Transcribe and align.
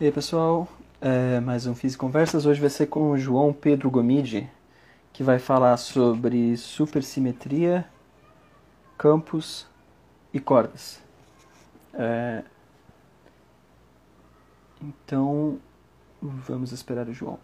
E 0.00 0.06
aí, 0.06 0.10
pessoal, 0.10 0.66
é, 1.00 1.38
mais 1.38 1.68
um 1.68 1.74
Física 1.74 2.00
Conversas. 2.00 2.46
Hoje 2.46 2.60
vai 2.60 2.68
ser 2.68 2.86
com 2.88 3.12
o 3.12 3.16
João 3.16 3.52
Pedro 3.52 3.88
Gomide, 3.88 4.50
que 5.12 5.22
vai 5.22 5.38
falar 5.38 5.76
sobre 5.76 6.56
supersimetria, 6.56 7.86
campos 8.98 9.68
e 10.32 10.40
cordas. 10.40 11.00
É, 11.92 12.42
então, 14.82 15.60
vamos 16.20 16.72
esperar 16.72 17.06
o 17.06 17.14
João. 17.14 17.38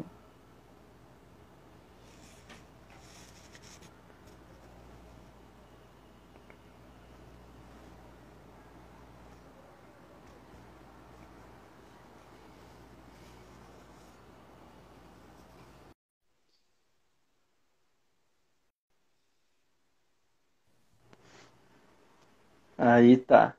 Aí 22.83 23.19
tá. 23.19 23.53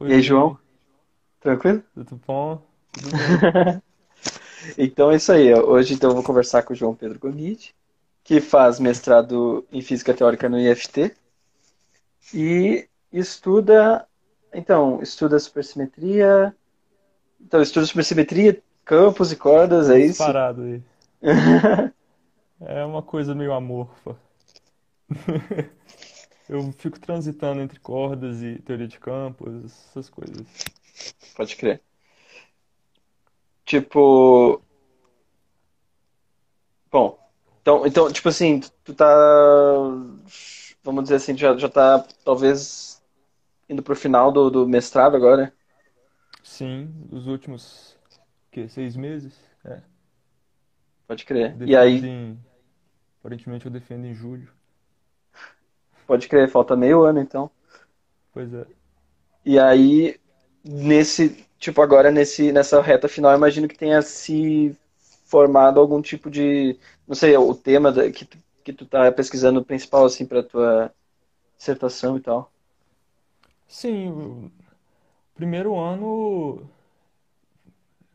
E 0.00 0.04
Oi, 0.04 0.14
aí, 0.14 0.20
João? 0.20 0.58
Tranquilo? 1.40 1.80
tudo 1.94 2.20
bom? 2.26 2.60
Tudo. 2.92 3.82
Então 4.78 5.10
é 5.10 5.16
isso 5.16 5.32
aí. 5.32 5.52
Hoje 5.52 5.94
então 5.94 6.10
eu 6.10 6.14
vou 6.14 6.22
conversar 6.22 6.62
com 6.62 6.72
o 6.72 6.76
João 6.76 6.94
Pedro 6.94 7.18
Gomide, 7.18 7.74
que 8.22 8.40
faz 8.40 8.78
mestrado 8.78 9.66
em 9.72 9.82
Física 9.82 10.14
Teórica 10.14 10.48
no 10.48 10.56
IFT 10.56 11.12
e 12.32 12.86
estuda, 13.12 14.06
então, 14.54 15.02
estuda 15.02 15.36
supersimetria, 15.40 16.54
então 17.40 17.60
estuda 17.60 17.86
supersimetria, 17.86 18.62
campos 18.84 19.32
e 19.32 19.36
cordas, 19.36 19.90
é 19.90 19.98
isso? 19.98 20.18
paradas 20.18 20.64
aí. 20.64 20.82
É 22.64 22.84
uma 22.84 23.02
coisa 23.02 23.34
meio 23.34 23.52
amorfa. 23.52 24.16
Eu 26.52 26.70
fico 26.72 27.00
transitando 27.00 27.62
entre 27.62 27.80
cordas 27.80 28.42
e 28.42 28.60
teoria 28.60 28.86
de 28.86 29.00
campos, 29.00 29.64
essas 29.64 30.10
coisas. 30.10 30.46
Pode 31.34 31.56
crer. 31.56 31.80
Tipo, 33.64 34.60
bom, 36.90 37.18
então, 37.62 37.86
então 37.86 38.12
tipo 38.12 38.28
assim, 38.28 38.60
tu 38.84 38.92
tá, 38.92 39.06
vamos 40.84 41.04
dizer 41.04 41.14
assim, 41.14 41.34
já, 41.34 41.56
já 41.56 41.70
tá 41.70 42.06
talvez 42.22 43.02
indo 43.66 43.82
pro 43.82 43.96
final 43.96 44.30
do, 44.30 44.50
do 44.50 44.68
mestrado 44.68 45.16
agora, 45.16 45.54
Sim, 46.42 46.92
os 47.10 47.26
últimos, 47.28 47.96
que, 48.50 48.68
seis 48.68 48.94
meses? 48.94 49.40
É. 49.64 49.80
pode 51.06 51.24
crer. 51.24 51.56
E 51.66 51.74
aí, 51.74 52.04
em, 52.04 52.38
aparentemente 53.20 53.64
eu 53.64 53.72
defendo 53.72 54.04
em 54.04 54.12
julho. 54.12 54.52
Pode 56.12 56.28
crer, 56.28 56.46
falta 56.50 56.76
meio 56.76 57.02
ano 57.02 57.20
então. 57.20 57.50
Pois 58.34 58.52
é. 58.52 58.66
E 59.46 59.58
aí, 59.58 60.20
nesse, 60.62 61.46
tipo, 61.58 61.80
agora 61.80 62.10
nesse, 62.10 62.52
nessa 62.52 62.82
reta 62.82 63.08
final, 63.08 63.32
eu 63.32 63.38
imagino 63.38 63.66
que 63.66 63.78
tenha 63.78 64.02
se 64.02 64.76
formado 65.24 65.80
algum 65.80 66.02
tipo 66.02 66.30
de, 66.30 66.78
não 67.08 67.14
sei, 67.14 67.34
o 67.34 67.54
tema 67.54 67.90
que 68.10 68.26
tu, 68.26 68.38
que 68.62 68.72
tu 68.74 68.84
tá 68.84 69.10
pesquisando 69.10 69.64
principal, 69.64 70.04
assim, 70.04 70.26
pra 70.26 70.42
tua 70.42 70.92
dissertação 71.56 72.18
e 72.18 72.20
tal. 72.20 72.52
Sim, 73.66 74.10
o 74.10 74.52
primeiro 75.34 75.78
ano 75.78 76.68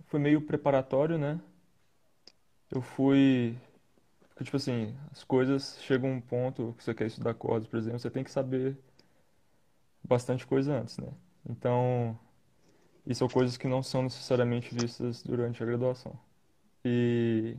foi 0.05 0.19
meio 0.19 0.39
preparatório, 0.39 1.17
né? 1.17 1.39
Eu 2.69 2.79
fui. 2.79 3.57
Porque, 4.37 4.43
tipo 4.43 4.57
assim, 4.57 4.95
as 5.11 5.23
coisas 5.23 5.79
chegam 5.81 6.11
a 6.11 6.13
um 6.13 6.21
ponto 6.21 6.75
que 6.77 6.83
você 6.83 6.93
quer 6.93 7.07
estudar 7.07 7.33
cordas, 7.33 7.67
por 7.67 7.77
exemplo, 7.77 7.97
você 7.97 8.11
tem 8.11 8.23
que 8.23 8.29
saber 8.29 8.77
bastante 10.03 10.45
coisa 10.45 10.79
antes, 10.79 10.99
né? 10.99 11.11
Então, 11.49 12.17
isso 13.05 13.19
são 13.19 13.27
coisas 13.27 13.57
que 13.57 13.67
não 13.67 13.81
são 13.81 14.03
necessariamente 14.03 14.75
vistas 14.75 15.23
durante 15.23 15.63
a 15.63 15.65
graduação. 15.65 16.19
E 16.85 17.57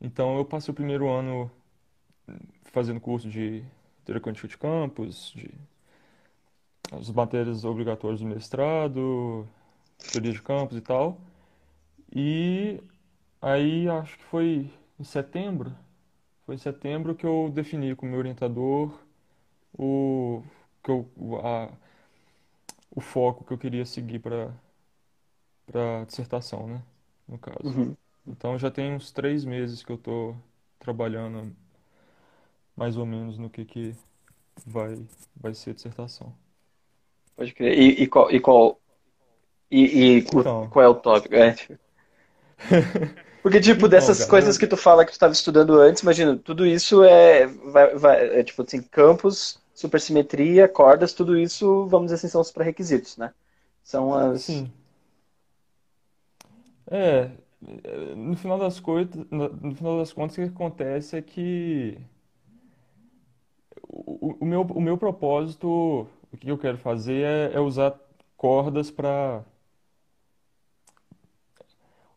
então 0.00 0.38
eu 0.38 0.44
passei 0.44 0.70
o 0.70 0.74
primeiro 0.74 1.10
ano 1.10 1.50
fazendo 2.64 3.00
curso 3.00 3.28
de 3.28 3.64
teoria 4.04 4.22
quântica 4.22 4.46
de 4.48 4.56
campos, 4.58 5.32
de 5.34 5.50
as 6.92 7.10
matérias 7.10 7.64
obrigatórias 7.64 8.20
do 8.20 8.26
mestrado, 8.26 9.48
teoria 10.12 10.32
de 10.32 10.42
campos 10.42 10.76
e 10.76 10.80
tal. 10.80 11.20
E 12.14 12.80
aí 13.42 13.88
acho 13.88 14.16
que 14.18 14.24
foi 14.24 14.70
em 14.98 15.04
setembro, 15.04 15.76
foi 16.46 16.56
em 16.56 16.58
setembro 16.58 17.14
que 17.14 17.26
eu 17.26 17.50
defini 17.54 17.96
com 17.96 18.06
o 18.06 18.10
meu 18.10 18.18
orientador 18.20 18.92
o 19.78 20.42
que 20.84 20.90
eu, 20.92 21.08
a- 21.44 21.72
o 22.90 22.98
foco 22.98 23.44
que 23.44 23.52
eu 23.52 23.58
queria 23.58 23.84
seguir 23.84 24.20
para 24.20 24.50
para 25.66 26.04
dissertação, 26.04 26.66
né? 26.66 26.82
No 27.28 27.38
caso. 27.38 27.58
Uhum. 27.64 27.96
Então 28.26 28.58
já 28.58 28.70
tem 28.70 28.92
uns 28.92 29.10
três 29.12 29.44
meses 29.44 29.82
que 29.82 29.92
eu 29.92 29.96
estou 29.96 30.36
trabalhando 30.78 31.54
mais 32.76 32.96
ou 32.96 33.06
menos 33.06 33.38
no 33.38 33.50
que 33.50 33.64
que 33.64 33.94
vai 34.66 34.96
vai 35.36 35.54
ser 35.54 35.70
a 35.70 35.74
dissertação. 35.74 36.34
Pode 37.36 37.52
crer. 37.54 37.78
E, 37.78 38.02
e 38.04 38.06
qual, 38.08 38.30
e 38.30 38.40
qual, 38.40 38.80
e, 39.70 40.18
e 40.18 40.24
Então, 40.24 40.70
qual 40.70 40.84
é 40.84 40.88
o 40.88 40.94
tópico? 40.94 41.34
É, 41.36 41.56
porque, 43.44 43.60
tipo, 43.60 43.88
dessas 43.88 44.24
cara, 44.24 44.26
coisas 44.26 44.58
que 44.58 44.66
tu 44.66 44.76
fala 44.76 45.04
que 45.04 45.12
tu 45.12 45.14
estava 45.14 45.34
estudando 45.34 45.78
antes, 45.78 46.02
imagina, 46.02 46.36
tudo 46.38 46.66
isso 46.66 47.04
é, 47.04 47.46
vai, 47.46 47.94
vai- 47.96 48.40
é 48.40 48.42
tipo 48.42 48.62
assim, 48.62 48.82
campos, 48.82 49.60
supersimetria, 49.74 50.66
cordas, 50.68 51.12
tudo 51.12 51.38
isso, 51.38 51.86
vamos 51.88 52.06
dizer 52.06 52.16
assim, 52.16 52.28
são 52.28 52.40
os 52.40 52.50
pré-requisitos, 52.50 53.18
né? 53.18 53.34
São 53.84 54.14
as... 54.14 54.42
sim, 54.46 54.72
é, 56.90 57.30
é, 57.84 58.14
no 58.14 58.36
final 58.36 58.58
das 58.58 58.78
coisas, 58.80 59.14
no 59.30 59.74
final 59.74 59.98
das 59.98 60.12
contas, 60.12 60.36
o 60.36 60.40
que 60.42 60.48
acontece 60.48 61.16
é 61.16 61.22
que 61.22 61.98
o, 63.88 64.36
o 64.40 64.44
meu, 64.46 64.62
o 64.62 64.80
meu 64.80 64.96
propósito, 64.98 65.66
o 66.32 66.36
que 66.38 66.50
eu 66.50 66.58
quero 66.58 66.78
fazer 66.78 67.22
é, 67.24 67.54
é 67.54 67.60
usar 67.60 67.98
cordas 68.36 68.90
para 68.90 69.44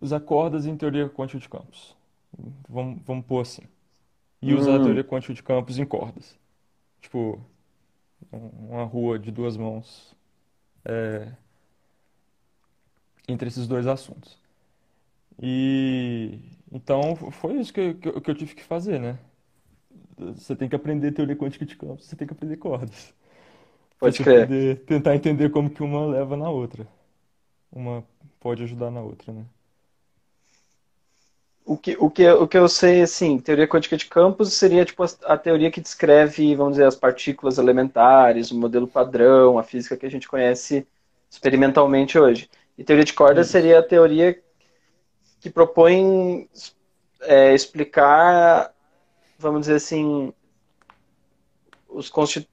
usar 0.01 0.19
cordas 0.21 0.65
em 0.65 0.77
teoria 0.77 1.09
quântica 1.09 1.39
de 1.39 1.49
campos. 1.49 1.95
Vamos, 2.69 3.01
vamos 3.05 3.25
pôr 3.25 3.41
assim. 3.41 3.63
E 4.41 4.53
usar 4.55 4.77
a 4.77 4.79
Hum, 4.79 4.81
teoria 4.81 5.03
quântica 5.05 5.33
de 5.33 5.43
campos 5.43 5.79
em 5.79 5.85
cordas. 5.85 6.37
Tipo, 7.01 7.41
um- 8.33 8.69
uma 8.69 8.83
rua 8.85 9.19
de 9.19 9.31
duas 9.31 9.57
mãos 9.57 10.15
é, 10.85 11.31
entre 13.27 13.47
esses 13.47 13.67
dois 13.67 13.87
assuntos. 13.87 14.37
E 15.41 16.39
então 16.71 17.15
foi 17.15 17.59
isso 17.59 17.73
que, 17.73 17.93
que, 17.95 18.07
eu 18.09 18.21
que 18.21 18.31
eu 18.31 18.35
tive 18.35 18.55
que 18.55 18.63
fazer, 18.63 18.99
né? 18.99 19.19
Você 20.17 20.55
tem 20.55 20.69
que 20.69 20.75
aprender 20.75 21.11
teoria 21.11 21.35
quântica 21.35 21.65
de 21.65 21.75
campos, 21.75 22.05
você 22.05 22.15
tem 22.15 22.27
que 22.27 22.33
aprender 22.33 22.57
cordas, 22.57 23.13
pode 23.99 24.19
crer. 24.21 24.53
tentar 24.85 25.15
entender 25.15 25.49
como 25.51 25.69
que 25.69 25.83
uma 25.83 26.05
leva 26.05 26.35
na 26.37 26.49
outra. 26.49 26.87
Uma 27.71 28.05
pode 28.39 28.63
ajudar 28.63 28.91
na 28.91 29.01
outra, 29.01 29.33
né? 29.33 29.45
O 31.67 31.77
que, 31.77 31.97
o 31.99 32.09
que, 32.09 32.25
o 32.29 32.47
que 32.47 32.57
eu 32.57 32.69
sei, 32.69 33.01
assim, 33.01 33.37
teoria 33.39 33.67
quântica 33.67 33.97
de 33.97 34.05
campos 34.05 34.53
seria, 34.53 34.85
tipo, 34.85 35.03
a, 35.03 35.07
a 35.25 35.37
teoria 35.37 35.69
que 35.69 35.81
descreve, 35.81 36.55
vamos 36.55 36.73
dizer, 36.75 36.85
as 36.85 36.95
partículas 36.95 37.57
elementares, 37.57 38.51
o 38.51 38.55
modelo 38.57 38.87
padrão, 38.87 39.59
a 39.59 39.63
física 39.63 39.97
que 39.97 40.05
a 40.05 40.09
gente 40.09 40.29
conhece 40.29 40.87
experimentalmente 41.29 42.17
hoje. 42.17 42.49
E 42.77 42.85
teoria 42.85 43.03
de 43.03 43.11
cordas 43.11 43.47
seria 43.47 43.79
a 43.79 43.83
teoria 43.83 44.41
que 45.41 45.49
propõe 45.49 46.49
é, 47.21 47.53
explicar, 47.53 48.73
vamos 49.37 49.61
dizer 49.61 49.75
assim, 49.75 50.33
os 51.89 52.09
consti- 52.09 52.47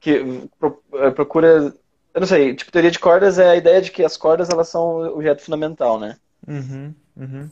que 0.00 0.48
pro- 0.58 0.82
é, 0.94 1.10
procura, 1.10 1.74
eu 2.14 2.20
não 2.20 2.26
sei, 2.26 2.54
tipo, 2.54 2.70
teoria 2.72 2.90
de 2.90 2.98
cordas 2.98 3.38
é 3.38 3.50
a 3.50 3.56
ideia 3.56 3.80
de 3.80 3.90
que 3.90 4.04
as 4.04 4.16
cordas 4.16 4.50
elas 4.50 4.68
são 4.68 4.82
o 4.96 5.14
objeto 5.14 5.42
fundamental, 5.42 5.98
né? 5.98 6.18
Uhum, 6.46 6.94
uhum, 7.16 7.50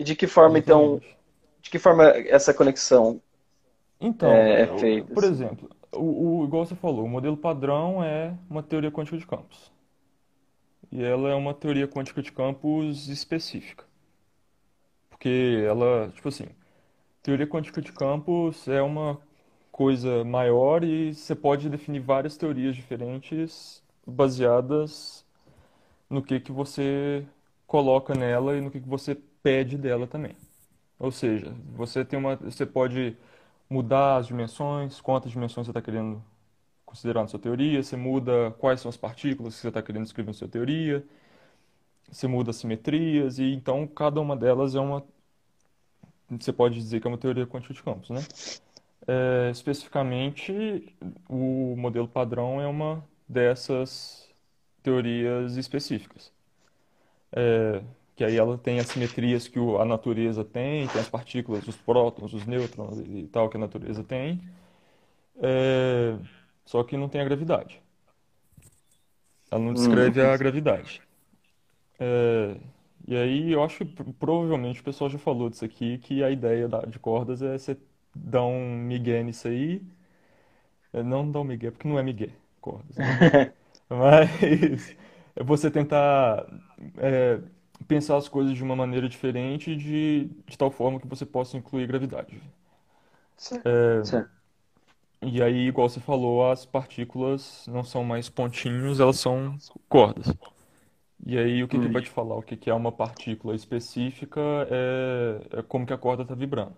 E 0.00 0.04
de 0.04 0.16
que 0.16 0.26
forma, 0.26 0.58
então, 0.58 1.00
de 1.62 1.70
que 1.70 1.78
forma 1.80 2.04
essa 2.06 2.54
conexão 2.54 3.22
Então, 4.00 4.58
é, 4.58 4.68
eu- 4.68 5.06
feita, 5.06 5.14
por 5.14 5.24
exemplo, 5.24 5.68
o, 5.92 6.40
o, 6.40 6.44
igual 6.44 6.66
você 6.66 6.74
falou, 6.74 7.04
o 7.04 7.08
modelo 7.08 7.36
padrão 7.36 8.02
é 8.02 8.36
uma 8.48 8.62
teoria 8.62 8.90
quântica 8.90 9.18
de 9.18 9.26
campos. 9.26 9.72
E 10.92 11.02
ela 11.02 11.30
é 11.30 11.34
uma 11.34 11.52
teoria 11.52 11.88
quântica 11.88 12.22
de 12.22 12.30
campos 12.30 13.08
específica. 13.08 13.84
Porque 15.08 15.64
ela, 15.66 16.10
tipo 16.14 16.28
assim, 16.28 16.46
teoria 17.22 17.46
quântica 17.48 17.82
de 17.82 17.92
campos 17.92 18.68
é 18.68 18.82
uma 18.82 19.20
coisa 19.72 20.24
maior 20.24 20.84
e 20.84 21.14
você 21.14 21.34
pode 21.34 21.70
definir 21.70 22.00
várias 22.00 22.36
teorias 22.38 22.76
diferentes 22.76 23.82
baseadas 24.06 25.24
no 26.10 26.22
que 26.22 26.40
que 26.40 26.52
você 26.52 27.26
coloca 27.66 28.14
nela 28.14 28.56
e 28.56 28.60
no 28.62 28.70
que 28.70 28.80
que 28.80 28.88
você 28.88 29.16
pede 29.42 29.76
dela 29.78 30.06
também. 30.06 30.36
Ou 30.98 31.10
seja, 31.10 31.54
você 31.74 32.04
tem 32.04 32.18
uma, 32.18 32.36
você 32.36 32.66
pode 32.66 33.16
mudar 33.68 34.16
as 34.18 34.26
dimensões, 34.26 35.00
quantas 35.00 35.32
dimensões 35.32 35.66
você 35.66 35.70
está 35.70 35.82
querendo 35.82 36.22
considerar 36.84 37.22
na 37.22 37.28
sua 37.28 37.38
teoria, 37.40 37.82
você 37.82 37.96
muda 37.96 38.50
quais 38.58 38.80
são 38.80 38.88
as 38.88 38.96
partículas 38.96 39.54
que 39.54 39.60
você 39.62 39.68
está 39.68 39.82
querendo 39.82 40.04
escrever 40.06 40.28
na 40.30 40.34
sua 40.34 40.48
teoria, 40.48 41.04
você 42.10 42.26
muda 42.26 42.50
as 42.50 42.56
simetrias, 42.56 43.38
e 43.38 43.52
então 43.54 43.86
cada 43.86 44.20
uma 44.20 44.36
delas 44.36 44.74
é 44.74 44.80
uma. 44.80 45.04
Você 46.30 46.52
pode 46.52 46.76
dizer 46.76 47.00
que 47.00 47.06
é 47.06 47.10
uma 47.10 47.18
teoria 47.18 47.46
quântica 47.46 47.74
de 47.74 47.82
campos, 47.82 48.10
né? 48.10 48.20
É, 49.06 49.50
especificamente, 49.50 50.94
o 51.28 51.74
modelo 51.76 52.08
padrão 52.08 52.60
é 52.60 52.66
uma 52.66 53.04
dessas 53.28 54.28
teorias 54.82 55.56
específicas. 55.56 56.32
É, 57.32 57.82
que 58.20 58.24
aí 58.24 58.36
ela 58.36 58.58
tem 58.58 58.78
as 58.78 58.86
simetrias 58.88 59.48
que 59.48 59.58
a 59.58 59.84
natureza 59.86 60.44
tem, 60.44 60.86
tem 60.86 61.00
as 61.00 61.08
partículas, 61.08 61.66
os 61.66 61.74
prótons, 61.74 62.34
os 62.34 62.44
nêutrons 62.44 62.98
e 62.98 63.26
tal 63.28 63.48
que 63.48 63.56
a 63.56 63.60
natureza 63.60 64.04
tem, 64.04 64.38
é, 65.42 66.18
só 66.66 66.84
que 66.84 66.98
não 66.98 67.08
tem 67.08 67.22
a 67.22 67.24
gravidade. 67.24 67.80
Ela 69.50 69.62
não 69.62 69.72
descreve 69.72 70.20
a 70.20 70.36
gravidade. 70.36 71.00
É, 71.98 72.56
e 73.08 73.16
aí 73.16 73.52
eu 73.52 73.64
acho 73.64 73.78
que 73.78 73.86
provavelmente 74.12 74.82
o 74.82 74.84
pessoal 74.84 75.08
já 75.08 75.18
falou 75.18 75.48
disso 75.48 75.64
aqui, 75.64 75.96
que 75.96 76.22
a 76.22 76.30
ideia 76.30 76.68
de 76.88 76.98
cordas 76.98 77.40
é 77.40 77.56
você 77.56 77.74
dar 78.14 78.44
um 78.44 78.76
migué 78.76 79.22
nisso 79.22 79.48
aí. 79.48 79.80
É, 80.92 81.02
Não 81.02 81.30
dar 81.30 81.40
um 81.40 81.44
migué, 81.44 81.70
porque 81.70 81.88
não 81.88 81.98
é 81.98 82.02
migué, 82.02 82.28
cordas, 82.60 82.98
né? 82.98 83.14
Mas 83.88 84.94
é 85.34 85.42
você 85.42 85.70
tentar 85.70 86.46
é, 86.98 87.40
pensar 87.88 88.16
as 88.16 88.28
coisas 88.28 88.54
de 88.56 88.62
uma 88.62 88.76
maneira 88.76 89.08
diferente, 89.08 89.76
de, 89.76 90.26
de 90.46 90.58
tal 90.58 90.70
forma 90.70 91.00
que 91.00 91.06
você 91.08 91.26
possa 91.26 91.56
incluir 91.56 91.86
gravidade. 91.86 92.40
Certo. 93.36 93.70
É, 93.72 94.02
Certo. 94.02 94.30
e 95.22 95.42
aí, 95.42 95.66
igual 95.68 95.88
você 95.88 96.00
falou, 96.00 96.50
as 96.50 96.64
partículas 96.64 97.66
não 97.68 97.84
são 97.84 98.02
mais 98.04 98.28
pontinhos, 98.30 99.00
elas 99.00 99.18
são 99.18 99.58
cordas. 99.88 100.28
E 101.26 101.38
aí, 101.38 101.62
o 101.62 101.68
que 101.68 101.78
que 101.78 101.88
Hum. 101.88 101.92
vai 101.92 102.02
te 102.02 102.10
falar? 102.10 102.36
O 102.36 102.42
que 102.42 102.56
que 102.56 102.70
é 102.70 102.74
uma 102.74 102.92
partícula 102.92 103.54
específica 103.56 104.40
é, 104.70 105.60
é 105.60 105.62
como 105.62 105.86
que 105.86 105.92
a 105.92 105.98
corda 105.98 106.22
está 106.22 106.34
vibrando. 106.34 106.76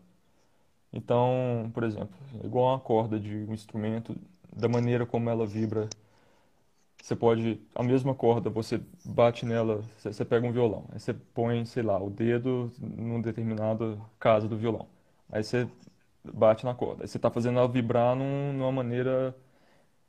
Então, 0.92 1.70
por 1.74 1.84
exemplo, 1.84 2.16
igual 2.44 2.66
uma 2.74 2.80
corda 2.80 3.18
de 3.20 3.34
um 3.36 3.52
instrumento, 3.54 4.16
da 4.54 4.68
maneira 4.68 5.06
como 5.06 5.30
ela 5.30 5.46
vibra, 5.46 5.88
você 7.02 7.16
pode, 7.16 7.60
a 7.76 7.84
mesma 7.84 8.14
corda, 8.16 8.50
você 8.50 8.80
bate 9.04 9.46
nela, 9.46 9.84
você 9.98 10.24
pega 10.24 10.46
um 10.48 10.52
violão, 10.52 10.86
aí 10.92 11.00
você 11.00 11.14
põe, 11.14 11.66
sei 11.66 11.84
lá, 11.84 12.02
o 12.02 12.10
dedo 12.10 12.72
num 12.80 13.22
determinado 13.22 14.00
caso 14.20 14.48
do 14.48 14.56
violão. 14.58 14.88
Aí 15.30 15.44
você 15.44 15.68
bate 16.24 16.64
na 16.64 16.74
corda, 16.74 17.04
aí 17.04 17.08
você 17.08 17.18
está 17.18 17.30
fazendo 17.30 17.58
ela 17.58 17.68
vibrar 17.68 18.16
num- 18.16 18.52
numa 18.54 18.72
maneira 18.72 19.36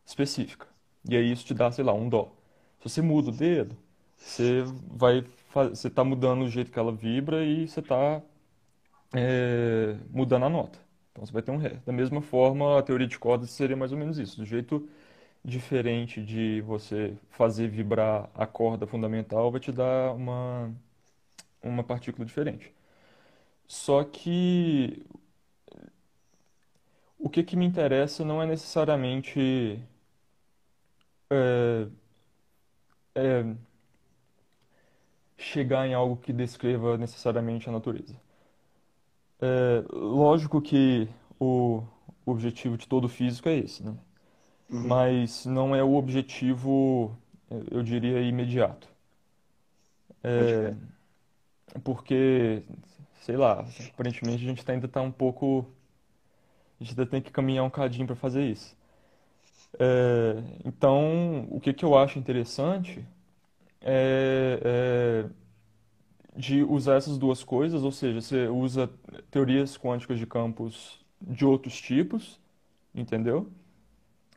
específica. 0.06 0.68
E 1.10 1.16
aí 1.18 1.31
isso 1.31 1.45
te 1.45 1.54
dá, 1.54 1.72
sei 1.72 1.84
lá, 1.86 1.94
um 1.94 2.10
dó. 2.10 2.31
Se 2.81 2.90
você 2.90 3.01
muda 3.01 3.30
o 3.30 3.34
dedo, 3.34 3.78
você 4.18 4.63
vai, 4.92 5.25
você 5.54 5.88
está 5.88 6.04
mudando 6.04 6.44
o 6.44 6.50
jeito 6.50 6.72
que 6.72 6.80
ela 6.80 6.92
vibra 6.92 7.44
e 7.46 7.68
você 7.68 7.80
está 7.81 8.22
é, 9.16 9.96
mudando 10.10 10.46
a 10.46 10.50
nota. 10.50 10.80
Então 11.12 11.25
você 11.25 11.31
vai 11.31 11.42
ter 11.42 11.51
um 11.51 11.57
ré. 11.57 11.80
Da 11.86 11.94
mesma 11.94 12.22
forma, 12.22 12.80
a 12.80 12.84
teoria 12.84 13.07
de 13.07 13.18
cordas 13.19 13.50
seria 13.51 13.75
mais 13.75 13.92
ou 13.92 13.98
menos 13.98 14.18
isso. 14.18 14.38
Do 14.38 14.46
jeito 14.46 14.88
diferente 15.44 16.22
de 16.24 16.62
você 16.62 17.18
fazer 17.30 17.68
vibrar 17.69 18.30
a 18.34 18.48
corda 18.48 18.88
fundamental, 18.88 19.51
vai 19.51 19.60
te 19.60 19.72
dar 19.72 20.13
uma, 20.13 20.74
uma 21.63 21.84
partícula 21.84 22.25
diferente. 22.25 22.74
Só 23.68 24.04
que 24.04 25.06
o 27.18 27.30
que 27.30 27.44
que 27.44 27.56
me 27.56 27.66
interessa 27.66 28.24
não 28.25 28.42
é 28.42 28.45
necessariamente 28.45 29.80
é, 31.30 31.88
é, 33.16 33.56
chegar 35.38 35.88
em 35.88 35.94
algo 35.94 36.18
que 36.18 36.34
descreva 36.34 36.98
necessariamente 36.98 37.69
a 37.69 37.72
natureza. 37.72 38.16
É, 39.42 39.84
lógico 39.92 40.62
que 40.62 41.07
o 41.39 41.84
objetivo 42.25 42.78
de 42.78 42.88
todo 42.88 43.10
físico 43.10 43.50
é 43.50 43.57
esse, 43.57 43.84
né? 43.84 43.94
Uhum. 44.74 44.88
Mas 44.88 45.46
não 45.46 45.75
é 45.75 45.84
o 45.84 45.94
objetivo, 45.96 47.16
eu 47.72 47.84
diria, 47.84 48.22
imediato. 48.22 48.88
É, 50.24 50.74
porque, 51.84 52.64
sei 53.22 53.38
lá, 53.38 53.66
aparentemente 53.94 54.44
a 54.44 54.48
gente 54.48 54.72
ainda 54.72 54.86
está 54.86 55.02
um 55.02 55.12
pouco. 55.12 55.66
A 56.80 56.84
gente 56.84 56.92
ainda 56.92 57.06
tem 57.06 57.22
que 57.22 57.31
caminhar 57.31 57.64
um 57.64 57.70
cadinho 57.70 58.08
para 58.08 58.16
fazer 58.16 58.44
isso. 58.44 58.75
É, 59.80 60.36
então, 60.66 61.48
o 61.50 61.60
que 61.60 61.74
que 61.74 61.84
eu 61.86 61.98
acho 61.98 62.20
interessante 62.20 63.06
é, 63.81 64.60
é 64.64 65.30
de 66.36 66.64
usar 66.64 66.96
essas 66.96 67.18
duas 67.18 67.44
coisas, 67.44 67.84
ou 67.84 67.92
seja, 67.92 68.20
você 68.22 68.48
usa 68.48 68.90
teorias 69.30 69.78
quânticas 69.78 70.18
de 70.18 70.25
campos 70.25 71.00
de 71.22 71.46
outros 71.46 71.80
tipos, 71.80 72.40
entendeu? 72.94 73.52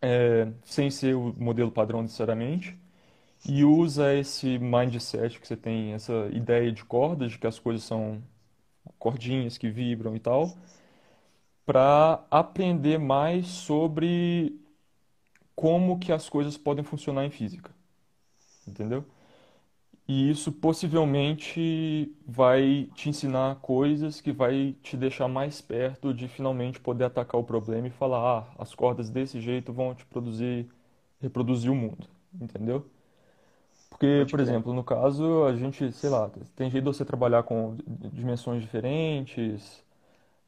É, 0.02 0.46
sem 0.64 0.90
ser 0.90 1.14
o 1.16 1.34
modelo 1.38 1.70
padrão 1.70 2.02
necessariamente, 2.02 2.78
e 3.48 3.64
usa 3.64 4.14
esse 4.14 4.58
mindset 4.58 5.40
que 5.40 5.46
você 5.48 5.56
tem, 5.56 5.92
essa 5.94 6.28
ideia 6.32 6.72
de 6.72 6.84
cordas, 6.84 7.32
de 7.32 7.38
que 7.38 7.46
as 7.46 7.58
coisas 7.58 7.84
são 7.84 8.22
cordinhas 8.98 9.58
que 9.58 9.70
vibram 9.70 10.16
e 10.16 10.20
tal, 10.20 10.56
para 11.64 12.24
aprender 12.30 12.98
mais 12.98 13.46
sobre 13.46 14.58
como 15.54 15.98
que 15.98 16.12
as 16.12 16.28
coisas 16.28 16.56
podem 16.58 16.84
funcionar 16.84 17.24
em 17.24 17.30
física, 17.30 17.74
entendeu? 18.66 19.04
E 20.08 20.30
isso 20.30 20.52
possivelmente 20.52 22.14
vai 22.26 22.88
te 22.94 23.08
ensinar 23.08 23.56
coisas 23.56 24.20
que 24.20 24.32
vai 24.32 24.76
te 24.82 24.96
deixar 24.96 25.26
mais 25.28 25.60
perto 25.60 26.14
de 26.14 26.28
finalmente 26.28 26.78
poder 26.80 27.04
atacar 27.04 27.40
o 27.40 27.44
problema 27.44 27.88
e 27.88 27.90
falar, 27.90 28.40
ah, 28.40 28.54
as 28.62 28.74
cordas 28.74 29.10
desse 29.10 29.40
jeito 29.40 29.72
vão 29.72 29.94
te 29.94 30.06
produzir, 30.06 30.68
reproduzir 31.20 31.70
o 31.72 31.74
mundo, 31.74 32.08
entendeu? 32.40 32.86
Porque, 33.90 34.26
Pode 34.26 34.30
por 34.30 34.40
crer. 34.40 34.40
exemplo, 34.40 34.72
no 34.74 34.84
caso, 34.84 35.44
a 35.44 35.56
gente, 35.56 35.90
sei 35.92 36.10
lá, 36.10 36.30
tem 36.54 36.70
jeito 36.70 36.84
de 36.84 36.96
você 36.96 37.04
trabalhar 37.04 37.42
com 37.44 37.76
dimensões 38.12 38.62
diferentes, 38.62 39.82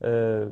é, 0.00 0.48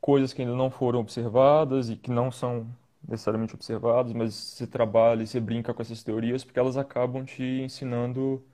coisas 0.00 0.32
que 0.32 0.42
ainda 0.42 0.54
não 0.56 0.70
foram 0.70 1.00
observadas 1.00 1.90
e 1.90 1.96
que 1.96 2.10
não 2.10 2.30
são 2.32 2.66
necessariamente 3.08 3.54
observadas, 3.54 4.12
mas 4.12 4.34
você 4.34 4.66
trabalha 4.66 5.22
e 5.22 5.26
você 5.26 5.40
brinca 5.40 5.74
com 5.74 5.82
essas 5.82 6.02
teorias 6.02 6.44
porque 6.44 6.58
elas 6.58 6.76
acabam 6.76 7.24
te 7.24 7.42
ensinando 7.42 8.44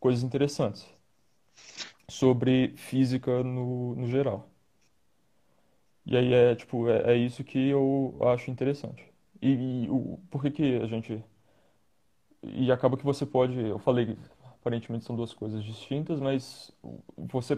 coisas 0.00 0.22
interessantes 0.24 0.86
sobre 2.08 2.74
física 2.76 3.42
no, 3.42 3.94
no 3.96 4.06
geral. 4.08 4.50
E 6.06 6.16
aí 6.16 6.32
é, 6.32 6.54
tipo, 6.56 6.88
é, 6.88 7.12
é 7.14 7.16
isso 7.16 7.44
que 7.44 7.68
eu 7.68 8.16
acho 8.22 8.50
interessante. 8.50 9.04
E, 9.40 9.84
e 9.84 9.90
o, 9.90 10.18
por 10.30 10.42
que 10.42 10.50
que 10.50 10.76
a 10.76 10.86
gente... 10.86 11.22
E 12.42 12.70
acaba 12.72 12.96
que 12.96 13.04
você 13.04 13.26
pode... 13.26 13.58
Eu 13.58 13.78
falei, 13.78 14.16
aparentemente 14.42 15.04
são 15.04 15.16
duas 15.16 15.32
coisas 15.34 15.62
distintas, 15.64 16.20
mas 16.20 16.70
você 17.16 17.56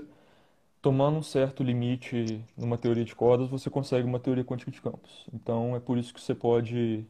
tomando 0.83 1.19
um 1.19 1.23
certo 1.23 1.63
limite 1.63 2.45
numa 2.57 2.79
teoria 2.79 3.05
de 3.05 3.15
cordas, 3.17 3.49
você 3.49 3.71
consegue 3.71 4.07
uma 4.07 4.21
teoria 4.21 4.45
quântica 4.45 4.71
de 4.71 4.81
campos. 4.83 5.27
Então 5.33 5.77
é 5.77 5.81
por 5.81 5.99
isso 5.99 6.13
que 6.15 6.21
você 6.21 6.35
pode 6.35 7.07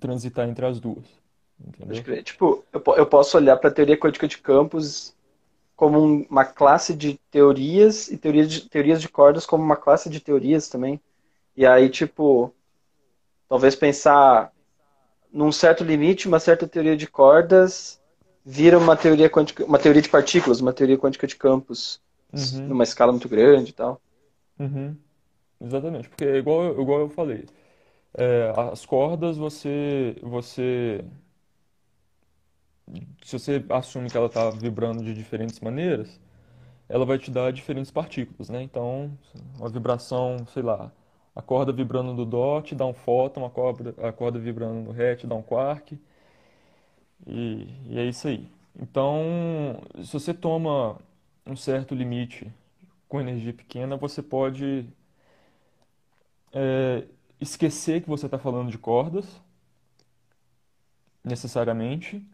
transitar 0.00 0.48
entre 0.48 0.64
as 0.66 0.80
duas, 0.80 1.04
entendeu? 1.60 2.06
Tipo, 2.24 2.64
eu, 2.72 2.80
po- 2.80 2.94
eu 2.96 3.06
posso 3.06 3.36
olhar 3.36 3.56
para 3.56 3.70
a 3.70 3.72
teoria 3.72 3.96
quântica 3.98 4.26
de 4.26 4.38
campos 4.38 5.14
como 5.76 6.00
um- 6.02 6.26
uma 6.30 6.44
classe 6.44 6.94
de 6.94 7.18
teorias 7.30 8.08
e 8.10 8.18
teorias 8.18 8.50
de, 8.50 8.68
teorias 8.68 9.00
de 9.02 9.08
cordas 9.08 9.46
como 9.46 9.64
uma 9.64 9.76
classe 9.76 10.10
de 10.10 10.20
teorias 10.20 10.68
também. 10.68 11.00
E 11.56 11.66
aí, 11.66 11.90
tipo, 11.90 12.54
talvez 13.48 13.76
pensar 13.76 14.52
num 15.32 15.52
certo 15.52 15.84
limite, 15.84 16.28
uma 16.28 16.40
certa 16.40 16.68
teoria 16.68 16.96
de 16.96 17.06
cordas 17.06 18.00
vira 18.44 18.78
uma 18.78 18.96
teoria 18.96 19.30
quântica, 19.30 19.64
uma 19.64 19.78
teoria 19.78 20.02
de 20.02 20.08
partículas, 20.10 20.60
uma 20.60 20.72
teoria 20.72 20.98
quântica 20.98 21.26
de 21.26 21.36
campos 21.36 22.00
Uhum, 22.32 22.76
numa 22.76 22.84
escala 22.84 23.12
muito 23.12 23.28
grande 23.28 23.70
e 23.70 23.74
tal. 23.74 24.00
uhum, 24.58 24.96
exatamente, 25.60 26.08
porque 26.08 26.24
é 26.24 26.36
igual, 26.38 26.64
eu- 26.64 26.82
igual 26.82 27.00
eu 27.02 27.10
falei, 27.10 27.46
é, 28.14 28.52
as 28.72 28.86
cordas 28.86 29.36
você, 29.38 30.16
você, 30.22 31.04
se 33.24 33.38
você 33.38 33.64
assume 33.70 34.10
que 34.10 34.16
ela 34.16 34.26
está 34.26 34.50
vibrando 34.50 35.02
de 35.02 35.14
diferentes 35.14 35.60
maneiras, 35.60 36.20
ela 36.88 37.06
vai 37.06 37.18
te 37.18 37.30
dar 37.30 37.52
diferentes 37.52 37.90
partículas, 37.90 38.50
né? 38.50 38.62
Então, 38.62 39.12
uma 39.58 39.68
vibração, 39.70 40.46
sei 40.52 40.62
lá, 40.62 40.92
a 41.34 41.42
corda 41.42 41.72
vibrando 41.72 42.14
no 42.14 42.24
dó 42.26 42.62
te 42.62 42.74
dá 42.74 42.86
um 42.86 42.94
fóton, 42.94 43.44
a 43.46 43.50
corda, 43.50 43.94
a 44.08 44.12
corda 44.12 44.38
vibrando 44.38 44.80
no 44.82 44.92
ré 44.92 45.16
te 45.16 45.26
dá 45.26 45.34
um 45.36 45.42
quark. 45.42 45.98
E, 47.26 47.66
e 47.88 47.98
é 47.98 48.04
isso 48.06 48.28
aí. 48.28 48.48
Então, 48.78 49.80
se 50.04 50.12
você 50.12 50.34
toma 50.34 50.98
um 51.46 51.56
certo 51.56 51.94
limite 51.94 52.52
com 53.08 53.20
energia 53.20 53.52
pequena, 53.52 53.96
você 53.96 54.22
pode 54.22 54.86
é, 56.52 57.04
esquecer 57.40 58.02
que 58.02 58.08
você 58.08 58.26
está 58.26 58.38
falando 58.38 58.70
de 58.70 58.78
cordas, 58.78 59.24
necessariamente, 61.22 62.24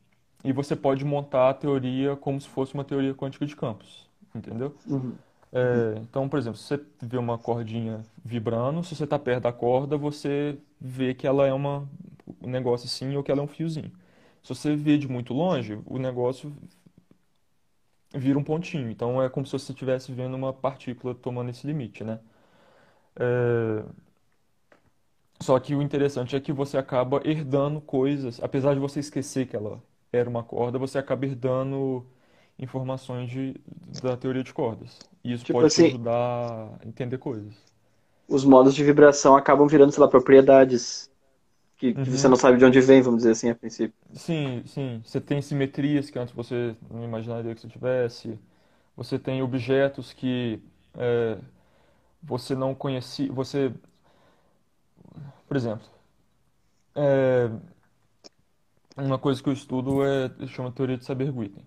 e 0.44 0.52
você 0.52 0.74
pode 0.74 1.04
montar 1.04 1.50
a 1.50 1.54
teoria 1.54 2.16
como 2.16 2.40
se 2.40 2.48
fosse 2.48 2.74
uma 2.74 2.84
teoria 2.84 3.14
quântica 3.14 3.46
de 3.46 3.54
campos, 3.54 4.08
entendeu? 4.34 4.74
Uhum. 4.86 5.14
É, 5.52 5.98
então, 6.00 6.28
por 6.28 6.38
exemplo, 6.38 6.58
se 6.58 6.66
você 6.66 6.80
vê 7.00 7.18
uma 7.18 7.36
cordinha 7.36 8.04
vibrando, 8.24 8.82
se 8.82 8.96
você 8.96 9.04
está 9.04 9.18
perto 9.18 9.42
da 9.42 9.52
corda, 9.52 9.96
você 9.98 10.56
vê 10.80 11.12
que 11.12 11.26
ela 11.26 11.46
é 11.46 11.52
uma, 11.52 11.86
um 12.40 12.48
negócio 12.48 12.86
assim 12.86 13.14
ou 13.16 13.22
que 13.22 13.30
ela 13.30 13.40
é 13.40 13.44
um 13.44 13.48
fiozinho. 13.48 13.92
Se 14.42 14.48
você 14.48 14.74
vê 14.74 14.96
de 14.96 15.06
muito 15.06 15.34
longe, 15.34 15.78
o 15.86 15.98
negócio 15.98 16.52
vira 18.14 18.38
um 18.38 18.44
pontinho. 18.44 18.90
Então 18.90 19.22
é 19.22 19.28
como 19.28 19.46
se 19.46 19.52
você 19.52 19.72
estivesse 19.72 20.12
vendo 20.12 20.34
uma 20.36 20.52
partícula 20.52 21.14
tomando 21.14 21.50
esse 21.50 21.66
limite, 21.66 22.04
né? 22.04 22.20
É, 23.16 23.84
Só 25.40 25.58
que 25.58 25.74
o 25.74 25.82
interessante 25.82 26.36
é 26.36 26.40
que 26.40 26.52
você 26.52 26.78
acaba 26.78 27.20
herdando 27.24 27.80
coisas, 27.80 28.40
apesar 28.42 28.74
de 28.74 28.80
você 28.80 29.00
esquecer 29.00 29.46
que 29.46 29.56
ela 29.56 29.82
era 30.12 30.28
uma 30.30 30.42
corda, 30.44 30.78
você 30.78 30.98
acaba 30.98 31.26
herdando 31.26 32.06
informações 32.58 33.28
de, 33.30 33.54
da 34.00 34.16
teoria 34.16 34.44
de 34.44 34.52
cordas. 34.54 34.98
E 35.24 35.32
isso 35.32 35.44
Tipo 35.44 35.48
pode 35.48 35.70
te 35.70 35.80
assim, 35.80 35.82
ajudar 35.82 36.78
a 36.80 36.86
entender 36.86 37.18
coisas. 37.18 37.54
os 38.28 38.44
modos 38.44 38.74
de 38.74 38.82
vibração 38.84 39.36
acabam 39.36 39.66
virando, 39.68 39.92
sei 39.92 40.00
lá, 40.02 40.08
propriedades 40.08 41.08
que, 41.82 41.94
que 41.94 42.10
você 42.10 42.28
Uhum. 42.28 42.30
não 42.30 42.36
sabe 42.36 42.58
de 42.58 42.64
onde 42.64 42.80
vem, 42.80 43.02
vamos 43.02 43.18
dizer 43.18 43.32
assim, 43.32 43.50
a 43.50 43.54
princípio. 43.54 43.94
Sim, 44.14 44.62
sim. 44.66 45.00
Você 45.04 45.20
tem 45.20 45.40
simetrias 45.40 46.10
que 46.10 46.18
antes 46.18 46.34
você 46.34 46.76
não 46.90 47.02
imaginaria 47.04 47.54
que 47.54 47.60
você 47.60 47.68
tivesse. 47.68 48.38
Você 48.96 49.18
tem 49.18 49.42
objetos 49.42 50.12
que 50.12 50.62
é, 50.94 51.38
você 52.22 52.54
não 52.54 52.74
conhecia. 52.74 53.32
Você, 53.32 53.72
por 55.48 55.56
exemplo, 55.56 55.86
é, 56.94 57.50
uma 58.96 59.18
coisa 59.18 59.42
que 59.42 59.48
eu 59.50 59.52
estudo 59.52 60.02
é 60.02 60.30
chama 60.46 60.72
teoria 60.72 60.96
de 60.96 61.04
Saber-Witten. 61.04 61.66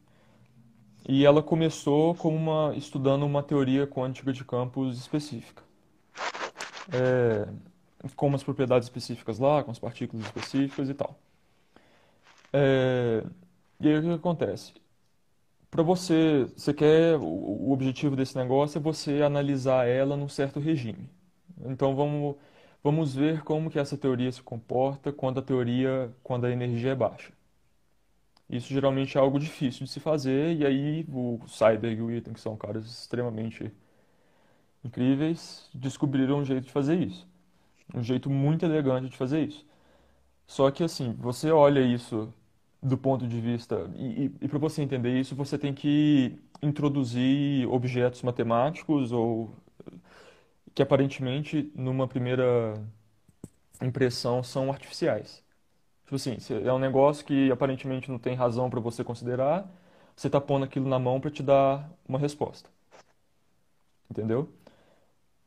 E 1.08 1.24
ela 1.26 1.42
começou 1.42 2.14
como 2.16 2.36
uma, 2.36 2.76
estudando 2.76 3.26
uma 3.26 3.42
teoria 3.44 3.88
quântica 3.88 4.34
de 4.34 4.44
campos 4.44 4.98
específica, 4.98 5.64
é, 6.92 7.48
com 8.16 8.28
umas 8.28 8.44
propriedades 8.44 8.88
específicas 8.88 9.40
lá, 9.40 9.64
com 9.64 9.72
as 9.72 9.80
partículas 9.80 10.26
específicas 10.26 10.90
e 10.90 10.94
tal. 10.94 11.18
É, 12.54 13.24
e 13.80 13.88
aí 13.88 13.98
o 13.98 14.02
que 14.02 14.10
acontece? 14.12 14.74
Para 15.70 15.84
você, 15.84 16.46
você 16.56 16.74
quer, 16.74 17.18
o 17.20 17.72
objetivo 17.72 18.16
desse 18.16 18.38
negócio 18.38 18.78
é 18.78 18.82
você 18.82 19.22
analisar 19.22 19.88
ela 19.88 20.16
num 20.18 20.30
certo 20.30 20.60
regime. 20.60 21.10
Então 21.66 21.96
vamos, 21.96 22.38
vamos 22.84 23.16
ver 23.16 23.44
como 23.44 23.70
que 23.70 23.80
essa 23.80 23.98
teoria 23.98 24.32
se 24.32 24.42
comporta 24.42 25.12
quando 25.12 25.40
a 25.40 25.44
teoria, 25.44 26.12
quando 26.24 26.46
a 26.46 26.52
energia 26.52 26.92
é 26.92 26.96
baixa. 26.96 27.34
Isso 28.50 28.68
geralmente 28.74 29.18
é 29.18 29.22
algo 29.22 29.40
difícil 29.40 29.86
de 29.86 29.92
se 29.92 30.00
fazer, 30.00 30.56
e 30.56 30.66
aí 30.66 31.06
o 31.10 31.40
Seiberg 31.48 31.98
e 32.00 32.02
o 32.02 32.06
Witten, 32.08 32.34
que 32.34 32.40
são 32.40 32.56
caras 32.56 32.86
extremamente 32.86 33.72
incríveis, 34.84 35.70
descobriram 35.74 36.40
um 36.40 36.46
jeito 36.46 36.66
de 36.66 36.72
fazer 36.72 37.00
isso. 37.00 37.28
Um 37.94 38.04
jeito 38.04 38.30
muito 38.30 38.66
elegante 38.66 39.10
de 39.10 39.18
fazer 39.18 39.46
isso. 39.48 39.66
Só 40.48 40.72
que 40.72 40.84
assim, 40.84 41.14
você 41.14 41.52
olha 41.52 41.82
isso 41.82 42.34
do 42.82 42.98
ponto 42.98 43.28
de 43.28 43.42
vista. 43.42 43.90
E, 43.96 44.26
e, 44.26 44.36
e 44.44 44.48
para 44.48 44.60
você 44.60 44.82
entender 44.82 45.20
isso, 45.20 45.36
você 45.36 45.58
tem 45.58 45.74
que 45.74 46.40
introduzir 46.62 47.68
objetos 47.70 48.22
matemáticos 48.24 49.12
ou 49.12 49.52
que 50.74 50.82
aparentemente, 50.84 51.72
numa 51.76 52.08
primeira 52.08 52.74
impressão, 53.82 54.44
são 54.44 54.72
artificiais. 54.72 55.44
Tipo 56.06 56.16
assim, 56.18 56.38
é 56.66 56.74
um 56.74 56.80
negócio 56.80 57.26
que 57.26 57.52
aparentemente 57.52 58.12
não 58.12 58.20
tem 58.20 58.36
razão 58.36 58.70
para 58.70 58.80
você 58.80 59.04
considerar, 59.04 59.70
você 60.16 60.30
tá 60.30 60.42
pondo 60.42 60.66
aquilo 60.66 60.88
na 60.90 61.00
mão 61.00 61.20
para 61.22 61.32
te 61.32 61.44
dar 61.44 61.90
uma 62.08 62.20
resposta. 62.20 62.70
Entendeu? 64.10 64.50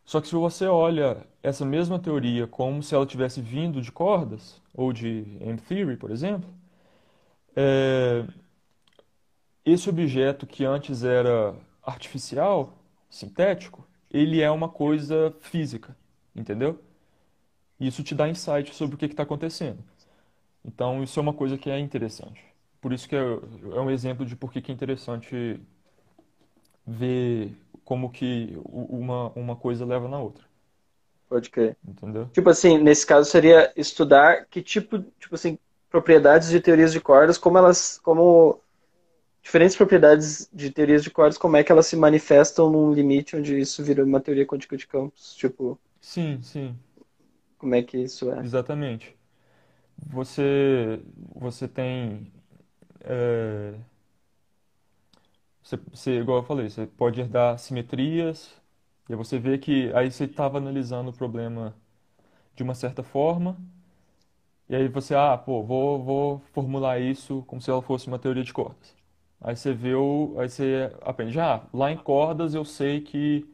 Só 0.04 0.20
que 0.20 0.28
se 0.28 0.34
você 0.34 0.66
olha 0.66 1.26
essa 1.48 1.64
mesma 1.64 1.98
teoria 1.98 2.46
como 2.46 2.82
se 2.82 2.94
ela 2.94 3.06
tivesse 3.06 3.40
vindo 3.40 3.80
de 3.80 3.92
cordas, 3.92 4.60
ou 4.74 4.92
de 4.92 5.24
M-theory, 5.40 5.96
por 5.96 6.10
exemplo, 6.10 6.48
é, 7.56 8.24
esse 9.64 9.88
objeto 9.90 10.46
que 10.46 10.64
antes 10.64 11.04
era 11.04 11.54
artificial, 11.82 12.72
sintético, 13.10 13.86
ele 14.10 14.40
é 14.40 14.50
uma 14.50 14.68
coisa 14.68 15.34
física, 15.40 15.96
entendeu? 16.34 16.80
Isso 17.80 18.02
te 18.02 18.14
dá 18.14 18.28
insight 18.28 18.74
sobre 18.74 18.96
o 18.96 18.98
que 18.98 19.06
está 19.06 19.22
acontecendo. 19.22 19.82
Então, 20.64 21.02
isso 21.02 21.18
é 21.18 21.22
uma 21.22 21.34
coisa 21.34 21.58
que 21.58 21.70
é 21.70 21.78
interessante. 21.78 22.42
Por 22.80 22.92
isso 22.92 23.08
que 23.08 23.16
é, 23.16 23.20
é 23.20 23.80
um 23.80 23.90
exemplo 23.90 24.24
de 24.26 24.36
por 24.36 24.52
que 24.52 24.70
é 24.70 24.74
interessante 24.74 25.60
ver 26.86 27.54
como 27.84 28.10
que 28.10 28.58
uma, 28.64 29.30
uma 29.30 29.56
coisa 29.56 29.84
leva 29.84 30.08
na 30.08 30.18
outra, 30.18 30.44
Pode 31.28 31.50
crer. 31.50 31.76
entendeu? 31.86 32.30
Tipo 32.32 32.50
assim, 32.50 32.78
nesse 32.78 33.06
caso 33.06 33.30
seria 33.30 33.72
estudar 33.76 34.46
que 34.46 34.62
tipo, 34.62 35.00
tipo 35.20 35.34
assim, 35.34 35.58
propriedades 35.90 36.50
de 36.50 36.60
teorias 36.60 36.92
de 36.92 37.00
cordas, 37.00 37.38
como 37.38 37.58
elas, 37.58 37.98
como 38.00 38.60
diferentes 39.42 39.76
propriedades 39.76 40.48
de 40.52 40.70
teorias 40.72 41.04
de 41.04 41.10
cordas, 41.10 41.38
como 41.38 41.56
é 41.56 41.64
que 41.64 41.72
elas 41.72 41.86
se 41.86 41.96
manifestam 41.96 42.70
num 42.70 42.92
limite 42.92 43.36
onde 43.36 43.58
isso 43.58 43.82
vira 43.84 44.04
uma 44.04 44.20
teoria 44.20 44.46
quântica 44.46 44.76
de 44.76 44.86
campos, 44.86 45.34
tipo, 45.36 45.80
Sim, 46.00 46.42
sim, 46.42 46.76
como 47.58 47.74
é 47.74 47.82
que 47.82 47.98
isso 47.98 48.30
é? 48.32 48.44
exatamente. 48.44 49.16
Você, 50.08 51.02
você 51.34 51.68
tem, 51.68 52.32
é, 53.02 53.74
você, 55.62 55.76
você, 55.92 56.18
igual 56.20 56.38
eu 56.38 56.42
falei, 56.44 56.68
você 56.68 56.86
pode 56.86 57.20
herdar 57.20 57.58
simetrias, 57.58 58.50
e 59.08 59.14
você 59.16 59.38
vê 59.38 59.58
que 59.58 59.92
aí 59.94 60.10
você 60.10 60.24
estava 60.24 60.58
analisando 60.58 61.10
o 61.10 61.12
problema 61.12 61.74
de 62.56 62.62
uma 62.64 62.74
certa 62.74 63.02
forma, 63.02 63.58
e 64.68 64.76
aí 64.76 64.88
você, 64.88 65.14
ah, 65.14 65.36
pô, 65.36 65.62
vou, 65.62 66.02
vou 66.02 66.38
formular 66.52 67.00
isso 67.00 67.42
como 67.46 67.60
se 67.60 67.70
ela 67.70 67.80
fosse 67.82 68.06
uma 68.08 68.18
teoria 68.18 68.44
de 68.44 68.52
cordas. 68.52 68.94
Aí 69.40 69.56
você 69.56 69.72
vê 69.72 69.94
o, 69.94 70.34
aí 70.38 70.48
você 70.48 70.92
aprende, 71.02 71.38
ah, 71.40 71.62
lá 71.72 71.90
em 71.90 71.96
cordas 71.96 72.54
eu 72.54 72.64
sei 72.64 73.00
que 73.00 73.46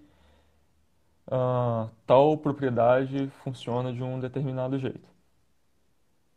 ah, 1.30 1.90
tal 2.06 2.38
propriedade 2.38 3.28
funciona 3.42 3.92
de 3.92 4.02
um 4.02 4.18
determinado 4.20 4.78
jeito. 4.78 5.06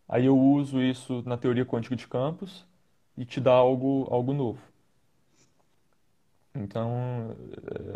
Aí 0.07 0.25
eu 0.25 0.38
uso 0.38 0.81
isso 0.81 1.21
na 1.25 1.38
teoria 1.38 1.65
quântica 1.65 1.95
de 1.95 2.07
campos 2.09 2.65
e 3.17 3.25
te 3.25 3.39
dá 3.39 3.53
algo, 3.53 4.05
algo 4.12 4.33
novo. 4.33 4.62
Então 6.57 7.35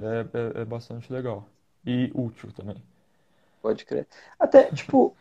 é, 0.01 0.59
é, 0.59 0.61
é 0.61 0.65
bastante 0.65 1.11
legal. 1.11 1.47
E 1.85 2.11
útil 2.13 2.51
também. 2.53 2.81
Pode 3.61 3.85
crer. 3.85 4.07
Até, 4.39 4.65
tipo, 4.71 5.15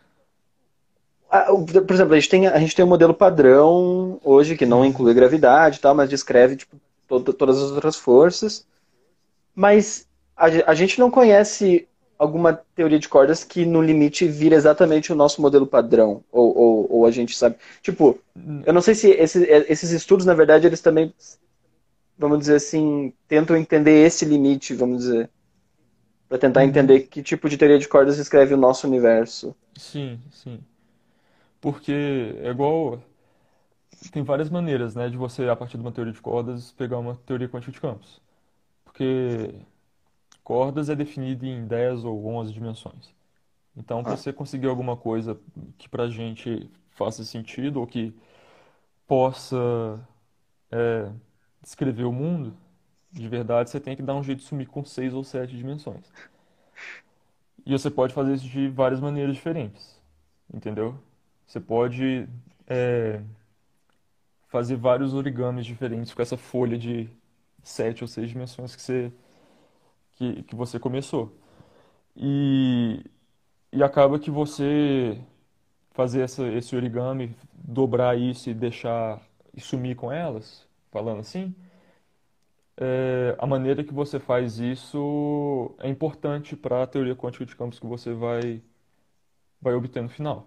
por 1.87 1.95
exemplo, 1.95 2.15
a 2.15 2.19
gente 2.19 2.29
tem, 2.29 2.47
a 2.47 2.59
gente 2.59 2.75
tem 2.75 2.85
um 2.85 2.89
modelo 2.89 3.15
padrão 3.15 4.21
hoje 4.25 4.57
que 4.57 4.67
não 4.67 4.85
inclui 4.85 5.15
gravidade 5.15 5.79
e 5.79 5.81
tal, 5.81 5.95
mas 5.95 6.11
descreve, 6.11 6.57
tipo, 6.57 6.77
todo- 7.07 7.33
todas 7.33 7.63
as 7.63 7.71
outras 7.71 7.97
forças. 7.97 8.67
Mas 9.55 10.07
a, 10.37 10.47
a 10.71 10.75
gente 10.75 10.99
não 10.99 11.11
conhece 11.11 11.89
alguma 12.19 12.53
teoria 12.75 12.99
de 12.99 13.09
cordas 13.09 13.45
que 13.45 13.65
no 13.65 13.81
limite 13.83 14.27
vira 14.27 14.57
exatamente 14.57 15.13
o 15.13 15.17
nosso 15.17 15.41
modelo 15.41 15.67
padrão. 15.67 16.23
Ou, 16.33 16.57
ou, 16.57 16.93
ou 16.93 17.07
a 17.07 17.11
gente 17.11 17.37
sabe. 17.37 17.57
Tipo, 17.83 18.19
eu 18.67 18.73
não 18.73 18.83
sei 18.83 18.95
se 18.95 19.11
esse- 19.11 19.45
esses 19.69 19.91
estudos, 19.91 20.27
na 20.27 20.35
verdade, 20.35 20.67
eles 20.67 20.81
também, 20.81 21.13
vamos 22.21 22.41
dizer 22.41 22.57
assim, 22.57 23.15
tentam 23.29 23.57
entender 23.57 24.07
esse 24.07 24.25
limite, 24.27 24.75
vamos 24.75 25.01
dizer, 25.05 25.31
para 26.29 26.39
tentar 26.39 26.65
Uhum. 26.65 26.65
entender 26.65 27.09
que 27.09 27.23
tipo 27.23 27.49
de 27.49 27.59
teoria 27.59 27.79
de 27.79 27.89
cordas 27.89 28.17
descreve 28.17 28.55
o 28.55 28.59
nosso 28.59 28.87
universo. 28.87 29.57
Sim, 29.77 30.21
sim. 30.31 30.65
Porque 31.61 31.93
é 31.93 32.51
igual. 32.51 33.03
Tem 34.13 34.23
várias 34.23 34.51
maneiras, 34.51 34.95
né, 34.97 35.09
de 35.09 35.17
você, 35.17 35.49
a 35.49 35.55
partir 35.57 35.77
de 35.77 35.83
uma 35.83 35.93
teoria 35.93 36.13
de 36.13 36.21
cordas, 36.21 36.73
pegar 36.73 36.99
uma 36.99 37.17
teoria 37.27 37.49
quântica 37.49 37.71
de 37.73 37.81
campos. 37.81 38.21
Porque 38.85 39.55
cordas 40.45 40.89
é 40.91 40.97
definido 40.97 41.47
em 41.47 41.67
10 41.67 42.05
ou 42.05 42.27
11 42.27 42.53
dimensões. 42.53 43.15
Então, 43.77 44.05
para 44.05 44.13
Ah, 44.13 44.17
você 44.17 44.33
conseguir 44.33 44.69
alguma 44.69 44.97
coisa 44.97 45.41
que 45.79 45.89
pra 45.89 46.09
gente 46.09 46.71
faça 46.91 47.25
sentido 47.25 47.81
ou 47.81 47.87
que 47.87 48.15
possa 49.07 49.57
é, 50.71 51.13
descrever 51.63 52.05
o 52.05 52.13
mundo, 52.13 52.57
de 53.13 53.29
verdade, 53.29 53.71
você 53.71 53.81
tem 53.81 53.97
que 53.97 54.03
dar 54.03 54.15
um 54.15 54.23
jeito 54.23 54.41
de 54.41 54.45
sumir 54.45 54.67
com 54.69 54.85
seis 54.85 55.13
ou 55.13 55.25
sete 55.25 55.57
dimensões. 55.57 56.05
E 57.67 57.73
você 57.73 57.91
pode 57.91 58.15
fazer 58.15 58.35
isso 58.35 58.49
de 58.49 58.69
várias 58.69 59.01
maneiras 59.01 59.35
diferentes, 59.35 60.01
entendeu? 60.53 60.99
Você 61.47 61.61
pode 61.61 62.29
é, 62.67 63.21
fazer 64.49 64.77
vários 64.77 65.15
origamis 65.15 65.67
diferentes 65.67 66.15
com 66.15 66.23
essa 66.23 66.37
folha 66.37 66.79
de 66.79 67.09
sete 67.63 68.03
ou 68.03 68.09
seis 68.09 68.29
dimensões 68.31 68.75
que 68.75 68.83
você, 68.83 69.13
que, 70.13 70.43
que 70.45 70.55
você 70.55 70.79
começou. 70.79 71.33
E, 72.17 73.05
e 73.73 73.83
acaba 73.83 74.19
que 74.19 74.31
você 74.31 75.21
fazer 75.93 76.23
essa, 76.23 76.47
esse 76.49 76.75
origami, 76.75 77.37
dobrar 77.53 78.19
isso 78.19 78.49
e 78.51 78.55
deixar 78.55 79.21
e 79.55 79.61
sumir 79.61 79.97
com 79.97 80.11
elas, 80.11 80.67
falando 80.91 81.21
assim, 81.21 81.55
é, 82.77 83.37
a 83.39 83.47
maneira 83.47 83.85
que 83.85 83.93
você 83.93 84.19
faz 84.19 84.59
isso 84.59 85.75
é 85.79 85.89
importante 85.89 86.57
para 86.57 86.83
a 86.83 86.87
teoria 86.87 87.15
quântica 87.15 87.45
de 87.45 87.55
campos 87.55 87.79
que 87.79 87.87
você 87.87 88.13
vai, 88.13 88.63
vai 89.61 89.75
obter 89.75 90.03
no 90.03 90.09
final. 90.09 90.47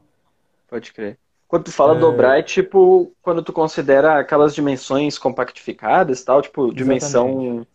Pode 0.68 0.92
crer. 0.92 1.20
Quando 1.48 1.66
tu 1.66 1.72
fala 1.72 1.94
dobrar, 1.94 2.40
é 2.40 2.42
tipo 2.42 3.14
quando 3.22 3.44
tu 3.44 3.54
considera 3.54 4.18
aquelas 4.18 4.56
dimensões 4.56 5.20
compactificadas, 5.20 6.24
tal, 6.24 6.42
tipo 6.42 6.74
dimensão 6.74 7.30
Exatamente. 7.30 7.68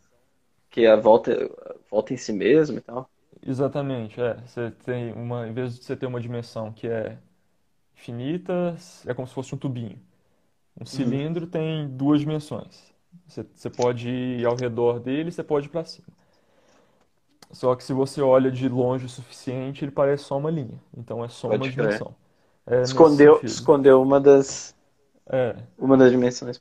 que 0.70 0.86
a 0.86 0.96
volta 0.96 1.48
volta 1.88 2.12
em 2.12 2.16
si 2.16 2.32
mesmo 2.32 2.78
e 2.78 2.80
tal. 2.80 3.08
Exatamente, 3.46 4.20
é. 4.20 4.34
Você 4.44 4.72
tem 4.84 5.12
uma, 5.12 5.46
em 5.46 5.52
vez 5.52 5.78
de 5.78 5.84
você 5.84 5.96
ter 5.96 6.06
uma 6.06 6.20
dimensão 6.20 6.72
que 6.72 6.88
é 6.88 7.16
infinita, 7.96 8.76
é 9.06 9.14
como 9.14 9.28
se 9.28 9.34
fosse 9.34 9.54
um 9.54 9.58
tubinho. 9.58 10.00
Um 10.80 10.86
Uhum. 10.92 11.22
cilindro 11.24 11.46
tem 11.46 11.88
duas 11.88 12.20
dimensões. 12.20 12.92
Você, 13.26 13.42
você 13.54 13.70
pode 13.70 14.08
ir 14.08 14.46
ao 14.46 14.56
redor 14.56 15.00
dele, 15.00 15.30
você 15.32 15.42
pode 15.44 15.66
ir 15.66 15.70
para 15.70 15.84
cima. 15.84 16.06
Só 17.52 17.74
que 17.74 17.82
se 17.84 17.92
você 17.92 18.20
olha 18.20 18.50
de 18.50 18.68
longe 18.68 19.06
o 19.06 19.08
suficiente, 19.08 19.84
ele 19.84 19.90
parece 19.92 20.24
só 20.24 20.36
uma 20.38 20.50
linha. 20.50 20.80
Então 20.96 21.24
é 21.24 21.28
só 21.28 21.52
uma 21.54 21.58
Pode 21.58 21.72
crer. 21.72 22.06
dimensão. 22.08 22.14
É 22.66 22.84
Escondeu, 22.84 23.42
escondeu 23.44 24.02
uma 24.02 24.20
das 24.20 24.76
É, 25.30 25.56
uma 25.78 25.96
das 25.96 26.10
dimensões. 26.10 26.60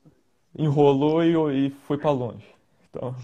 enrolou 0.57 1.23
e, 1.23 1.67
e 1.67 1.69
foi 1.87 1.97
para 1.97 2.11
longe. 2.11 2.45
Então, 2.89 3.15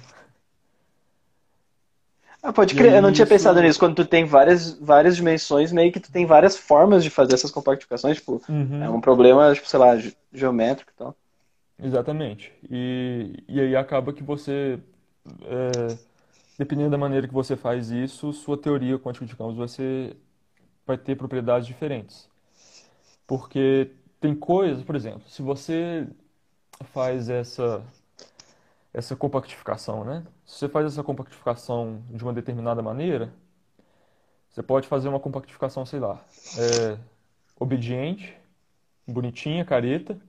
Ah, 2.43 2.53
pode 2.53 2.75
crer. 2.75 2.93
Eu 2.95 3.01
não 3.01 3.11
tinha 3.13 3.25
pensado 3.27 3.61
isso. 3.61 3.63
nisso. 3.63 3.79
Quando 3.79 3.95
tu 3.95 4.05
tem 4.05 4.25
várias, 4.25 4.77
várias 4.79 5.15
dimensões, 5.15 5.71
meio 5.71 5.91
que 5.91 5.99
tu 5.99 6.11
tem 6.11 6.25
várias 6.27 6.57
formas 6.57 7.03
de 7.03 7.09
fazer 7.09 7.33
essas 7.35 7.51
compactificações. 7.51 8.17
Tipo, 8.17 8.41
é 8.79 8.89
Uhum, 8.89 8.89
um 8.89 9.01
problema, 9.01 9.53
tipo, 9.55 9.67
sei 9.67 9.79
lá, 9.79 9.97
ge- 9.97 10.15
geométrico 10.33 10.91
e 10.91 10.95
tal. 10.95 11.17
exatamente. 11.79 12.51
E, 12.69 13.33
e 13.47 13.59
aí 13.59 13.75
acaba 13.75 14.13
que 14.13 14.23
você, 14.23 14.79
é, 15.43 15.97
dependendo 16.57 16.91
da 16.91 16.97
maneira 16.97 17.27
que 17.27 17.33
você 17.33 17.57
faz 17.57 17.91
isso, 17.91 18.33
sua 18.33 18.57
teoria 18.59 18.99
quântica 18.99 19.25
de 19.27 19.35
campos 19.37 19.57
vai 19.57 19.69
ser, 19.69 20.17
vai 20.87 20.97
ter 20.99 21.17
propriedades 21.17 21.67
diferentes. 21.67 22.29
Porque 23.27 23.91
tem 24.19 24.35
coisas, 24.35 24.83
por 24.83 24.95
exemplo, 24.95 25.27
se 25.29 25.41
você 25.41 26.07
faz 26.85 27.29
essa, 27.29 27.83
essa 28.93 29.15
compactificação, 29.15 30.03
né? 30.05 30.23
Se 30.45 30.59
você 30.59 30.69
faz 30.69 30.85
essa 30.87 31.03
compactificação 31.03 32.01
de 32.11 32.23
uma 32.23 32.33
determinada 32.33 32.81
maneira, 32.81 33.33
você 34.49 34.61
pode 34.61 34.87
fazer 34.87 35.09
uma 35.09 35.19
compactificação, 35.19 35.85
sei 35.85 35.99
lá, 35.99 36.23
é, 36.57 36.97
obediente, 37.59 38.37
bonitinha, 39.07 39.65
careta, 39.65 40.19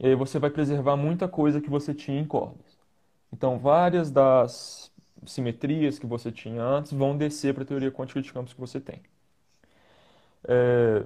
e 0.00 0.08
aí 0.08 0.16
você 0.16 0.38
vai 0.38 0.50
preservar 0.50 0.96
muita 0.96 1.28
coisa 1.28 1.60
que 1.60 1.70
você 1.70 1.94
tinha 1.94 2.20
em 2.20 2.26
cordas. 2.26 2.78
Então, 3.32 3.58
várias 3.58 4.10
das 4.10 4.92
simetrias 5.26 5.98
que 5.98 6.06
você 6.06 6.32
tinha 6.32 6.62
antes 6.62 6.92
vão 6.92 7.16
descer 7.16 7.54
para 7.54 7.64
a 7.64 7.66
teoria 7.66 7.92
quântica 7.92 8.22
de 8.22 8.32
campos 8.32 8.54
que 8.54 8.60
você 8.60 8.80
tem. 8.80 9.02
É, 10.46 11.04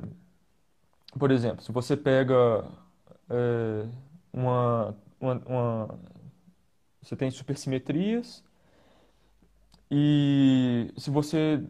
por 1.19 1.31
exemplo, 1.31 1.63
se 1.63 1.73
você 1.73 1.97
pega 1.97 2.65
é, 3.31 3.87
uma, 4.33 4.97
uma, 5.21 5.35
uma- 5.47 6.01
Você 7.03 7.17
tem 7.17 7.31
supersimetrias 7.31 8.45
e 9.91 10.93
se 10.97 11.11
você 11.11 11.63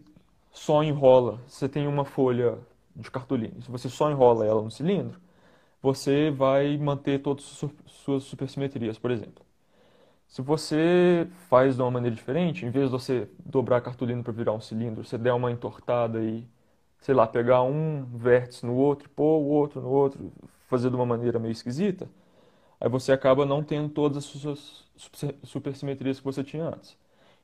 só 0.53 0.83
enrola, 0.83 1.41
você 1.47 1.69
tem 1.69 1.87
uma 1.87 2.05
folha 2.05 2.59
de 2.97 3.11
cartolina, 3.11 3.61
se 3.62 3.71
você 3.71 3.88
só 3.88 4.11
enrola 4.11 4.47
ela 4.47 4.62
no 4.62 4.71
cilindro, 4.71 5.21
você 5.83 6.31
vai 6.31 6.77
manter 6.79 7.21
todas 7.21 7.45
as 7.45 7.51
su- 7.53 7.73
suas 7.87 8.25
supersimetrias, 8.25 8.99
por 8.99 9.11
exemplo. 9.11 9.45
Se 10.29 10.43
você 10.43 11.29
faz 11.49 11.77
de 11.77 11.83
uma 11.83 11.91
maneira 11.93 12.17
diferente, 12.17 12.67
em 12.67 12.71
vez 12.71 12.87
de 12.87 12.93
você 12.93 13.29
dobrar 13.45 13.79
a 13.79 13.83
cartolina 13.83 14.23
para 14.23 14.33
virar 14.33 14.53
um 14.53 14.61
cilindro, 14.61 15.05
você 15.05 15.19
der 15.19 15.33
uma 15.35 15.51
entortada 15.53 16.23
e, 16.23 16.47
sei 17.01 17.14
lá, 17.14 17.27
pegar 17.27 17.62
um 17.62 18.05
vértice 18.07 18.67
no 18.67 18.75
outro, 18.75 19.09
pôr 19.11 19.38
o 19.41 19.47
outro 19.47 19.81
no 19.83 19.88
outro, 19.91 20.33
fazer 20.69 20.91
de 20.91 20.97
uma 20.97 21.07
maneira 21.07 21.38
meio 21.38 21.53
esquisita, 21.53 22.09
aí 22.81 22.88
você 22.88 23.12
acaba 23.12 23.45
não 23.47 23.62
tendo 23.64 23.88
todas 23.91 24.19
as 24.19 24.25
suas 24.25 24.85
super- 24.97 25.37
supersimetrias 25.45 26.19
que 26.19 26.25
você 26.25 26.45
tinha 26.45 26.64
antes. 26.69 26.97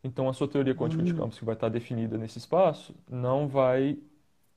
Então, 0.02 0.28
a 0.28 0.34
sua 0.34 0.48
teoria 0.48 0.74
quântica 0.74 1.02
de 1.02 1.14
Hum, 1.14 1.14
campos, 1.14 1.38
que 1.38 1.44
vai 1.44 1.54
estar 1.54 1.68
definida 1.70 2.18
nesse 2.18 2.38
espaço, 2.38 2.94
não 3.10 3.48
vai, 3.48 3.98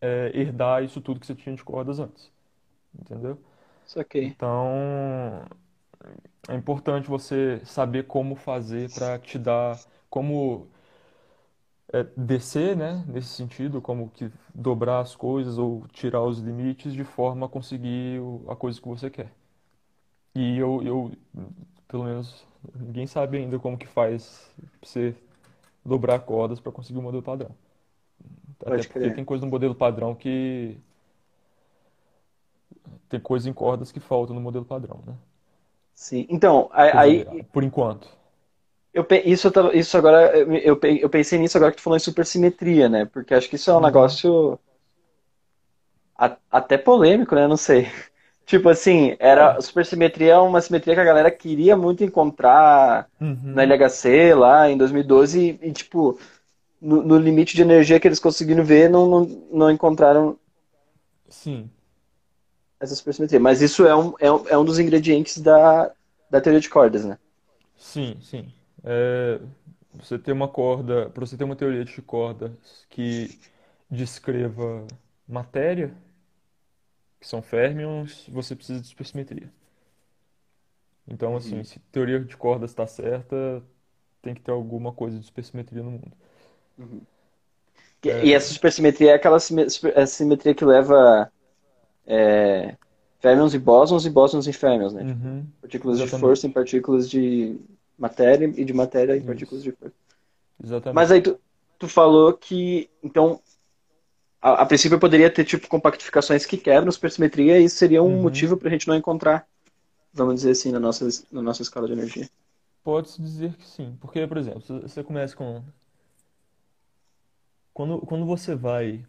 é, 0.02 0.32
herdar 0.36 0.84
isso 0.84 1.02
tudo 1.02 1.20
que 1.20 1.28
você 1.28 1.36
tinha 1.36 1.56
de 1.56 1.64
cordas 1.64 2.00
antes. 2.00 2.32
Entendeu? 3.00 3.40
saquei. 3.86 4.38
Então, 4.38 5.46
é 6.48 6.56
importante 6.56 7.08
você 7.08 7.62
saber 7.66 8.04
como 8.08 8.36
fazer 8.36 8.90
para 8.92 9.20
te 9.20 9.38
dar, 9.38 9.80
como 10.10 10.68
é, 11.94 12.04
descer, 12.18 12.76
né, 12.76 13.04
nesse 13.08 13.30
sentido, 13.30 13.82
como 13.82 14.10
que 14.10 14.32
dobrar 14.54 15.00
as 15.02 15.16
coisas 15.16 15.58
ou 15.58 15.88
tirar 15.90 16.22
os 16.24 16.40
limites 16.40 16.94
de 16.94 17.04
forma 17.04 17.46
a 17.46 17.50
conseguir 17.50 18.20
a 18.48 18.56
coisa 18.56 18.80
que 18.82 18.88
você 18.88 19.10
quer. 19.10 19.32
E 20.38 20.58
eu, 20.58 20.72
eu, 20.84 21.12
pelo 21.88 22.06
menos, 22.06 22.46
ninguém 22.76 23.08
sabe 23.08 23.38
ainda 23.38 23.60
como 23.60 23.78
que 23.78 23.88
faz 23.88 24.52
pra 24.82 24.90
você 24.90 25.16
dobrar 25.86 26.20
cordas 26.22 26.60
para 26.62 26.72
conseguir 26.72 27.00
o 27.00 27.04
modelo 27.04 27.24
padrão. 27.24 27.52
Até 28.66 28.84
Pode 28.84 28.84
porque 28.84 29.10
crer. 29.10 29.12
tem 29.12 29.26
coisa 29.26 29.46
no 29.46 29.52
modelo 29.52 29.74
padrão 29.76 30.14
que 30.16 30.78
tem 33.10 33.20
coisa 33.20 33.50
em 33.50 33.54
cordas 33.54 33.92
que 33.92 34.00
falta 34.00 34.34
no 34.34 34.42
modelo 34.42 34.66
padrão, 34.66 35.02
né? 35.06 35.16
Sim. 35.94 36.26
Então, 36.30 36.70
aí, 36.72 37.28
por 37.52 37.64
enquanto. 37.64 38.08
eu, 38.94 39.06
isso, 39.26 39.52
isso 39.74 39.98
agora, 39.98 40.36
eu, 40.38 40.80
eu 40.82 41.10
pensei 41.10 41.38
nisso 41.40 41.58
agora 41.58 41.72
que 41.72 41.78
tu 41.78 41.84
falou 41.84 41.98
em 41.98 42.00
supersimetria, 42.00 42.90
né? 42.90 43.06
Porque 43.06 43.34
acho 43.34 43.50
que 43.50 43.56
isso 43.56 43.70
é 43.70 43.76
um 43.76 43.80
Uhum, 43.80 43.82
negócio 43.82 44.60
a- 46.18 46.38
até 46.52 46.78
polêmico, 46.78 47.36
né? 47.36 47.48
Não 47.48 47.58
sei. 47.58 47.88
Tipo 48.48 48.70
assim, 48.70 49.18
era 49.20 49.60
É. 49.60 49.62
supersimetria 49.62 50.34
é 50.36 50.40
uma 50.40 50.62
simetria 50.62 50.96
que 50.96 51.02
a 51.02 51.06
galera 51.06 51.32
queria 51.32 51.78
muito 51.78 52.04
encontrar 52.04 53.10
na 53.54 53.64
Uhum, 53.64 53.64
LHC 53.64 54.36
lá 54.36 54.70
em 54.72 54.78
2012 54.78 55.60
e, 55.62 55.70
e, 55.70 55.74
tipo, 55.74 56.20
no, 56.82 57.04
no 57.04 57.18
limite 57.20 57.56
de 57.56 57.62
energia 57.64 58.00
que 58.00 58.08
eles 58.08 58.20
conseguiram 58.20 58.64
ver, 58.66 58.90
não, 58.90 59.08
não, 59.10 59.26
não 59.52 59.72
encontraram 59.72 60.40
sim, 61.30 61.70
essa 62.80 62.96
supersimetria. 62.96 63.40
Mas 63.40 63.62
isso 63.62 63.86
é 63.86 63.96
um, 63.96 64.14
é 64.20 64.32
um, 64.32 64.48
é 64.50 64.58
um 64.58 64.66
dos 64.66 64.80
ingredientes 64.80 65.38
da, 65.40 65.92
da 66.30 66.42
teoria 66.42 66.60
de 66.62 66.70
cordas, 66.70 67.06
né? 67.06 67.18
sim, 67.76 68.18
sim. 68.22 68.52
É, 68.84 69.40
você 69.94 70.18
ter 70.20 70.32
uma 70.32 70.48
corda, 70.48 71.10
para 71.10 71.26
você 71.26 71.38
ter 71.38 71.44
uma 71.44 71.56
teoria 71.56 71.84
de 71.86 72.02
cordas 72.02 72.86
que 72.90 73.36
descreva 73.90 74.88
matéria, 75.28 75.96
que 77.28 77.32
são 77.32 77.42
férmions, 77.42 78.26
você 78.30 78.56
precisa 78.56 78.82
de 78.82 78.88
supersimetria. 78.88 79.52
Então, 81.08 81.36
assim, 81.36 81.64
Uhum. 81.64 81.64
se 81.64 81.80
a 81.80 81.82
teoria 81.92 82.20
de 82.20 82.36
cordas 82.38 82.70
está 82.72 82.86
certa, 82.86 83.64
tem 84.22 84.34
que 84.36 84.42
ter 84.42 84.52
alguma 84.52 84.94
coisa 84.94 85.20
de 85.20 85.26
supersimetria 85.26 85.84
no 85.84 85.92
mundo. 85.92 86.18
Uhum. 86.78 87.02
Que- 88.02 88.18
E 88.22 88.34
essa 88.34 88.50
É, 88.50 88.54
supersimetria 88.54 89.12
é 89.12 89.16
aquela 89.16 89.40
sime- 89.40 89.70
super- 89.70 89.94
essa 89.98 90.16
simetria 90.16 90.54
que 90.56 90.66
leva 90.66 91.32
é, 92.08 92.78
férmions 93.22 93.54
e 93.54 93.60
bósons 93.60 94.06
e 94.06 94.10
bósons 94.10 94.48
em 94.48 94.54
férmions, 94.54 94.94
né? 94.94 95.06
Tipo, 95.06 95.22
uhum, 95.22 95.52
partículas 95.62 96.02
de 96.02 96.10
força 96.10 96.48
em 96.48 96.52
partículas 96.52 97.10
de 97.10 97.60
matéria 97.98 98.46
e 98.58 98.66
de 98.66 98.74
matéria 98.74 99.18
em 99.18 99.24
partículas 99.24 99.64
Isso, 99.64 99.66
de 99.66 99.72
força. 99.74 99.96
Mas 100.92 101.12
aí 101.12 101.22
exatamente. 101.22 101.24
tu, 101.24 101.40
tu 101.80 101.88
falou 101.90 102.34
que, 102.38 102.90
então, 103.04 103.42
a, 104.52 104.62
a 104.64 104.66
princípio 104.66 105.00
poderia 105.00 105.30
ter, 105.34 105.46
tipo, 105.46 105.68
compactificações 105.68 106.46
que 106.46 106.58
quebram 106.58 106.92
supersimetria 106.92 107.60
e 107.60 107.66
isso 107.66 107.78
seria 107.78 108.04
um 108.04 108.10
Uhum. 108.10 108.22
motivo 108.22 108.58
para 108.58 108.70
a 108.70 108.72
gente 108.72 108.88
não 108.88 108.96
encontrar, 108.96 109.48
vamos 110.14 110.36
dizer 110.38 110.52
assim, 110.52 110.72
na 110.72 110.80
nossa, 110.82 111.08
na 111.32 111.42
nossa 111.44 111.62
escala 111.64 111.88
de 111.88 111.94
energia. 111.94 112.30
Pode-se 112.84 113.22
dizer 113.22 113.56
que 113.56 113.64
sim. 113.68 113.96
Porque, 114.02 114.26
por 114.28 114.38
exemplo, 114.38 114.62
você 114.82 115.04
começa 115.04 115.36
com. 115.36 115.64
Quando, 117.74 118.02
quando 118.02 118.26
você 118.26 118.56
vai. 118.56 119.06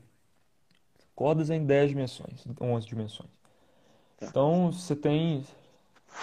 Cordas 1.14 1.50
em 1.50 1.66
10 1.66 1.90
dimensões, 1.90 2.44
11 2.60 2.86
dimensões. 2.86 3.28
Tá. 4.16 4.30
Então, 4.30 4.72
você 4.72 4.96
tem, 4.96 5.44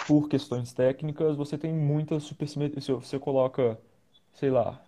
por 0.06 0.28
questões 0.28 0.72
técnicas, 0.72 1.36
você 1.36 1.58
tem 1.58 1.72
muita 1.74 2.20
supersimetria. 2.20 2.96
Você 2.96 3.18
coloca, 3.18 3.78
sei 4.34 4.50
lá, 4.50 4.82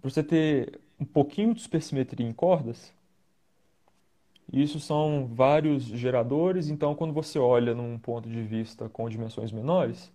para 0.00 0.10
você 0.10 0.22
ter 0.22 0.80
um 1.00 1.04
pouquinho 1.04 1.54
de 1.54 1.62
supersimetria 1.62 2.26
em 2.26 2.32
cordas, 2.32 2.92
Isso 4.52 4.78
são 4.78 5.26
vários 5.26 5.82
geradores, 5.82 6.68
então 6.68 6.94
quando 6.94 7.12
você 7.12 7.40
olha 7.40 7.74
num 7.74 7.98
ponto 7.98 8.28
de 8.28 8.40
vista 8.40 8.88
com 8.88 9.08
dimensões 9.08 9.50
menores, 9.50 10.12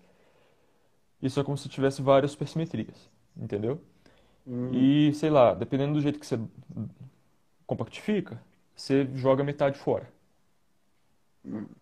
isso 1.22 1.40
é 1.40 1.44
como 1.44 1.58
se 1.58 1.70
tivesse 1.70 2.02
várias 2.02 2.32
supersimetrias, 2.32 3.10
entendeu? 3.36 3.82
Hum, 4.46 4.90
E, 4.90 5.14
sei 5.16 5.30
lá, 5.30 5.54
dependendo 5.54 5.94
do 5.96 6.02
jeito 6.02 6.20
que 6.20 6.26
você 6.28 6.40
compactifica, 7.68 8.42
você 8.76 9.08
joga 9.16 9.44
metade 9.44 9.78
fora, 9.78 10.08
hum. 11.44 11.76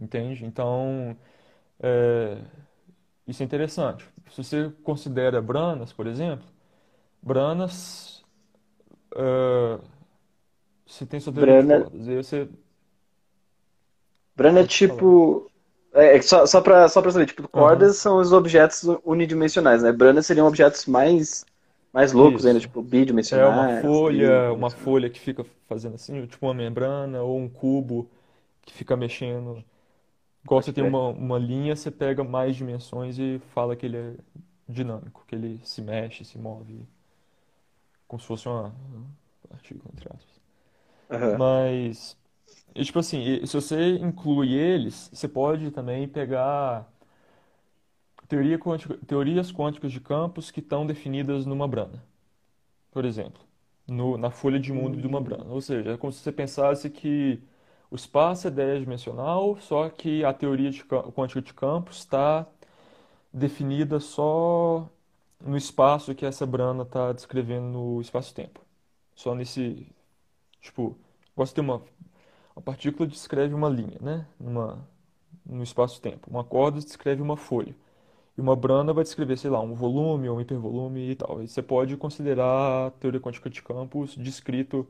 entende? 0.00 0.44
Então, 0.44 1.16
é, 1.80 2.38
isso 3.26 3.42
é 3.42 3.46
interessante. 3.46 4.04
Se 4.30 4.42
você 4.44 4.70
considera 4.84 5.40
branas, 5.42 5.92
por 5.92 6.06
exemplo, 6.06 6.46
branas, 7.22 8.11
é, 9.16 9.78
você 10.86 11.06
tem 11.06 11.20
de 11.20 11.30
Brana, 11.30 11.86
e 11.92 12.16
você 12.16 12.48
Brana 14.36 14.60
é 14.60 14.66
tipo. 14.66 15.50
É, 15.94 16.16
é 16.16 16.22
só, 16.22 16.46
só 16.46 16.60
pra, 16.60 16.88
só 16.88 17.02
pra 17.02 17.10
saber, 17.10 17.26
tipo, 17.26 17.46
cordas 17.48 17.96
são 17.98 18.18
os 18.18 18.32
objetos 18.32 18.82
unidimensionais, 19.04 19.82
né? 19.82 19.92
Brana 19.92 20.22
seriam 20.22 20.46
objetos 20.46 20.86
mais, 20.86 21.44
mais 21.92 22.12
loucos 22.12 22.46
ainda, 22.46 22.58
isso. 22.58 22.60
tipo, 22.60 22.82
É 23.30 23.46
uma 23.46 23.68
bidimensionais, 23.68 23.68
folha, 23.68 24.52
uma 24.52 24.70
folha 24.70 25.10
que 25.10 25.20
fica 25.20 25.44
fazendo 25.68 25.96
assim, 25.96 26.26
tipo 26.26 26.46
uma 26.46 26.54
membrana, 26.54 27.22
ou 27.22 27.38
um 27.38 27.48
cubo 27.48 28.10
que 28.62 28.72
fica 28.74 28.96
mexendo. 28.96 29.64
Igual 30.44 30.62
você 30.62 30.72
tem 30.72 30.84
uma, 30.84 31.08
uma 31.08 31.38
linha, 31.38 31.76
você 31.76 31.90
pega 31.90 32.24
mais 32.24 32.56
dimensões 32.56 33.18
e 33.18 33.40
fala 33.54 33.76
que 33.76 33.86
ele 33.86 33.96
é 33.98 34.14
dinâmico, 34.68 35.24
que 35.26 35.34
ele 35.34 35.60
se 35.64 35.82
mexe, 35.82 36.24
se 36.24 36.38
move, 36.38 36.86
como 38.12 38.20
se 38.20 38.28
fosse 38.28 38.48
uma 38.48 38.74
partícula, 39.48 39.90
entre 39.94 40.08
aspas. 40.14 40.42
Aham. 41.10 41.42
Mas, 41.42 42.16
e, 42.74 42.84
tipo 42.84 42.98
assim, 43.00 43.44
se 43.46 43.54
você 43.54 43.96
inclui 43.98 44.52
eles, 44.54 45.10
você 45.12 45.28
pode 45.28 45.70
também 45.72 46.08
pegar 46.08 46.88
teoria 48.28 48.58
quântica- 48.58 48.98
teorias 49.06 49.52
quânticas 49.52 49.92
de 49.92 50.00
campos 50.00 50.50
que 50.50 50.60
estão 50.60 50.86
definidas 50.86 51.46
numa 51.46 51.68
brana, 51.68 52.02
por 52.92 53.04
exemplo, 53.04 53.42
no- 53.88 54.18
na 54.18 54.30
folha 54.30 54.60
de 54.60 54.72
mundo 54.72 55.00
de 55.00 55.06
uma 55.08 55.20
brana. 55.20 55.44
Hum, 55.44 55.52
Ou 55.52 55.60
seja, 55.62 55.92
é 55.92 55.96
como 55.98 56.12
se 56.12 56.20
você 56.20 56.32
pensasse 56.32 56.90
que 56.90 57.42
o 57.90 57.96
espaço 57.96 58.48
é 58.48 58.52
10-dimensional, 58.52 59.58
só 59.60 59.88
que 59.90 60.24
a 60.24 60.34
teoria 60.34 60.70
de 60.70 60.84
ca- 60.84 61.04
quântica 61.12 61.42
de 61.42 61.54
campos 61.54 61.98
está 61.98 62.46
definida 63.32 64.00
só 64.00 64.88
no 65.44 65.56
espaço 65.56 66.14
que 66.14 66.26
essa 66.26 66.46
brana 66.46 66.82
está 66.84 67.12
descrevendo 67.12 67.66
no 67.68 68.00
espaço-tempo. 68.00 68.60
Só 69.14 69.34
nesse, 69.34 69.86
tipo, 70.60 70.96
você 71.36 71.54
tem 71.54 71.64
uma, 71.64 71.82
uma 72.56 72.62
partícula 72.62 73.08
descreve 73.08 73.54
uma 73.54 73.68
linha, 73.68 73.98
né? 74.00 74.26
Numa, 74.40 74.86
no 75.46 75.62
espaço-tempo. 75.62 76.30
Uma 76.30 76.44
corda 76.44 76.80
descreve 76.80 77.22
uma 77.22 77.36
folha. 77.36 77.74
E 78.36 78.40
uma 78.40 78.56
brana 78.56 78.92
vai 78.94 79.04
descrever, 79.04 79.36
sei 79.38 79.50
lá, 79.50 79.60
um 79.60 79.74
volume 79.74 80.28
ou 80.28 80.38
um 80.38 80.40
hipervolume 80.40 81.10
e 81.10 81.16
tal. 81.16 81.42
E 81.42 81.48
você 81.48 81.62
pode 81.62 81.96
considerar 81.96 82.88
a 82.88 82.90
teoria 82.92 83.20
quântica 83.20 83.50
de 83.50 83.62
campos 83.62 84.16
descrito, 84.16 84.86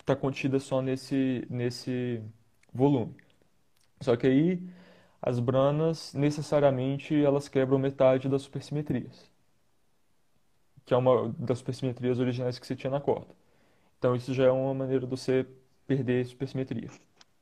está 0.00 0.16
contida 0.16 0.60
só 0.60 0.82
nesse, 0.82 1.46
nesse 1.50 2.22
volume. 2.72 3.14
Só 4.00 4.16
que 4.16 4.26
aí 4.26 4.62
as 5.22 5.40
branas 5.40 6.12
necessariamente 6.14 7.14
elas 7.14 7.48
quebram 7.48 7.78
metade 7.78 8.28
das 8.28 8.42
supersimetrias, 8.42 9.30
que 10.86 10.94
é 10.94 10.96
uma 10.96 11.30
das 11.38 11.58
supersimetrias 11.58 12.18
originais 12.18 12.58
que 12.58 12.66
você 12.66 12.76
tinha 12.76 12.90
na 12.90 13.00
corda. 13.00 13.34
Então 13.98 14.16
isso 14.16 14.34
já 14.34 14.44
é 14.46 14.50
uma 14.52 14.74
maneira 14.74 15.00
de 15.02 15.06
você 15.10 15.46
perder 15.86 16.26
supersimetria, 16.26 16.90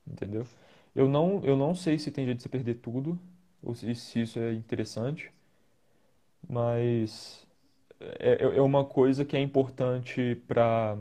entendeu? 0.06 0.46
Eu 0.94 1.08
não, 1.08 1.42
eu 1.44 1.56
não 1.56 1.74
sei 1.74 1.98
se 1.98 2.10
tem 2.12 2.24
jeito 2.26 2.38
de 2.38 2.44
você 2.44 2.48
perder 2.50 2.76
tudo, 2.76 3.18
ou 3.62 3.74
se, 3.74 3.94
se 3.96 4.22
isso 4.22 4.38
é 4.40 4.54
interessante, 4.54 5.32
mas 6.48 7.46
é, 8.00 8.44
é 8.46 8.58
é 8.58 8.62
uma 8.62 8.84
coisa 8.84 9.24
que 9.26 9.36
é 9.36 9.40
importante 9.40 10.36
para 10.48 10.96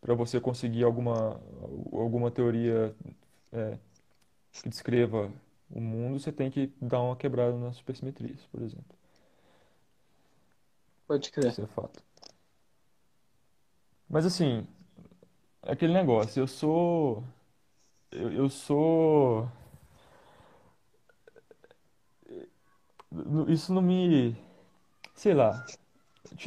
para 0.00 0.14
você 0.14 0.40
conseguir 0.40 0.84
alguma, 0.84 1.40
alguma 1.92 2.30
teoria 2.30 2.94
é, 3.52 3.78
que 4.52 4.68
descreva 4.68 5.32
o 5.70 5.80
mundo, 5.80 6.20
você 6.20 6.32
tem 6.32 6.50
que 6.50 6.72
dar 6.82 7.02
uma 7.02 7.16
quebrada 7.16 7.56
nas 7.58 7.76
supersimetrias, 7.76 8.40
por 8.52 8.62
exemplo. 8.62 8.99
Pode 11.10 11.32
crer. 11.32 11.50
Isso 11.50 11.62
é 11.62 11.66
fato. 11.66 12.00
Mas 14.08 14.24
assim, 14.24 14.64
aquele 15.60 15.92
negócio, 15.92 16.40
eu 16.40 16.46
sou. 16.46 17.24
Eu, 18.12 18.32
eu 18.32 18.48
sou. 18.48 19.48
Isso 23.48 23.74
não 23.74 23.82
me. 23.82 24.36
Sei 25.14 25.34
lá. 25.34 25.66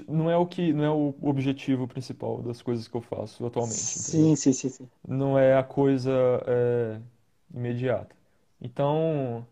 Não 0.08 0.32
é 0.32 0.38
o 0.38 0.46
que, 0.46 0.72
não 0.72 0.84
é 0.84 0.90
o 0.90 1.14
objetivo 1.22 1.88
principal 1.88 2.42
das 2.42 2.62
coisas 2.62 2.88
que 2.88 2.96
eu 2.96 3.02
faço 3.02 3.46
atualmente, 3.46 4.00
entendeu? 4.00 4.30
Sim, 4.30 4.36
sim, 4.36 4.54
sim, 4.54 4.70
sim. 4.70 4.90
Não 5.06 5.38
é 5.38 5.58
a 5.58 5.64
coisa 5.64 6.12
é, 6.48 7.02
imediata. 7.54 8.16
Então, 8.62 9.46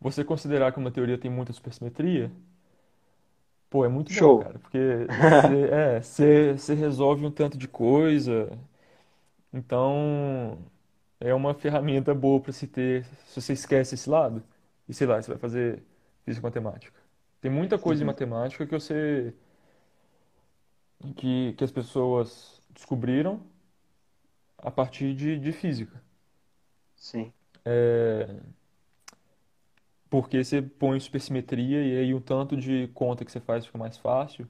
você 0.00 0.24
considerar 0.24 0.72
que 0.72 0.78
uma 0.78 0.90
teoria 0.90 1.16
tem 1.16 1.30
muita 1.30 1.52
supersimetria, 1.52 2.32
pô, 3.76 3.84
é 3.84 3.88
muito 3.88 4.12
bom, 4.14 4.32
Show. 4.32 4.38
cara, 4.38 4.58
porque 4.58 4.78
você, 5.10 5.68
é, 5.70 6.00
você, 6.02 6.52
você 6.54 6.74
resolve 6.74 7.24
um 7.26 7.30
tanto 7.30 7.58
de 7.58 7.68
coisa. 7.68 8.50
Então, 9.52 10.58
é 11.20 11.34
uma 11.34 11.54
ferramenta 11.54 12.14
boa 12.14 12.40
para 12.40 12.52
se 12.52 12.66
ter, 12.66 13.04
se 13.26 13.40
você 13.40 13.52
esquece 13.54 13.94
esse 13.96 14.10
lado, 14.10 14.42
e 14.88 14.94
sei 14.94 15.06
lá, 15.06 15.20
você 15.22 15.30
vai 15.30 15.38
fazer 15.38 15.84
física 16.24 16.46
matemática. 16.46 17.00
Tem 17.40 17.50
muita 17.50 17.78
coisa 17.78 18.02
em 18.02 18.06
Uhum. 18.06 18.08
matemática 18.08 18.66
que 18.66 18.72
você, 18.72 19.34
que, 21.16 21.54
que 21.54 21.64
as 21.64 21.72
pessoas 21.72 22.60
descobriram 22.70 23.40
a 24.58 24.70
partir 24.70 25.14
de, 25.14 25.38
de 25.38 25.50
física. 25.50 25.98
Sim. 26.96 27.32
É, 27.64 28.26
porque 30.16 30.42
você 30.42 30.62
põe 30.62 30.98
supersimetria 30.98 31.82
e 31.84 31.98
aí 31.98 32.14
um 32.14 32.20
tanto 32.20 32.56
de 32.56 32.88
conta 32.94 33.22
que 33.24 33.30
você 33.30 33.38
faz 33.40 33.66
fica 33.66 33.76
mais 33.78 33.98
fácil, 33.98 34.48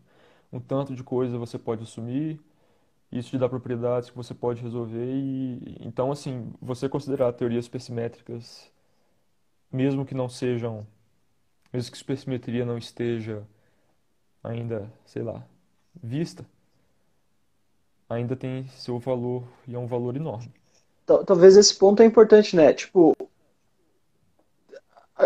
um 0.53 0.61
tanto 0.61 0.95
de 0.95 1.03
coisa 1.03 1.37
você 1.39 1.59
pode 1.59 1.83
assumir, 1.83 2.41
isso 3.13 3.31
te 3.31 3.39
dá 3.39 3.49
propriedades 3.49 4.11
que 4.11 4.17
você 4.17 4.35
pode 4.35 4.63
resolver 4.63 5.05
e 5.15 5.77
então 5.81 6.13
assim, 6.13 6.53
você 6.63 6.89
considerar 6.89 7.33
teorias 7.35 7.67
supersimétricas, 7.67 8.71
mesmo 9.73 10.05
que 10.05 10.15
não 10.15 10.29
sejam, 10.29 10.87
mesmo 11.73 11.93
que 11.93 11.99
supersimetria 11.99 12.65
não 12.65 12.79
esteja 12.79 13.47
ainda, 14.43 14.91
sei 15.07 15.23
lá, 15.23 15.47
vista, 16.03 16.47
ainda 18.09 18.35
tem 18.37 18.67
seu 18.69 18.99
valor 18.99 19.45
e 19.67 19.75
é 19.75 19.79
um 19.79 19.87
valor 19.87 20.17
enorme. 20.17 20.53
Tal- 21.05 21.25
Talvez 21.25 21.57
esse 21.57 21.75
ponto 21.75 22.03
é 22.03 22.07
importante, 22.07 22.57
né? 22.57 22.73
Tipo, 22.73 23.15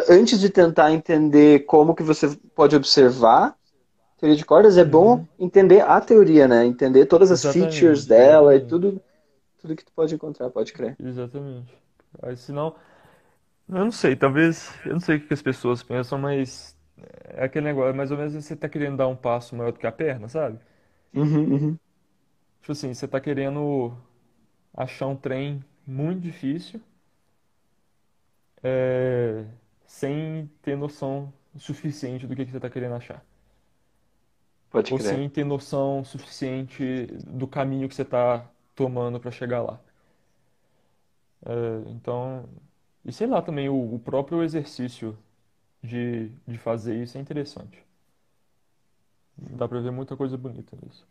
antes 0.08 0.40
de 0.40 0.50
tentar 0.50 0.92
entender 0.92 1.60
como 1.66 1.94
que 1.94 2.02
você 2.02 2.28
pode 2.54 2.76
observar 2.76 3.56
teoria 4.18 4.36
de 4.36 4.44
cordas, 4.46 4.78
é 4.78 4.84
bom 4.84 5.18
Uhum. 5.18 5.28
entender 5.38 5.82
a 5.82 6.00
teoria, 6.00 6.48
né? 6.48 6.66
Entender 6.66 7.06
todas 7.06 7.30
as 7.32 7.46
features 7.46 8.06
Exatamente, 8.06 8.06
dela 8.06 8.56
e 8.56 8.60
exatamente, 8.60 8.66
tudo, 8.66 9.02
tudo 9.58 9.76
que 9.76 9.84
tu 9.84 9.92
pode 9.94 10.14
encontrar, 10.14 10.50
pode 10.50 10.72
crer. 10.72 10.98
exatamente. 10.98 11.72
Aí, 12.22 12.36
senão, 12.36 12.76
Eu 13.68 13.76
não 13.84 13.92
sei, 13.92 14.16
talvez, 14.16 14.70
eu 14.86 14.92
não 14.94 15.00
sei 15.00 15.16
o 15.16 15.26
que 15.26 15.34
as 15.34 15.42
pessoas 15.42 15.82
pensam, 15.82 16.18
mas 16.18 16.76
é 17.24 17.44
aquele 17.44 17.66
negócio, 17.66 17.94
mais 17.96 18.10
ou 18.10 18.18
menos 18.18 18.34
você 18.34 18.56
tá 18.56 18.68
querendo 18.68 18.96
dar 18.98 19.08
um 19.08 19.16
passo 19.16 19.56
maior 19.56 19.72
do 19.72 19.78
que 19.78 19.86
a 19.86 19.92
perna, 19.92 20.28
sabe? 20.28 20.58
Uhum, 21.14 21.52
uhum. 21.52 21.78
Tipo 22.62 22.72
assim, 22.72 22.94
você 22.94 23.06
tá 23.08 23.20
querendo 23.20 23.94
achar 24.74 25.06
um 25.08 25.16
trem 25.16 25.64
muito 25.86 26.20
difícil, 26.22 26.80
é, 28.62 29.44
sem 29.90 30.48
ter 30.62 30.76
noção 30.76 31.32
suficiente 31.58 32.26
do 32.26 32.36
que 32.36 32.44
que 32.46 32.52
você 32.52 32.60
tá 32.60 32.70
querendo 32.70 32.94
achar. 32.94 33.24
Pode 34.70 34.92
Ou 34.92 34.98
crer. 34.98 35.22
sem 35.22 35.28
ter 35.30 35.42
noção 35.44 36.04
suficiente 36.04 37.06
do 37.26 37.46
caminho 37.48 37.88
que 37.88 37.94
você 37.94 38.04
tá 38.04 38.46
tomando 38.74 39.18
para 39.18 39.30
chegar 39.30 39.62
lá. 39.62 39.80
É, 41.44 41.90
então, 41.90 42.48
e 43.04 43.12
sei 43.12 43.26
lá 43.26 43.42
também, 43.42 43.68
o, 43.68 43.94
o 43.94 43.98
próprio 43.98 44.42
exercício 44.42 45.18
de, 45.82 46.30
de 46.48 46.58
fazer 46.58 47.02
isso 47.02 47.18
é 47.18 47.20
interessante. 47.20 47.84
Dá 49.58 49.66
pra 49.68 49.80
ver 49.80 49.90
muita 49.90 50.16
coisa 50.16 50.36
bonita 50.38 50.76
nisso. 50.80 51.04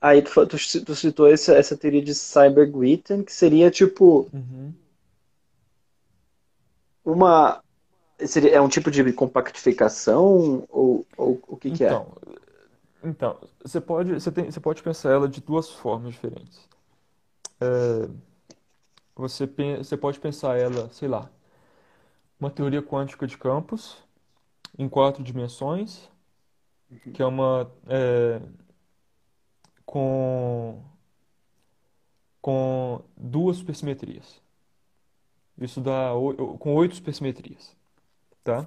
Aí 0.00 0.22
tu, 0.22 0.46
tu 0.46 0.56
tu 0.84 0.94
citou 0.96 1.26
essa, 1.28 1.54
essa 1.54 1.76
teoria 1.76 2.02
de 2.02 2.14
Cyber-Witten, 2.14 3.22
que 3.24 3.32
seria 3.32 3.70
tipo 3.70 4.30
Uhum. 4.32 4.74
uma. 7.04 7.62
Seria, 8.26 8.52
é 8.56 8.60
um 8.60 8.68
tipo 8.68 8.90
de 8.90 9.12
compactificação? 9.12 10.66
Ou, 10.70 11.06
ou 11.16 11.40
o 11.48 11.56
que 11.56 11.70
que 11.72 11.84
é? 11.84 12.00
Então, 12.00 12.06
Então, 13.02 13.38
você 13.62 13.80
pode, 13.80 14.12
você 14.14 14.32
tem, 14.32 14.46
você 14.50 14.60
pode 14.60 14.82
pensar 14.82 15.12
ela 15.12 15.28
de 15.28 15.40
duas 15.40 15.70
formas 15.70 16.12
diferentes. 16.14 16.68
É, 17.60 18.08
você, 19.14 19.46
você 19.76 19.96
pode 19.98 20.18
pensar 20.18 20.56
ela, 20.56 20.88
sei 20.90 21.08
lá, 21.08 21.30
uma 22.40 22.50
teoria 22.50 22.82
quântica 22.82 23.26
de 23.28 23.38
campos 23.38 23.96
em 24.78 24.88
quatro 24.88 25.22
dimensões, 25.24 26.08
que 27.12 27.22
é 27.22 27.26
uma 27.26 27.70
é, 27.86 28.40
com 29.88 30.82
com 32.42 33.00
duas 33.16 33.56
supersimetrias. 33.56 34.38
Isso 35.58 35.80
dá 35.80 36.10
com 36.58 36.74
oito 36.74 36.94
supersimetrias, 36.94 37.74
tá? 38.44 38.66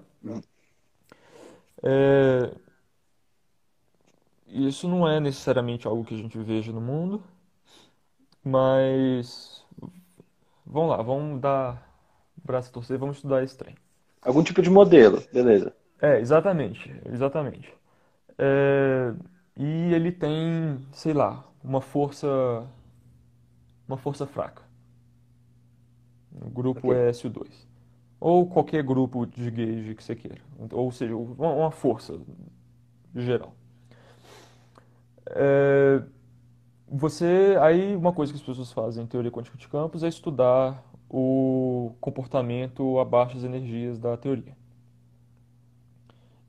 É, 1.83 2.51
isso 4.47 4.87
não 4.87 5.07
é 5.07 5.19
necessariamente 5.19 5.87
algo 5.87 6.03
que 6.03 6.15
a 6.15 6.17
gente 6.17 6.37
veja 6.39 6.71
no 6.71 6.81
mundo, 6.81 7.23
mas 8.43 9.63
vamos 10.65 10.89
lá, 10.89 11.03
vamos 11.03 11.39
dar 11.39 11.87
braço 12.43 12.69
a 12.69 12.73
torcer, 12.73 12.97
vamos 12.97 13.17
estudar 13.17 13.43
esse 13.43 13.55
trem. 13.55 13.75
Algum 14.23 14.43
tipo 14.43 14.61
de 14.61 14.71
modelo, 14.71 15.23
beleza. 15.31 15.71
É, 16.01 16.19
exatamente, 16.19 16.91
exatamente. 17.05 17.71
É, 18.39 19.13
e 19.57 19.93
ele 19.93 20.11
tem, 20.11 20.79
sei 20.91 21.13
lá, 21.13 21.45
uma 21.63 21.81
força, 21.81 22.27
uma 23.87 23.97
força 23.97 24.25
fraca. 24.25 24.63
O 26.41 26.49
grupo 26.49 26.87
Ok. 26.87 26.91
é 26.91 27.11
SO2. 27.11 27.67
Ou 28.19 28.47
qualquer 28.47 28.83
grupo 28.83 29.25
de 29.25 29.49
gauge 29.51 29.95
que 29.95 30.03
você 30.03 30.15
queira. 30.15 30.41
Ou 30.71 30.91
seja, 30.91 31.15
uma, 31.15 31.53
uma 31.53 31.71
força 31.71 32.19
geral. 33.15 33.53
É, 35.27 36.03
você, 36.87 37.57
aí 37.61 37.95
uma 37.95 38.13
coisa 38.13 38.33
que 38.33 38.39
as 38.39 38.45
pessoas 38.45 38.71
fazem 38.71 39.03
em 39.03 39.07
teoria 39.07 39.31
quântica 39.31 39.57
de 39.57 39.67
campos 39.67 40.03
é 40.03 40.07
estudar 40.07 40.83
o 41.09 41.93
comportamento 42.01 42.99
a 42.99 43.05
baixas 43.05 43.43
energias 43.43 43.99
da 43.99 44.17
teoria. 44.17 44.55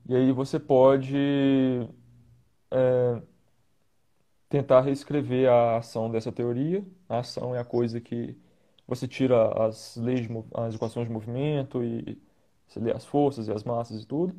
E 0.07 0.15
aí 0.15 0.31
você 0.31 0.59
pode 0.59 1.17
é, 2.73 3.21
tentar 4.49 4.81
reescrever 4.81 5.49
a 5.49 5.77
ação 5.77 6.11
dessa 6.11 6.31
teoria. 6.31 6.85
A 7.09 7.19
ação 7.19 7.55
é 7.55 7.59
a 7.59 7.65
coisa 7.65 7.99
que 8.01 8.37
você 8.87 9.07
tira 9.07 9.65
as 9.65 9.95
leis, 9.97 10.27
as 10.53 10.75
equações 10.75 11.07
de 11.07 11.13
movimento 11.13 11.83
e 11.83 12.21
você 12.67 12.79
lê 12.79 12.91
as 12.91 13.05
forças 13.05 13.47
e 13.47 13.51
as 13.51 13.63
massas 13.63 14.03
e 14.03 14.07
tudo. 14.07 14.35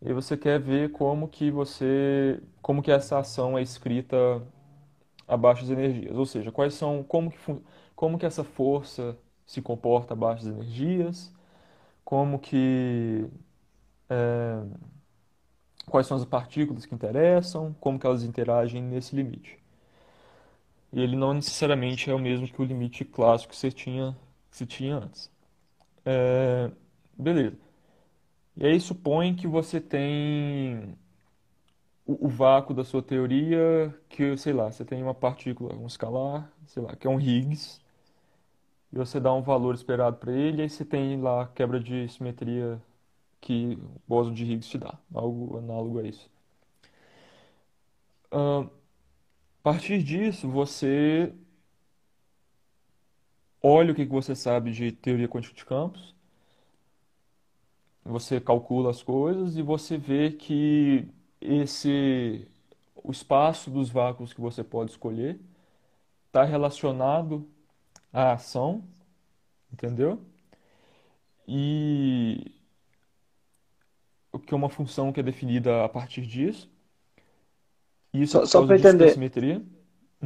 E 0.00 0.12
você 0.12 0.36
quer 0.36 0.60
ver 0.60 0.92
como 0.92 1.28
que 1.28 1.50
você, 1.50 2.40
como 2.62 2.82
que 2.82 2.90
essa 2.90 3.18
ação 3.18 3.56
é 3.58 3.62
escrita 3.62 4.16
a 5.28 5.36
baixas 5.36 5.70
energias, 5.70 6.16
ou 6.16 6.26
seja, 6.26 6.52
quais 6.52 6.74
são, 6.74 7.02
como 7.04 7.30
que, 7.30 7.38
como 7.96 8.18
que 8.18 8.26
essa 8.26 8.44
força 8.44 9.18
se 9.46 9.62
comporta 9.62 10.14
a 10.14 10.16
baixas 10.16 10.46
energias, 10.46 11.32
como 12.04 12.38
que 12.38 13.26
é, 14.10 14.62
quais 15.86 16.06
são 16.06 16.16
as 16.16 16.24
partículas 16.24 16.86
que 16.86 16.94
interessam, 16.94 17.74
como 17.80 17.98
que 17.98 18.06
elas 18.06 18.22
interagem 18.24 18.82
nesse 18.82 19.16
limite. 19.16 19.58
E 20.92 21.00
ele 21.00 21.16
não 21.16 21.34
necessariamente 21.34 22.10
é 22.10 22.14
o 22.14 22.18
mesmo 22.18 22.46
que 22.48 22.60
o 22.60 22.64
limite 22.64 23.04
clássico 23.04 23.52
que 23.52 23.58
você 23.58 23.70
tinha, 23.70 24.16
que 24.50 24.56
você 24.56 24.66
tinha 24.66 24.96
antes. 24.96 25.30
É, 26.04 26.70
beleza. 27.18 27.58
E 28.56 28.66
aí 28.66 28.80
supõe 28.80 29.34
que 29.34 29.46
você 29.46 29.80
tem 29.80 30.96
o, 32.06 32.26
o 32.26 32.28
vácuo 32.28 32.74
da 32.74 32.84
sua 32.84 33.02
teoria, 33.02 33.94
que, 34.08 34.36
sei 34.36 34.52
lá, 34.52 34.70
você 34.70 34.84
tem 34.84 35.02
uma 35.02 35.14
partícula, 35.14 35.74
um 35.74 35.86
escalar, 35.86 36.50
sei 36.66 36.82
lá, 36.82 36.94
que 36.96 37.06
é 37.06 37.10
um 37.10 37.20
Higgs, 37.20 37.80
e 38.92 38.96
você 38.98 39.20
dá 39.20 39.32
um 39.32 39.42
valor 39.42 39.74
esperado 39.74 40.16
para 40.16 40.32
ele, 40.32 40.58
e 40.58 40.62
aí 40.62 40.68
você 40.68 40.84
tem 40.84 41.20
lá 41.20 41.42
a 41.42 41.46
quebra 41.46 41.78
de 41.80 42.08
simetria 42.08 42.80
que 43.46 43.78
o 43.80 44.00
bóson 44.08 44.34
de 44.34 44.42
Higgs 44.44 44.68
te 44.68 44.76
dá, 44.76 44.98
algo 45.14 45.56
análogo 45.56 46.00
a 46.00 46.02
isso. 46.02 46.28
Ahn, 48.32 48.64
a 48.64 49.62
partir 49.62 50.02
disso, 50.02 50.48
você 50.48 51.32
olha 53.62 53.92
o 53.92 53.94
que 53.94 54.04
você 54.04 54.34
sabe 54.34 54.72
de 54.72 54.90
teoria 54.90 55.28
quântica 55.28 55.54
de 55.54 55.64
campos, 55.64 56.12
você 58.04 58.40
calcula 58.40 58.90
as 58.90 59.00
coisas 59.00 59.56
e 59.56 59.62
você 59.62 59.96
vê 59.96 60.32
que 60.32 61.08
esse 61.40 62.48
o 62.96 63.12
espaço 63.12 63.70
dos 63.70 63.90
vácuos 63.90 64.32
que 64.32 64.40
você 64.40 64.64
pode 64.64 64.90
escolher 64.90 65.40
está 66.26 66.42
relacionado 66.42 67.48
à 68.12 68.32
ação, 68.32 68.82
entendeu? 69.72 70.20
E 71.46 72.55
que 74.38 74.54
é 74.54 74.56
uma 74.56 74.68
função 74.70 75.12
que 75.12 75.20
é 75.20 75.22
definida 75.22 75.84
a 75.84 75.88
partir 75.88 76.22
disso. 76.26 76.70
Isso 78.12 78.36
é 78.36 78.40
Só, 78.40 78.44
por 78.44 78.46
só 78.46 78.62
para 78.62 78.76
de 78.76 78.76
entender, 78.76 79.22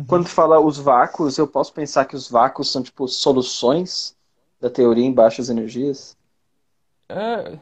quando 0.07 0.25
Uhum. 0.25 0.25
tu 0.25 0.31
fala 0.31 0.61
os 0.61 0.77
vácuos, 0.79 1.39
eu 1.39 1.49
posso 1.49 1.73
pensar 1.73 2.05
que 2.05 2.15
os 2.15 2.29
vácuos 2.29 2.71
são 2.71 2.83
tipo 2.83 3.07
soluções 3.09 4.15
da 4.61 4.69
teoria 4.69 5.05
em 5.07 5.13
baixas 5.13 5.49
energias? 5.49 6.15
É, 7.09 7.61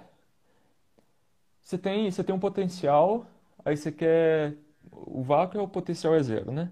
você 1.62 1.78
tem, 1.78 2.11
você 2.11 2.24
tem 2.24 2.34
um 2.34 2.38
potencial, 2.40 3.26
aí 3.64 3.76
você 3.76 3.92
quer. 3.92 4.56
O 4.92 5.22
vácuo 5.22 5.58
é 5.58 5.62
o 5.62 5.68
potencial 5.68 6.14
é 6.14 6.22
zero, 6.22 6.50
né? 6.52 6.70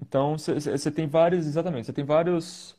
Então 0.00 0.36
você 0.38 0.90
tem 0.90 1.06
vários, 1.08 1.46
exatamente, 1.46 1.86
você 1.86 1.92
tem 1.92 2.04
vários, 2.04 2.76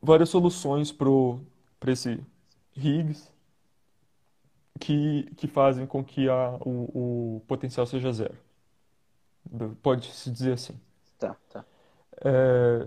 várias 0.00 0.28
soluções 0.30 0.92
pro, 0.92 1.40
para 1.80 1.92
esse 1.92 2.20
Higgs 2.76 3.31
que, 4.80 5.24
que 5.36 5.46
fazem 5.48 5.86
com 5.86 6.04
que 6.04 6.28
a, 6.28 6.56
o, 6.64 7.36
o 7.38 7.40
potencial 7.46 7.86
seja 7.86 8.12
zero. 8.12 8.36
Pode-se 9.82 10.30
dizer 10.30 10.52
assim. 10.54 10.74
Tá, 11.18 11.36
tá. 11.50 11.64
É, 12.24 12.86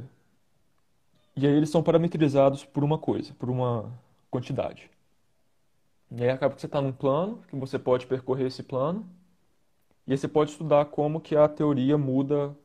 e 1.36 1.46
aí 1.46 1.54
eles 1.54 1.70
são 1.70 1.84
parametrizados 1.84 2.66
por 2.66 2.84
uma 2.84 2.98
coisa, 2.98 3.34
por 3.36 3.50
uma 3.50 3.92
quantidade. 4.30 4.90
E 6.12 6.24
aí 6.24 6.30
acaba 6.30 6.56
que 6.56 6.62
você 6.62 6.66
está 6.68 6.82
num 6.82 6.92
plano, 6.92 7.44
que 7.48 7.56
você 7.56 7.78
pode 7.78 8.08
percorrer 8.08 8.48
esse 8.48 8.64
plano, 8.64 9.06
e 10.08 10.12
aí 10.14 10.18
você 10.18 10.28
pode 10.28 10.52
estudar 10.52 10.86
como 10.86 11.22
que 11.22 11.36
a 11.36 11.48
teoria 11.48 11.98
muda 11.98 12.56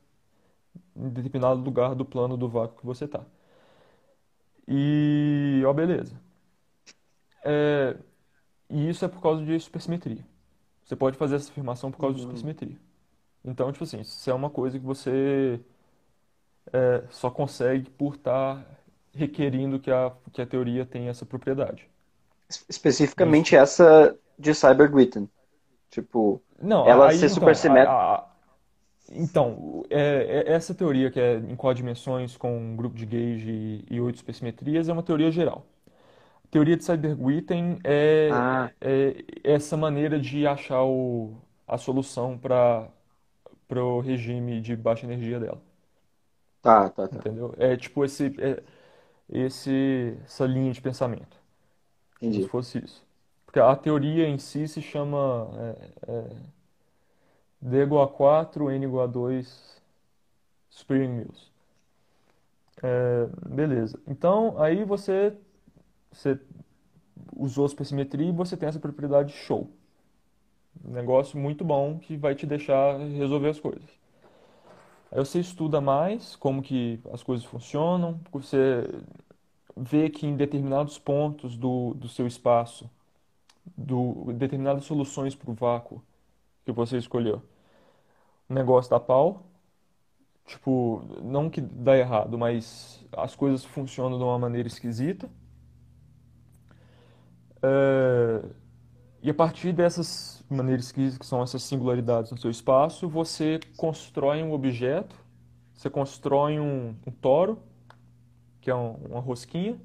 em 0.94 1.08
determinado 1.08 1.60
lugar 1.60 1.94
do 1.96 2.04
plano 2.04 2.36
do 2.36 2.48
vácuo 2.48 2.78
que 2.78 2.86
você 2.86 3.04
está. 3.06 3.24
E, 4.66 5.62
ó, 5.66 5.72
beleza. 5.72 6.18
É, 7.44 7.96
e 8.70 8.88
isso 8.90 9.04
é 9.04 9.08
por 9.08 9.20
causa 9.22 9.44
de 9.44 9.58
supersimetria. 9.60 10.24
Você 10.84 10.96
pode 10.96 11.16
fazer 11.18 11.36
essa 11.36 11.50
afirmação 11.50 11.90
por 11.92 12.00
causa 12.00 12.16
de 12.16 12.20
Uhum. 12.20 12.22
supersimetria. 12.22 12.76
Então, 13.44 13.72
tipo 13.72 13.84
assim, 13.84 14.00
isso 14.00 14.30
é 14.30 14.34
uma 14.34 14.50
coisa 14.50 14.78
que 14.78 14.84
você 14.86 15.60
é, 16.72 17.02
só 17.10 17.30
consegue 17.30 17.90
por 17.90 18.14
estar 18.14 18.64
requerindo 19.14 19.78
que 19.80 19.90
a, 19.90 20.12
que 20.32 20.40
a 20.40 20.46
teoria 20.46 20.86
tenha 20.86 21.10
essa 21.10 21.26
propriedade. 21.26 21.88
Es- 22.48 22.64
Isso. 23.16 23.48
Especificamente 23.48 23.56
essa 23.56 24.16
de 24.38 24.52
Cyber-Witten. 24.54 25.28
Tipo, 25.90 26.42
Não, 26.62 26.84
ela 26.84 27.08
aí 27.08 27.16
ser 27.16 27.28
então, 27.28 27.36
supersimétrica. 27.36 27.92
a, 27.92 28.14
a- 28.16 28.30
então 29.12 29.84
é, 29.90 30.44
é- 30.48 30.52
essa 30.52 30.74
teoria 30.74 31.10
que 31.10 31.20
é 31.20 31.36
em 31.36 31.56
quadrimensões 31.56 32.36
com 32.36 32.56
um 32.56 32.76
grupo 32.76 32.96
de 32.96 33.06
gauge 33.06 33.50
e, 33.50 33.84
e 33.96 34.00
oito 34.00 34.18
supersimetrias 34.18 34.88
é 34.88 34.92
uma 34.92 35.02
teoria 35.02 35.30
geral. 35.30 35.66
Teoria 36.50 36.76
de 36.76 36.84
Cyber-Witten 36.84 37.78
é, 37.84 38.44
Ah, 38.44 38.72
é 38.80 39.24
essa 39.44 39.76
maneira 39.76 40.18
de 40.20 40.46
achar 40.46 40.82
o, 40.84 41.36
a 41.66 41.78
solução 41.78 42.38
para 42.38 42.88
o 43.76 44.00
regime 44.00 44.60
de 44.60 44.76
baixa 44.76 45.06
energia 45.06 45.40
dela. 45.40 45.62
tá, 46.62 46.90
tá, 46.90 47.08
tá. 47.08 47.24
Entendeu? 47.24 47.54
É 47.58 47.76
tipo 47.76 48.04
esse, 48.04 48.26
é, 48.40 48.62
esse, 49.30 50.16
essa 50.24 50.46
linha 50.46 50.72
de 50.72 50.80
pensamento, 50.82 51.38
como 52.24 52.40
se 52.40 52.42
Entendi. 52.42 52.50
fosse 52.50 52.78
isso. 52.84 53.04
Porque 53.46 53.60
a 53.60 53.76
teoria 53.76 54.28
em 54.28 54.38
si 54.38 54.68
se 54.68 54.82
chama 54.82 55.50
é, 56.08 56.12
é, 56.12 56.30
D 57.62 57.82
igual 57.84 58.02
a 58.02 58.08
4, 58.08 58.70
N 58.70 58.84
igual 58.84 59.04
a 59.04 59.06
2, 59.06 59.80
Spring 60.70 61.08
Mills. 61.16 61.50
É, 62.82 63.26
beleza. 63.48 63.98
Então, 64.06 64.60
aí 64.60 64.84
você, 64.84 65.36
você 66.12 66.38
usou 67.36 67.64
a 67.64 67.68
supersimetria 67.68 68.28
e 68.28 68.32
você 68.32 68.56
tem 68.56 68.68
essa 68.68 68.80
propriedade 68.80 69.32
show. 69.32 69.70
Um 70.84 70.92
negócio 70.92 71.38
muito 71.38 71.64
bom 71.64 71.98
que 71.98 72.16
vai 72.16 72.34
te 72.34 72.46
deixar 72.46 72.98
resolver 72.98 73.50
as 73.50 73.60
coisas. 73.60 74.00
Aí 75.10 75.18
você 75.18 75.40
estuda 75.40 75.80
mais 75.80 76.36
como 76.36 76.62
que 76.62 77.00
as 77.12 77.22
coisas 77.22 77.44
funcionam, 77.44 78.20
você 78.30 78.84
vê 79.76 80.08
que 80.08 80.26
em 80.26 80.36
determinados 80.36 80.98
pontos 80.98 81.56
do, 81.56 81.94
do 81.94 82.08
seu 82.08 82.26
espaço, 82.26 82.88
do, 83.76 84.32
determinadas 84.34 84.84
soluções 84.84 85.34
para 85.34 85.50
o 85.50 85.54
vácuo 85.54 86.02
que 86.64 86.72
você 86.72 86.98
escolheu. 86.98 87.42
O 88.48 88.54
negócio 88.54 88.90
dá 88.90 89.00
pau, 89.00 89.42
tipo, 90.46 91.02
não 91.22 91.48
que 91.48 91.60
dá 91.60 91.96
errado, 91.96 92.36
mas 92.38 93.04
as 93.12 93.34
coisas 93.36 93.64
funcionam 93.64 94.18
de 94.18 94.24
uma 94.24 94.38
maneira 94.38 94.68
esquisita. 94.68 95.30
É, 97.62 98.42
e 99.22 99.30
a 99.30 99.34
partir 99.34 99.72
dessas 99.72 100.42
maneiras 100.48 100.86
esquisitas, 100.86 101.18
que 101.18 101.26
são 101.26 101.42
essas 101.42 101.62
singularidades 101.62 102.30
no 102.30 102.38
seu 102.38 102.50
espaço, 102.50 103.08
você 103.08 103.60
constrói 103.76 104.42
um 104.42 104.52
objeto, 104.52 105.14
você 105.74 105.90
constrói 105.90 106.58
um, 106.58 106.94
um 107.06 107.10
toro, 107.10 107.58
que 108.60 108.70
é 108.70 108.74
um, 108.74 108.94
uma 109.10 109.20
rosquinha, 109.20 109.78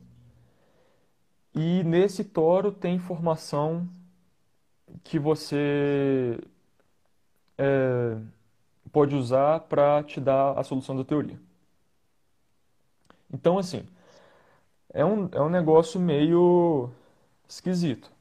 e 1.53 1.83
nesse 1.83 2.23
toro 2.23 2.71
tem 2.71 2.95
informação 2.95 3.88
que 5.03 5.17
você 5.19 6.39
é, 7.57 8.17
pode 8.91 9.15
usar 9.15 9.61
para 9.61 10.03
te 10.03 10.19
dar 10.19 10.57
a 10.57 10.63
solução 10.63 10.95
da 10.95 11.03
teoria. 11.03 11.39
Então, 13.33 13.57
assim, 13.57 13.85
é 14.93 15.03
um, 15.03 15.29
é 15.31 15.41
um 15.41 15.49
negócio 15.49 15.99
meio 15.99 16.89
esquisito. 17.49 18.12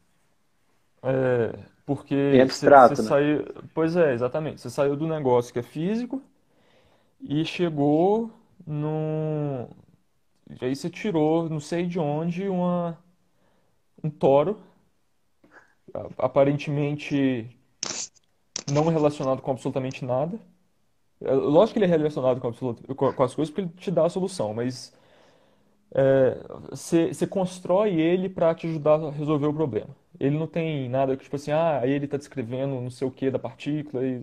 É, 1.02 1.52
porque 1.86 2.14
Bem 2.30 2.40
abstrato, 2.42 2.94
você 2.94 3.02
né? 3.02 3.14
saiu. 3.14 3.44
Pois 3.74 3.96
é, 3.96 4.12
exatamente. 4.14 4.60
Você 4.60 4.70
saiu 4.70 4.96
do 4.96 5.06
negócio 5.06 5.52
que 5.52 5.58
é 5.58 5.62
físico 5.62 6.22
e 7.20 7.44
chegou 7.44 8.30
num. 8.66 9.68
E 10.60 10.64
aí 10.66 10.76
você 10.76 10.90
tirou, 10.90 11.48
não 11.50 11.60
sei 11.60 11.86
de 11.86 11.98
onde, 12.00 12.48
uma, 12.48 12.98
um 14.02 14.10
toro, 14.10 14.60
aparentemente 16.18 17.48
não 18.70 18.88
relacionado 18.88 19.42
com 19.42 19.50
absolutamente 19.50 20.04
nada. 20.04 20.38
É, 21.22 21.32
Lógico 21.32 21.74
que 21.74 21.84
ele 21.84 21.92
é 21.92 21.96
relacionado 21.96 22.40
com, 22.40 22.48
absolut- 22.48 22.82
com 22.94 23.24
as 23.24 23.34
coisas 23.34 23.50
porque 23.54 23.62
ele 23.62 23.70
te 23.78 23.90
dá 23.90 24.06
a 24.06 24.10
solução, 24.10 24.54
mas 24.54 24.92
você 26.70 27.12
você 27.12 27.26
constrói 27.26 28.00
ele 28.00 28.28
para 28.28 28.54
te 28.54 28.66
ajudar 28.66 28.94
a 29.02 29.10
resolver 29.10 29.46
o 29.46 29.54
problema. 29.54 29.88
Ele 30.18 30.38
não 30.38 30.46
tem 30.46 30.88
nada 30.88 31.16
que, 31.16 31.24
tipo 31.24 31.36
assim, 31.36 31.50
ah, 31.50 31.80
aí 31.80 31.90
ele 31.90 32.04
está 32.04 32.16
descrevendo 32.16 32.80
não 32.80 32.90
sei 32.90 33.06
o 33.06 33.10
que 33.10 33.30
da 33.30 33.38
partícula 33.38 34.04
e 34.04 34.22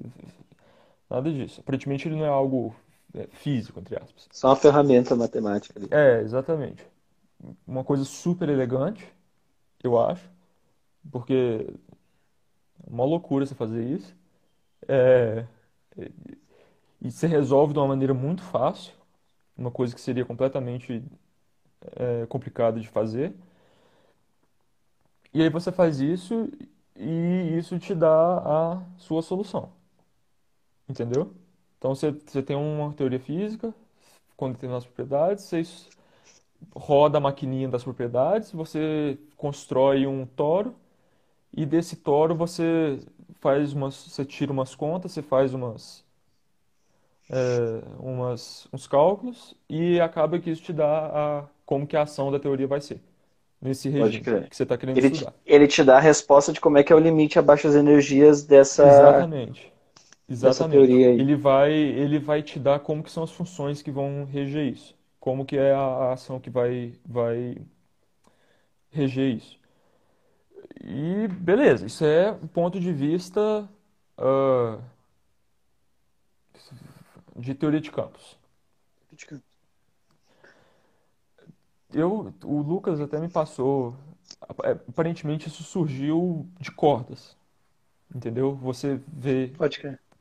nada 1.09 1.31
disso. 1.31 1.59
Aparentemente 1.61 2.07
ele 2.07 2.15
não 2.15 2.25
é 2.25 2.29
algo 2.29 2.73
é, 3.13 3.27
físico, 3.27 3.79
entre 3.79 3.95
aspas. 3.97 4.27
Só 4.31 4.49
uma 4.49 4.55
ferramenta 4.55 5.15
matemática 5.15 5.77
ali. 5.77 5.87
É, 5.91 6.21
exatamente. 6.21 6.85
Uma 7.67 7.83
coisa 7.83 8.05
super 8.05 8.49
elegante, 8.49 9.05
eu 9.83 9.99
acho, 9.99 10.29
porque 11.11 11.67
é 12.87 12.89
uma 12.89 13.05
loucura 13.05 13.45
você 13.45 13.55
fazer 13.55 13.83
isso. 13.83 14.15
É, 14.87 15.45
e 17.01 17.11
você 17.11 17.27
resolve 17.27 17.73
de 17.73 17.79
uma 17.79 17.87
maneira 17.87 18.13
muito 18.13 18.43
fácil, 18.43 18.93
uma 19.57 19.71
coisa 19.71 19.93
que 19.93 20.01
seria 20.01 20.23
completamente 20.23 21.03
é, 21.95 22.25
complicada 22.27 22.79
de 22.79 22.87
fazer. 22.87 23.33
E 25.33 25.41
aí 25.41 25.49
você 25.49 25.71
faz 25.71 25.99
isso 26.01 26.49
e 26.95 27.57
isso 27.57 27.79
te 27.79 27.95
dá 27.95 28.37
a 28.39 28.83
sua 28.97 29.21
solução, 29.21 29.71
entendeu? 30.89 31.33
Então 31.77 31.95
você, 31.95 32.11
você 32.11 32.43
tem 32.43 32.55
uma 32.55 32.93
teoria 32.93 33.19
física 33.19 33.73
com 34.37 34.51
determinadas 34.51 34.85
propriedades, 34.85 35.45
você 35.45 35.63
roda 36.75 37.17
a 37.17 37.21
maquininha 37.21 37.67
das 37.69 37.83
propriedades, 37.83 38.51
você 38.51 39.17
constrói 39.37 40.05
um 40.07 40.25
toro 40.25 40.75
e 41.53 41.65
desse 41.65 41.95
toro 41.97 42.35
você 42.35 42.99
faz 43.41 43.73
umas, 43.73 43.95
você 43.95 44.25
tira 44.25 44.51
umas 44.51 44.75
contas, 44.75 45.11
você 45.13 45.21
faz 45.21 45.53
umas, 45.53 46.05
é, 47.29 47.83
umas, 47.99 48.67
uns 48.73 48.87
cálculos 48.87 49.55
e 49.69 49.99
acaba 49.99 50.39
que 50.39 50.49
isso 50.49 50.63
te 50.63 50.73
dá 50.73 51.07
a, 51.07 51.47
como 51.71 51.87
que 51.87 51.95
a 51.95 52.01
ação 52.01 52.29
da 52.29 52.37
teoria 52.37 52.67
vai 52.67 52.81
ser 52.81 52.99
nesse 53.61 53.87
regime 53.87 54.25
que 54.49 54.53
você 54.57 54.63
está 54.63 54.77
querendo 54.77 54.97
Ele, 54.97 55.09
te- 55.09 55.15
estudar. 55.15 55.33
ele 55.45 55.67
te 55.67 55.83
dá 55.85 55.95
a 55.95 55.99
resposta 56.01 56.51
de 56.51 56.59
como 56.59 56.77
é 56.77 56.83
que 56.83 56.91
é 56.91 56.95
o 56.97 56.99
limite 56.99 57.39
a 57.39 57.41
baixas 57.41 57.75
energias 57.75 58.43
dessa, 58.43 58.83
Exatamente. 58.83 59.71
dessa 60.27 60.65
Exatamente. 60.65 60.81
teoria 60.81 61.07
aí. 61.11 61.21
Ele 61.21 61.33
vai, 61.37 61.71
ele 61.71 62.19
vai 62.19 62.43
te 62.43 62.59
dar 62.59 62.81
como 62.81 63.01
que 63.01 63.09
são 63.09 63.23
as 63.23 63.31
funções 63.31 63.81
que 63.81 63.89
vão 63.89 64.25
reger 64.25 64.65
isso. 64.67 64.93
Como 65.17 65.45
que 65.45 65.55
é 65.55 65.71
a, 65.71 66.11
ação 66.11 66.41
que 66.41 66.49
vai, 66.49 66.93
vai 67.05 67.55
reger 68.91 69.37
isso. 69.37 69.57
E 70.83 71.27
beleza, 71.29 71.85
isso 71.85 72.03
é 72.03 72.31
um 72.31 72.47
ponto 72.47 72.79
de 72.79 72.91
vista 72.91 73.69
ah, 74.17 74.77
de 77.35 77.53
teoria 77.53 77.81
de 77.81 77.91
campos. 77.91 78.37
Eu, 81.93 82.33
o 82.43 82.61
Lucas 82.61 82.99
até 83.01 83.19
me 83.19 83.29
passou. 83.29 83.95
é, 84.63 84.71
Aparentemente 84.71 85.47
isso 85.47 85.63
surgiu 85.63 86.47
de 86.59 86.71
cordas, 86.71 87.35
entendeu? 88.15 88.55
Você 88.57 89.01
vê 89.07 89.53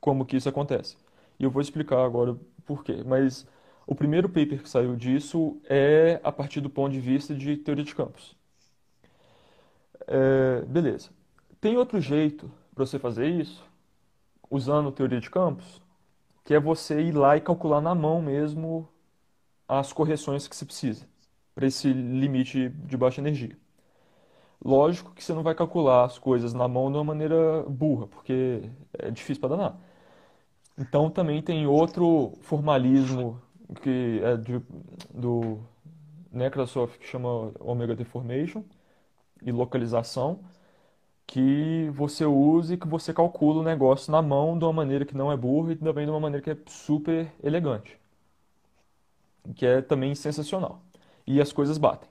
como 0.00 0.26
que 0.26 0.36
isso 0.36 0.48
acontece. 0.48 0.96
E 1.38 1.44
eu 1.44 1.50
vou 1.50 1.62
explicar 1.62 2.04
agora 2.04 2.36
por 2.66 2.84
quê. 2.84 3.02
Mas 3.06 3.46
o 3.86 3.94
primeiro 3.94 4.28
paper 4.28 4.62
que 4.62 4.70
saiu 4.70 4.96
disso 4.96 5.60
é 5.68 6.20
a 6.24 6.32
partir 6.32 6.60
do 6.62 6.70
ponto 6.70 6.92
de 6.92 7.00
vista 7.00 7.34
de 7.34 7.56
teoria 7.58 7.84
de 7.84 7.94
campos. 7.94 8.36
É, 10.06 10.62
beleza. 10.62 11.10
Tem 11.60 11.76
outro 11.76 12.00
jeito 12.00 12.50
para 12.74 12.86
você 12.86 12.98
fazer 12.98 13.28
isso, 13.28 13.64
usando 14.50 14.92
teoria 14.92 15.20
de 15.20 15.30
campos, 15.30 15.82
que 16.44 16.54
é 16.54 16.60
você 16.60 17.02
ir 17.02 17.12
lá 17.16 17.36
e 17.36 17.42
calcular 17.42 17.80
na 17.80 17.94
mão 17.94 18.22
mesmo 18.22 18.88
as 19.68 19.92
correções 19.92 20.48
que 20.48 20.56
você 20.56 20.66
precisa 20.66 21.06
para 21.60 21.68
esse 21.68 21.92
limite 21.92 22.70
de 22.70 22.98
baixa 22.98 23.20
energia. 23.22 23.56
Lógico 24.62 25.14
que 25.14 25.24
você 25.24 25.32
não 25.32 25.42
vai 25.42 25.54
calcular 25.54 26.04
as 26.04 26.18
coisas 26.18 26.52
na 26.52 26.68
mão 26.68 26.90
de 26.90 26.98
uma 26.98 27.04
maneira 27.04 27.62
burra, 27.68 28.06
porque 28.06 28.62
é 28.98 29.10
difícil 29.10 29.40
para 29.40 29.56
danar. 29.56 29.80
Então 30.78 31.10
também 31.10 31.42
tem 31.42 31.66
outro 31.66 32.32
formalismo 32.42 33.40
que 33.82 34.20
é 34.24 34.36
de- 34.36 34.62
do 35.14 35.58
Microsoft 36.32 36.98
que 37.00 37.06
chama 37.06 37.52
Omega 37.60 37.96
Deformation 37.96 38.64
e 39.44 39.52
localização, 39.52 40.40
que 41.26 41.90
você 41.94 42.24
usa 42.26 42.74
e 42.74 42.78
que 42.78 42.88
você 42.88 43.14
calcula 43.14 43.60
o 43.60 43.64
negócio 43.64 44.12
na 44.12 44.22
mão 44.22 44.58
de 44.58 44.64
uma 44.64 44.72
maneira 44.74 45.04
que 45.06 45.16
não 45.16 45.32
é 45.32 45.36
burra 45.36 45.72
e 45.72 45.76
também 45.76 46.06
de 46.06 46.10
uma 46.12 46.20
maneira 46.20 46.42
que 46.44 46.50
é 46.50 46.58
super 46.68 47.32
elegante, 47.42 47.98
que 49.56 49.66
é 49.66 49.82
também 49.82 50.14
sensacional. 50.14 50.82
E 51.32 51.40
as 51.40 51.52
coisas 51.52 51.78
batem. 51.78 52.08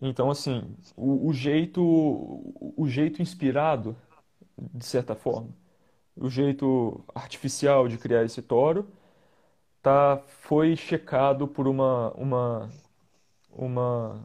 Então, 0.00 0.30
assim, 0.30 0.64
o, 0.96 1.28
o 1.28 1.32
jeito, 1.32 1.82
o 1.82 2.86
jeito 2.88 3.22
inspirado, 3.22 3.96
de 4.58 4.84
certa 4.84 5.14
forma, 5.16 5.50
o 6.16 6.30
jeito 6.30 7.04
artificial 7.14 7.88
de 7.88 7.98
criar 7.98 8.24
esse 8.24 8.42
toro, 8.42 8.86
tá, 9.82 10.22
foi 10.26 10.76
checado 10.76 11.48
por 11.48 11.68
uma, 11.68 12.12
uma, 12.14 12.70
uma 13.50 14.24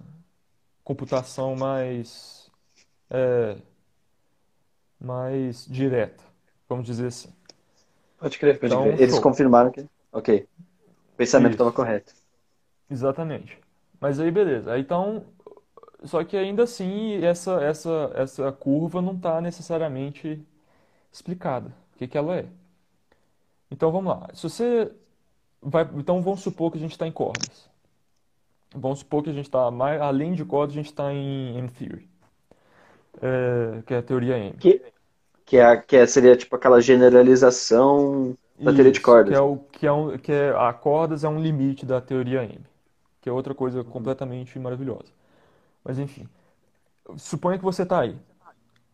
computação 0.83 1.55
mais, 1.55 2.51
é, 3.09 3.57
mais 4.99 5.65
direta, 5.65 6.23
vamos 6.69 6.85
dizer 6.85 7.07
assim. 7.07 7.33
Pode 8.17 8.37
crer, 8.39 8.59
pode 8.59 8.73
Então, 8.73 8.83
crer. 8.83 9.01
Eles 9.01 9.15
show. 9.15 9.21
confirmaram 9.21 9.71
que. 9.71 9.85
Ok. 10.11 10.47
O 11.13 11.17
pensamento 11.17 11.53
estava 11.53 11.71
correto. 11.73 12.13
exatamente. 12.89 13.60
Mas 14.01 14.19
aí, 14.19 14.31
beleza. 14.31 14.73
Aí, 14.73 14.81
Então, 14.81 15.25
só 16.05 16.23
que 16.23 16.37
ainda 16.37 16.63
assim, 16.63 17.15
essa, 17.23 17.61
essa, 17.63 18.11
essa 18.15 18.51
curva 18.53 19.01
não 19.01 19.15
está 19.15 19.41
necessariamente 19.41 20.45
explicada. 21.11 21.69
O 21.95 21.99
que 21.99 22.07
que 22.07 22.17
ela 22.17 22.37
é? 22.37 22.47
Então, 23.69 23.91
vamos 23.91 24.11
lá. 24.13 24.27
Se 24.33 24.43
você 24.43 24.91
vai, 25.61 25.83
então 25.97 26.21
vamos 26.23 26.41
supor 26.41 26.71
que 26.71 26.77
a 26.79 26.81
gente 26.81 26.91
está 26.93 27.07
em 27.07 27.13
cordas. 27.13 27.69
Vamos 28.75 28.99
supor 28.99 29.23
que 29.23 29.29
a 29.29 29.33
gente 29.33 29.45
está 29.45 29.71
mais 29.71 30.01
além 30.01 30.33
de 30.33 30.43
cordas, 30.43 30.73
a 30.73 30.79
gente 30.79 30.87
está 30.87 31.11
em 31.13 31.57
M-theory, 31.57 32.09
é, 33.21 33.81
que 33.85 33.93
é 33.93 33.97
a 33.97 34.03
teoria 34.03 34.37
M. 34.37 34.55
Que, 34.59 34.81
que, 35.45 35.57
é, 35.57 35.77
que 35.77 35.97
é- 35.97 36.07
seria 36.07 36.37
tipo 36.37 36.55
aquela 36.55 36.81
generalização 36.81 38.37
da 38.63 38.73
teoria 38.73 38.91
de 38.91 39.01
Isso, 39.01 39.19
que 39.25 39.33
cordas. 39.33 39.33
é 39.33 39.39
o 39.41 39.57
que 39.57 39.85
é, 39.87 39.91
um, 39.91 40.17
que 40.17 40.31
é 40.31 40.51
a 40.51 40.71
cordas 40.73 41.23
é 41.23 41.29
um 41.29 41.41
limite 41.41 41.85
da 41.85 41.99
teoria 41.99 42.43
M, 42.43 42.59
que 43.21 43.29
é 43.29 43.31
outra 43.31 43.55
coisa 43.55 43.83
completamente 43.83 44.57
maravilhosa. 44.59 45.11
Mas 45.83 45.99
enfim, 45.99 46.27
suponha 47.17 47.57
que 47.57 47.63
você 47.63 47.83
está 47.83 48.01
aí 48.01 48.17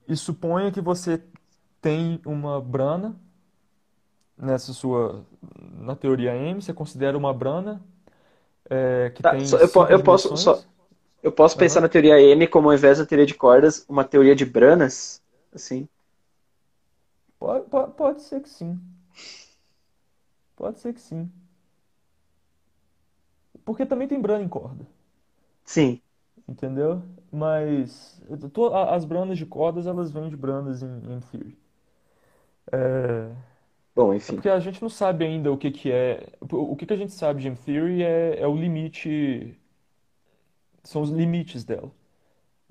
e 0.07 0.17
suponha 0.17 0.71
que 0.71 0.81
você 0.81 1.23
tem 1.81 2.21
uma 2.25 2.61
brana 2.61 3.15
nessa 4.37 4.73
sua 4.73 5.25
na 5.71 5.95
teoria 5.95 6.35
M, 6.35 6.61
você 6.61 6.73
considera 6.73 7.17
uma 7.17 7.33
brana 7.33 7.81
é, 8.69 9.09
que 9.11 9.21
Tá, 9.21 9.37
tem 9.37 9.43
só- 9.43 9.59
eu, 9.59 9.69
po- 9.69 9.85
eu 9.87 10.01
posso, 10.03 10.35
só, 10.37 10.63
eu 11.23 11.31
posso 11.31 11.57
pensar 11.57 11.81
Aham. 11.81 11.81
na 11.81 11.89
teoria 11.89 12.19
M 12.21 12.47
como, 12.47 12.69
ao 12.69 12.75
invés 12.75 12.99
da 12.99 13.05
teoria 13.05 13.25
de 13.25 13.35
cordas, 13.35 13.85
uma 13.89 14.03
teoria 14.05 14.35
de 14.35 14.45
branas? 14.45 15.21
Assim. 15.53 15.87
Pode, 17.39 17.67
pode, 17.69 17.93
pode 17.95 18.21
ser 18.21 18.41
que 18.41 18.49
sim. 18.49 18.79
Pode 20.57 20.79
ser 20.79 20.93
que 20.93 20.99
sim. 21.01 21.31
Porque 23.67 23.85
também 23.85 24.07
tem 24.09 24.19
brana 24.21 24.43
em 24.43 24.49
corda, 24.49 24.87
Sim. 25.65 26.01
entendeu? 26.47 27.01
Mas 27.31 28.21
a- 28.73 28.95
as 28.95 29.05
branas 29.05 29.37
de 29.37 29.45
cordas, 29.45 29.87
elas 29.87 30.11
vêm 30.11 30.29
de 30.29 30.35
branas 30.37 30.81
em, 30.83 30.87
em 31.13 31.19
theory. 31.21 31.57
É, 32.71 33.31
Bom, 33.95 34.13
é 34.27 34.31
enfim. 34.31 34.33
porque 34.33 34.49
a 34.49 34.59
gente 34.59 34.81
não 34.81 34.89
sabe 34.89 35.25
ainda 35.25 35.51
o 35.51 35.57
que 35.57 35.71
que 35.71 35.91
é. 35.91 36.27
O 36.51 36.75
que 36.75 36.85
que 36.85 36.93
a 36.93 36.97
gente 36.97 37.13
sabe 37.13 37.41
de 37.41 37.47
M 37.47 37.57
theory 37.57 38.03
é, 38.03 38.39
é 38.41 38.47
o 38.47 38.55
limite. 38.55 39.57
São 40.83 41.01
os 41.01 41.09
limites 41.09 41.63
dela. 41.63 41.91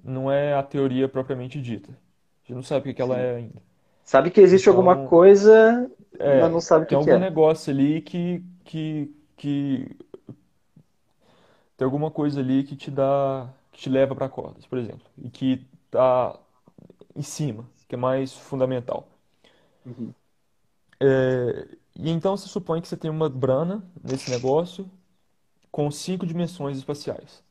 Não 0.04 0.30
é 0.32 0.54
a 0.54 0.62
teoria 0.64 1.08
propriamente 1.08 1.60
dita. 1.62 1.92
A 1.92 2.48
gente 2.48 2.54
não 2.56 2.64
sabe 2.64 2.82
o 2.82 2.84
que 2.84 2.94
que 2.94 3.02
ela 3.02 3.18
é 3.18 3.36
ainda. 3.36 3.62
Sabe 4.04 4.30
que 4.30 4.40
existe 4.40 4.68
alguma 4.68 4.96
Então, 4.96 5.04
coisa, 5.04 5.90
mas 6.32 6.50
não 6.52 6.60
é, 6.60 6.60
sabe 6.60 6.84
o 6.84 6.86
tem 6.86 6.96
que 6.96 6.98
que 6.98 7.10
algum 7.10 7.18
é. 7.18 7.18
negócio 7.18 7.72
ali 7.72 8.00
que, 8.02 8.42
que, 8.64 9.14
que 9.36 9.96
tem 11.76 11.84
alguma 11.84 12.10
coisa 12.10 12.40
ali 12.40 12.64
que 12.64 12.76
te 12.76 12.90
dá, 12.90 13.48
que 13.72 13.80
te 13.80 13.90
leva 13.90 14.14
para 14.14 14.28
cordas, 14.28 14.66
por 14.66 14.78
exemplo, 14.78 15.06
e 15.18 15.30
que 15.30 15.66
tá 15.90 16.38
em 17.14 17.22
cima, 17.22 17.64
que 17.88 17.94
é 17.94 17.98
mais 17.98 18.32
fundamental. 18.32 19.08
Uhum. 19.84 20.12
É, 21.00 21.68
e 21.94 22.10
então 22.10 22.36
se 22.36 22.48
supõe 22.48 22.80
que 22.80 22.88
você 22.88 22.96
tem 22.96 23.10
uma 23.10 23.28
brana 23.28 23.82
nesse 24.02 24.30
negócio 24.30 24.90
com 25.70 25.90
cinco 25.90 26.26
dimensões 26.26 26.78
espaciais. 26.78 27.42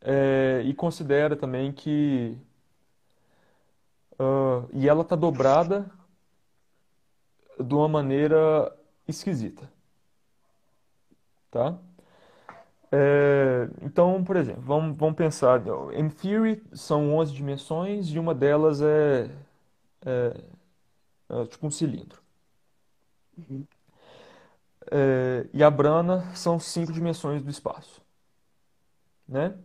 É, 0.00 0.62
e 0.64 0.74
considera 0.74 1.36
também 1.36 1.72
que 1.72 2.38
ah, 4.18 4.66
e 4.72 4.88
ela 4.88 5.02
está 5.02 5.16
dobrada 5.16 5.90
de 7.58 7.74
uma 7.74 7.88
maneira 7.88 8.74
esquisita, 9.08 9.70
tá? 11.50 11.78
É, 12.92 13.68
então, 13.82 14.22
por 14.24 14.36
exemplo, 14.36 14.62
vamos, 14.62 14.96
vamos 14.96 15.16
pensar, 15.16 15.62
em 15.94 16.08
theory 16.08 16.62
são 16.72 17.14
11 17.16 17.32
dimensões 17.32 18.08
e 18.08 18.18
uma 18.18 18.34
delas 18.34 18.80
é, 18.80 19.28
é, 20.04 20.36
é 21.28 21.46
tipo 21.46 21.66
um 21.66 21.70
cilindro. 21.70 22.20
Uhum. 23.38 23.66
É, 24.90 25.46
e 25.52 25.62
a 25.64 25.70
brana 25.70 26.34
são 26.34 26.58
cinco 26.60 26.92
dimensões 26.92 27.42
do 27.42 27.50
espaço, 27.50 28.00
né? 29.28 29.56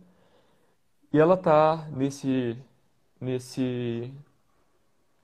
E 1.12 1.18
ela 1.18 1.34
está 1.34 1.86
nesse, 1.90 2.58
nesse, 3.20 4.12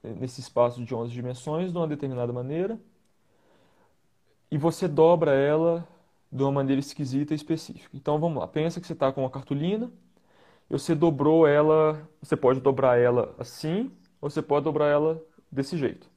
nesse 0.02 0.40
espaço 0.40 0.84
de 0.84 0.92
11 0.94 1.12
dimensões 1.12 1.70
de 1.72 1.78
uma 1.78 1.86
determinada 1.86 2.32
maneira 2.32 2.78
e 4.50 4.58
você 4.58 4.86
dobra 4.88 5.32
ela 5.34 5.86
de 6.30 6.42
uma 6.42 6.52
maneira 6.52 6.80
esquisita 6.80 7.34
e 7.34 7.36
específica. 7.36 7.96
Então 7.96 8.18
vamos 8.18 8.38
lá, 8.40 8.48
pensa 8.48 8.80
que 8.80 8.86
você 8.86 8.92
está 8.92 9.12
com 9.12 9.22
uma 9.22 9.30
cartolina 9.30 9.90
você 10.68 10.94
dobrou 10.94 11.46
ela, 11.46 12.08
você 12.20 12.36
pode 12.36 12.60
dobrar 12.60 12.98
ela 12.98 13.34
assim 13.38 13.90
ou 14.20 14.28
você 14.30 14.42
pode 14.42 14.64
dobrar 14.64 14.86
ela 14.88 15.22
desse 15.50 15.76
jeito, 15.78 16.08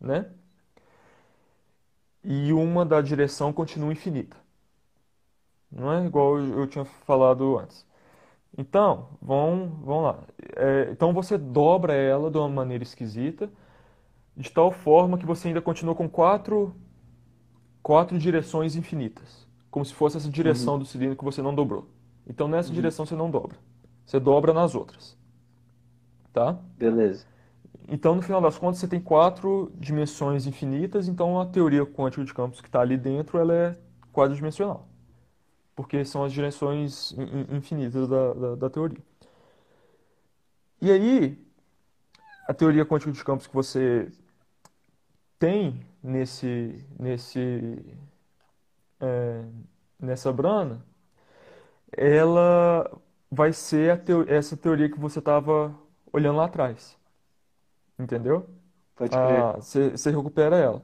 né? 0.00 0.30
E 2.24 2.52
uma 2.52 2.84
da 2.84 3.00
direção 3.00 3.52
continua 3.52 3.92
infinita, 3.92 4.36
não 5.70 5.92
é 5.92 6.04
igual 6.06 6.38
eu 6.38 6.66
tinha 6.66 6.84
falado 6.84 7.58
antes. 7.58 7.86
Então, 8.58 9.10
vamos, 9.22 9.70
vamos 9.84 10.04
lá. 10.04 10.24
É, 10.56 10.90
então 10.92 11.12
você 11.14 11.38
dobra 11.38 11.94
ela 11.94 12.30
de 12.30 12.38
uma 12.38 12.48
maneira 12.48 12.84
esquisita, 12.84 13.50
de 14.36 14.50
tal 14.50 14.72
forma 14.72 15.18
que 15.18 15.26
você 15.26 15.48
ainda 15.48 15.62
continua 15.62 15.94
com 15.94 16.08
quatro, 16.08 16.74
quatro 17.82 18.18
direções 18.18 18.76
infinitas, 18.76 19.46
como 19.70 19.84
se 19.84 19.94
fosse 19.94 20.16
essa 20.16 20.26
Uhum. 20.26 20.32
direção 20.32 20.78
do 20.78 20.84
cilindro 20.84 21.16
que 21.16 21.24
você 21.24 21.42
não 21.42 21.54
dobrou. 21.54 21.86
Então 22.26 22.48
nessa 22.48 22.68
Uhum. 22.68 22.74
direção 22.74 23.06
você 23.06 23.14
não 23.16 23.30
dobra, 23.30 23.58
você 24.06 24.20
dobra 24.20 24.52
nas 24.52 24.74
outras, 24.74 25.16
tá? 26.32 26.58
Beleza. 26.76 27.26
Então 27.88 28.14
no 28.14 28.22
final 28.22 28.40
das 28.40 28.58
contas 28.58 28.78
você 28.78 28.88
tem 28.88 29.00
quatro 29.00 29.72
dimensões 29.78 30.46
infinitas, 30.46 31.08
então 31.08 31.40
a 31.40 31.46
teoria 31.46 31.84
quântica 31.84 32.24
de 32.24 32.32
campos 32.34 32.60
que 32.60 32.68
está 32.68 32.80
ali 32.80 32.96
dentro 32.96 33.38
ela 33.38 33.52
é 33.54 33.78
quadridimensional, 34.12 34.86
porque 35.76 36.04
são 36.04 36.24
as 36.24 36.32
direções 36.32 37.12
in- 37.12 37.22
in- 37.54 37.56
infinitas 37.58 38.08
da, 38.08 38.34
da, 38.34 38.54
da 38.56 38.70
teoria. 38.70 38.98
E 40.80 40.90
aí, 40.90 41.38
a 42.48 42.54
teoria 42.54 42.84
quântica 42.84 43.12
de 43.12 43.24
campos 43.24 43.46
que 43.46 43.54
você 43.54 44.10
tem 45.38 45.80
nesse, 46.02 46.84
nesse, 46.98 47.78
é, 49.00 49.44
nessa 50.00 50.32
brana, 50.32 50.84
ela 51.96 52.90
vai 53.30 53.52
ser 53.52 54.02
teo- 54.04 54.24
essa 54.28 54.56
teoria 54.56 54.90
que 54.90 54.98
você 54.98 55.18
estava 55.18 55.74
olhando 56.12 56.36
lá 56.38 56.46
atrás, 56.46 56.96
entendeu? 57.98 58.48
Pode 58.96 59.18
crer. 59.18 59.46
Ah, 59.46 59.56
você 59.60 59.90
você 59.90 60.10
recupera 60.10 60.56
ela. 60.56 60.82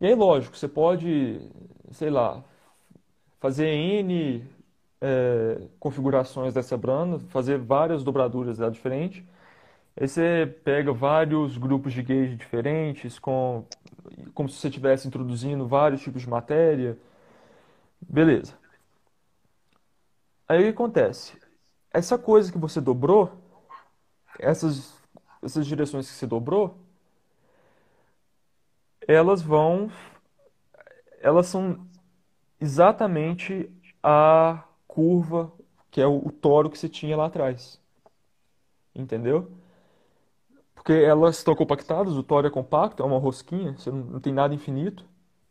E 0.00 0.06
aí, 0.06 0.14
lógico, 0.14 0.56
você 0.56 0.68
pode, 0.68 1.40
sei 1.92 2.10
lá, 2.10 2.44
fazer 3.40 3.68
N 3.68 4.44
é, 5.00 5.68
configurações 5.80 6.54
dessa 6.54 6.76
brana, 6.76 7.18
fazer 7.30 7.58
várias 7.58 8.04
dobraduras 8.04 8.58
dela 8.58 8.70
diferentes. 8.70 9.24
Aí 10.00 10.08
você 10.08 10.46
pega 10.64 10.92
vários 10.92 11.58
grupos 11.58 11.92
de 11.92 12.02
gauge 12.02 12.36
diferentes, 12.36 13.18
com, 13.18 13.64
como 14.34 14.48
se 14.48 14.56
você 14.58 14.68
estivesse 14.68 15.08
introduzindo 15.08 15.66
vários 15.68 16.02
tipos 16.02 16.22
de 16.22 16.28
matéria. 16.30 16.98
Beleza. 18.00 18.58
Aí 20.48 20.58
o 20.60 20.62
que 20.64 20.68
acontece? 20.70 21.38
Essa 21.92 22.18
coisa 22.18 22.52
que 22.52 22.58
você 22.58 22.80
dobrou, 22.80 23.32
essas, 24.38 24.94
essas 25.42 25.66
direções 25.66 26.08
que 26.08 26.14
você 26.14 26.26
dobrou, 26.26 26.76
elas 29.06 29.42
vão, 29.42 29.90
elas 31.20 31.46
são 31.46 31.86
exatamente 32.60 33.70
a 34.02 34.64
curva, 34.88 35.52
que 35.90 36.00
é 36.02 36.06
o, 36.08 36.18
o 36.26 36.32
toro 36.32 36.70
que 36.70 36.78
você 36.78 36.88
tinha 36.90 37.16
lá 37.16 37.26
atrás. 37.26 37.80
Entendeu? 38.94 39.50
Porque 40.74 40.92
elas 40.92 41.38
estão 41.38 41.54
compactadas, 41.54 42.14
o 42.16 42.22
toro 42.22 42.46
é 42.46 42.50
compacto, 42.50 43.02
é 43.02 43.06
uma 43.06 43.18
rosquinha, 43.18 43.74
você 43.76 43.90
não, 43.90 43.98
não 43.98 44.20
tem 44.20 44.32
nada 44.32 44.54
infinito, 44.54 45.04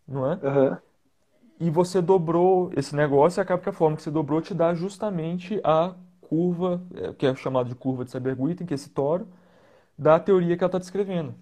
não 0.07 0.31
é? 0.31 0.39
Aham. 0.43 0.81
E 1.59 1.69
você 1.71 2.01
dobrou 2.01 2.71
esse 2.75 2.95
negócio 2.95 3.39
e 3.39 3.41
acaba 3.41 3.61
que 3.61 3.69
a 3.69 3.73
forma 3.73 3.97
que 3.97 4.03
você 4.03 4.11
dobrou 4.11 4.41
te 4.41 4.53
dá 4.53 4.73
justamente 4.75 5.59
a 5.63 5.95
curva, 6.21 6.81
é, 6.95 7.13
que 7.13 7.25
é 7.25 7.35
chamada 7.35 7.69
de 7.69 7.75
curva 7.75 8.05
de 8.05 8.11
Seyberg-Witten, 8.11 8.67
que 8.67 8.73
é 8.73 8.75
esse 8.75 8.89
toro, 8.89 9.27
da 9.97 10.19
teoria 10.19 10.57
que 10.57 10.63
ela 10.63 10.69
está 10.69 10.79
descrevendo. 10.79 11.35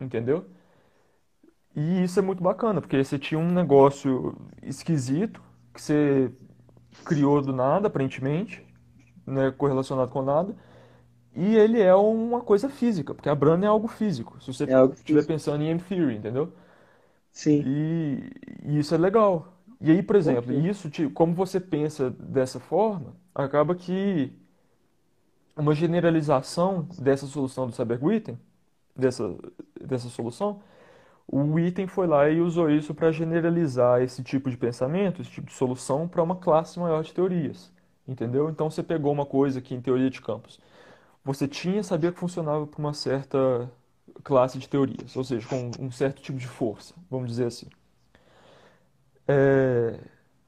Entendeu? 0.00 0.46
E 1.74 2.02
isso 2.02 2.18
é 2.18 2.22
muito 2.22 2.42
bacana, 2.42 2.80
porque 2.80 3.02
você 3.02 3.18
tinha 3.18 3.38
um 3.38 3.50
negócio 3.52 4.34
esquisito 4.62 5.40
que 5.72 5.80
você 5.80 6.32
criou 7.04 7.42
do 7.42 7.52
nada, 7.52 7.88
aparentemente, 7.88 8.64
né, 9.26 9.50
correlacionado 9.52 10.10
com 10.10 10.22
nada, 10.22 10.56
e 11.36 11.56
ele 11.56 11.80
é 11.80 11.94
uma 11.94 12.40
coisa 12.42 12.68
física, 12.68 13.14
porque 13.14 13.28
a 13.28 13.34
Brana 13.34 13.66
é 13.66 13.68
algo 13.68 13.88
físico, 13.88 14.40
se 14.42 14.52
você 14.52 14.64
É 14.66 14.76
estiver 14.94 15.24
físico. 15.24 15.26
pensando 15.26 15.62
em 15.64 15.68
M-theory, 15.70 16.16
entendeu? 16.16 16.52
Sim. 17.32 17.66
E, 17.66 18.30
e 18.64 18.78
isso 18.78 18.94
é 18.94 18.98
legal. 18.98 19.54
E 19.80 19.90
aí, 19.90 20.02
por 20.02 20.16
exemplo, 20.16 20.52
Ok. 20.52 20.52
isso, 20.52 20.90
te- 20.90 21.08
como 21.10 21.34
você 21.34 21.60
pensa 21.60 22.10
dessa 22.10 22.60
forma, 22.60 23.16
acaba 23.34 23.74
que 23.74 24.32
uma 25.56 25.74
generalização 25.74 26.82
dessa 26.98 27.26
solução 27.26 27.66
do 27.66 27.72
Seyberg-Witten, 27.74 28.38
dessa, 28.96 29.36
dessa 29.80 30.08
solução, 30.08 30.62
o 31.28 31.40
Witten 31.54 31.86
foi 31.88 32.06
lá 32.06 32.28
e 32.30 32.40
usou 32.40 32.70
isso 32.70 32.94
para 32.94 33.12
generalizar 33.12 34.02
esse 34.02 34.22
tipo 34.24 34.50
de 34.50 34.56
pensamento, 34.56 35.22
esse 35.22 35.30
tipo 35.32 35.48
de 35.48 35.54
solução, 35.54 36.08
para 36.08 36.22
uma 36.22 36.36
classe 36.36 36.78
maior 36.80 37.04
de 37.04 37.14
teorias. 37.14 37.72
Entendeu? 38.08 38.50
Então 38.50 38.70
você 38.70 38.82
pegou 38.82 39.12
uma 39.12 39.26
coisa 39.26 39.60
que 39.60 39.74
em 39.74 39.80
teoria 39.82 40.10
de 40.10 40.20
campos 40.22 40.60
você 41.24 41.48
tinha, 41.48 41.82
sabia 41.82 42.12
que 42.12 42.18
funcionava 42.20 42.66
para 42.66 42.80
uma 42.80 42.94
certa 42.94 43.70
classe 44.22 44.58
de 44.58 44.68
teorias, 44.68 45.16
ou 45.16 45.24
seja, 45.24 45.46
com 45.48 45.70
um 45.78 45.90
certo 45.90 46.22
tipo 46.22 46.38
de 46.38 46.46
força, 46.48 46.94
vamos 47.10 47.28
dizer 47.30 47.46
assim. 47.46 47.66
É, 49.28 50.00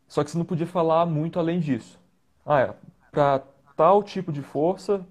Só 0.09 0.25
que 0.25 0.31
você 0.31 0.39
não 0.39 0.45
podia 0.45 0.67
falar 0.67 1.07
muito 1.07 1.39
além 1.39 1.61
disso. 1.61 2.01
Ah, 2.47 2.61
é, 2.63 2.75
para 3.13 3.41
tal 3.77 4.03
tipo 4.03 4.33
de 4.33 4.43
força, 4.43 5.07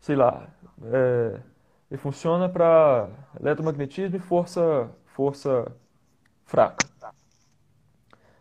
sei 0.00 0.16
lá, 0.16 0.48
é, 0.84 1.40
ele 1.90 1.98
funciona 2.00 2.48
para 2.48 3.08
eletromagnetismo 3.40 4.16
e 4.16 4.20
força, 4.20 4.90
força 5.06 5.72
fraca. 6.46 6.86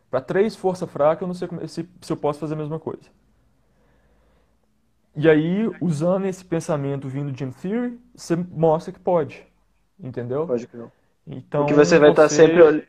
Para 0.09 0.21
três 0.21 0.55
força 0.55 0.85
fraca, 0.85 1.23
eu 1.23 1.27
não 1.27 1.33
sei 1.35 1.47
como- 1.47 1.67
se, 1.67 1.89
se 2.01 2.11
eu 2.13 2.17
posso 2.17 2.39
fazer 2.39 2.53
a 2.53 2.57
mesma 2.57 2.79
coisa. 2.79 3.09
E 5.15 5.29
aí, 5.29 5.67
usando 5.79 6.25
esse 6.25 6.43
pensamento 6.43 7.07
vindo 7.07 7.31
de 7.31 7.43
M-Theory, 7.43 7.99
você 8.15 8.35
mostra 8.35 8.91
que 8.91 8.99
pode. 8.99 9.45
entendeu? 9.99 10.51
Pode 10.51 10.67
crer. 10.67 10.91
Porque 11.55 11.73
Então 11.73 11.75
você 11.75 11.99
vai 11.99 12.11
estar 12.11 12.29
sempre. 12.29 12.61
você, 12.61 12.63
ol- 12.63 12.83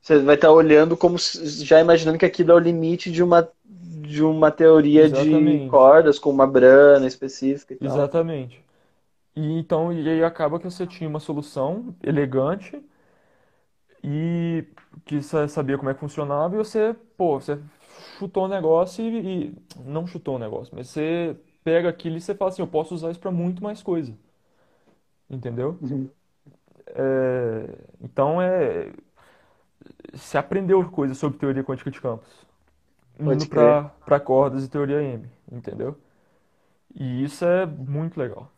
Você 0.00 0.20
vai 0.22 0.36
estar 0.36 0.50
olhando 0.52 0.96
como 0.96 1.16
já 1.18 1.80
imaginando 1.80 2.16
que 2.18 2.24
aquilo 2.24 2.52
é 2.52 2.54
o 2.54 2.58
limite 2.58 3.10
de 3.10 3.22
uma, 3.22 3.46
de 3.64 4.22
uma 4.22 4.50
teoria 4.50 5.10
de 5.10 5.60
exatamente, 5.66 5.66
cordas 5.66 6.18
com 6.18 6.30
uma 6.30 6.46
brana 6.46 7.06
específica 7.06 7.74
e 7.74 7.76
tal. 7.76 8.10
exatamente. 8.10 8.62
E 9.36 9.40
então 9.58 9.92
e 9.92 10.08
aí 10.08 10.24
acaba 10.24 10.58
que 10.58 10.64
você 10.64 10.86
tinha 10.86 11.08
uma 11.08 11.20
solução 11.20 11.94
elegante 12.02 12.82
e 14.02 14.64
que 15.04 15.22
sa- 15.22 15.48
sabia 15.48 15.76
como 15.78 15.90
é 15.90 15.94
que 15.94 16.00
funcionava 16.00 16.54
e 16.54 16.58
você, 16.58 16.94
pô, 17.16 17.40
você 17.40 17.58
chutou 18.18 18.44
o 18.44 18.48
negócio 18.48 19.04
e, 19.04 19.48
e- 19.50 19.54
não 19.84 20.06
chutou 20.06 20.36
o 20.36 20.38
negócio, 20.38 20.74
mas 20.76 20.88
você 20.88 21.36
pega 21.64 21.88
aquilo 21.88 22.16
e 22.16 22.20
você 22.20 22.34
fala 22.34 22.50
assim, 22.50 22.62
eu 22.62 22.68
posso 22.68 22.94
usar 22.94 23.10
isso 23.10 23.20
para 23.20 23.30
muito 23.30 23.62
mais 23.62 23.82
coisa, 23.82 24.14
entendeu? 25.30 25.80
Uhum. 25.80 26.10
É, 26.88 27.78
então 28.00 28.40
é 28.40 28.92
se 30.14 30.38
aprendeu 30.38 30.88
coisas 30.90 31.18
sobre 31.18 31.38
teoria 31.38 31.64
quântica 31.64 31.90
de 31.90 32.00
campos, 32.00 32.28
indo 33.20 33.46
para 33.46 33.84
para 34.06 34.20
cordas 34.20 34.64
e 34.64 34.68
teoria 34.70 35.02
M, 35.02 35.28
entendeu? 35.52 35.96
E 36.94 37.24
isso 37.24 37.44
é 37.44 37.66
muito 37.66 38.18
legal, 38.18 38.50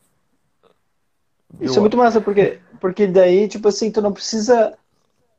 Isso 1.60 1.78
é 1.78 1.80
eu 1.80 1.82
muito 1.82 1.96
acho. 1.96 1.96
massa, 1.96 2.20
porque, 2.20 2.62
porque 2.80 3.06
daí, 3.06 3.48
tipo 3.48 3.68
assim, 3.68 3.90
tu 3.90 4.00
não 4.00 4.12
precisa. 4.12 4.78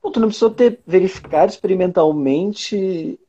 pô, 0.01 0.11
Tu 0.11 0.19
não 0.21 0.29
precisa 0.29 0.51
ter 0.51 0.81
verificado 0.87 1.51
experimentalmente 1.51 3.19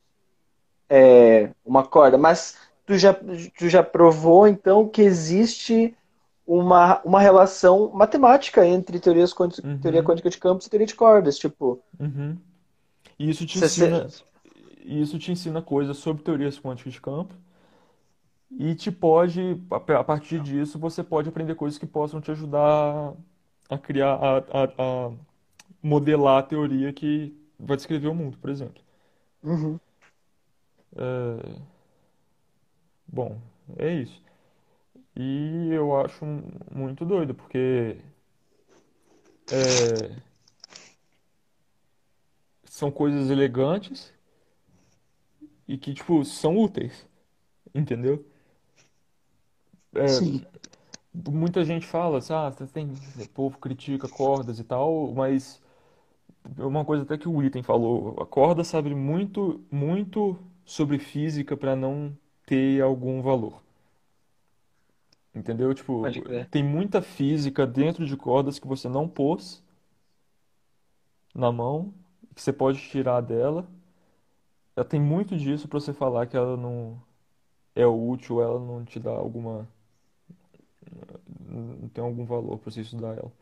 é, 0.90 1.52
uma 1.66 1.86
corda, 1.86 2.18
mas 2.18 2.58
tu 2.86 2.98
já, 2.98 3.14
tu 3.14 3.68
já 3.70 3.82
provou 3.84 4.48
então 4.48 4.88
que 4.88 5.02
existe 5.02 5.96
uma, 6.46 7.00
uma 7.04 7.20
relação 7.20 7.90
matemática 7.92 8.66
entre 8.66 9.00
teorias, 9.00 9.32
quânti- 9.34 9.64
teoria 9.80 10.02
Uhum, 10.02 10.04
quântica 10.04 10.30
de 10.30 10.38
campos 10.38 10.66
e 10.66 10.70
teoria 10.70 10.86
de 10.88 10.96
cordas. 10.96 11.38
Tipo, 11.38 11.82
uhum. 11.98 12.38
E 13.18 13.30
isso 13.30 13.46
te 13.46 13.58
ensina, 13.58 14.12
e 14.84 15.00
isso 15.00 15.18
te 15.18 15.32
ensina 15.32 15.62
coisas 15.62 15.98
sobre 15.98 16.22
teorias 16.24 16.58
quânticas 16.60 16.94
de 16.94 17.00
campo 17.00 17.34
e 18.58 18.74
te 18.74 18.90
pode, 18.90 19.40
a 19.70 20.00
a 20.00 20.04
partir 20.04 20.40
disso, 20.40 20.78
você 20.78 21.02
pode 21.02 21.28
aprender 21.28 21.54
coisas 21.54 21.78
que 21.78 21.86
possam 21.86 22.20
te 22.20 22.30
ajudar 22.30 23.14
a 23.68 23.78
criar, 23.78 24.14
a, 24.16 24.38
a, 24.38 25.08
a 25.08 25.12
modelar 25.82 26.40
a 26.40 26.42
teoria 26.44 26.92
que 26.92 27.34
vai 27.58 27.76
descrever 27.76 28.08
o 28.08 28.14
mundo, 28.14 28.38
por 28.38 28.50
exemplo. 28.50 28.82
Uhum. 29.42 29.80
É, 30.96 31.60
bom, 33.06 33.40
é 33.78 33.92
isso. 33.94 34.22
E 35.16 35.68
eu 35.72 35.98
acho 36.00 36.24
muito 36.74 37.04
doido, 37.04 37.34
porque 37.34 37.98
é, 39.50 40.22
são 42.64 42.90
coisas 42.90 43.28
elegantes 43.30 44.14
e 45.66 45.78
que, 45.78 45.94
tipo, 45.94 46.24
são 46.24 46.56
úteis, 46.58 47.06
entendeu? 47.74 48.24
É, 49.94 50.06
Sim, 50.06 50.44
muita 51.28 51.64
gente 51.64 51.86
fala 51.86 52.18
assim, 52.18 52.32
ah, 52.32 52.50
tem, 52.72 53.00
o 53.18 53.26
povo 53.26 53.58
critica 53.58 54.08
cordas 54.08 54.58
e 54.58 54.64
tal, 54.64 55.12
mas 55.14 55.60
uma 56.58 56.84
coisa 56.84 57.04
até 57.04 57.18
que 57.18 57.28
o 57.28 57.42
Item 57.42 57.62
falou, 57.62 58.16
a 58.22 58.26
corda 58.26 58.64
sabe 58.64 58.94
muito, 58.94 59.64
muito 59.70 60.38
sobre 60.70 60.98
física 60.98 61.56
para 61.56 61.76
não 61.76 62.16
ter 62.46 62.82
algum 62.82 63.22
valor, 63.22 63.62
entendeu? 65.34 65.74
pode 66.00 66.20
Tipo, 66.20 66.22
crer. 66.22 66.50
tem 66.50 66.62
muita 66.64 67.02
física 67.02 67.66
dentro 67.66 68.06
de 68.06 68.16
cordas 68.16 68.58
que 68.58 68.66
você 68.66 68.88
não 68.88 69.08
pôs 69.08 69.62
na 71.34 71.50
mão, 71.50 71.92
que 72.34 72.40
você 72.42 72.52
pode 72.52 72.78
tirar 72.88 73.20
dela. 73.20 73.68
Ela 74.74 74.84
tem 74.84 75.00
muito 75.00 75.36
disso 75.36 75.68
para 75.68 75.78
você 75.78 75.92
falar 75.92 76.26
que 76.26 76.36
ela 76.36 76.56
não 76.56 77.00
é 77.74 77.86
útil, 77.86 78.42
ela 78.42 78.60
não 78.60 78.84
te 78.84 79.00
dá 79.00 79.10
alguma, 79.12 79.68
não 81.48 81.88
tem 81.88 82.02
algum 82.02 82.24
valor 82.24 82.58
para 82.58 82.70
você 82.70 82.80
estudar 82.82 83.16
ela. 83.16 83.32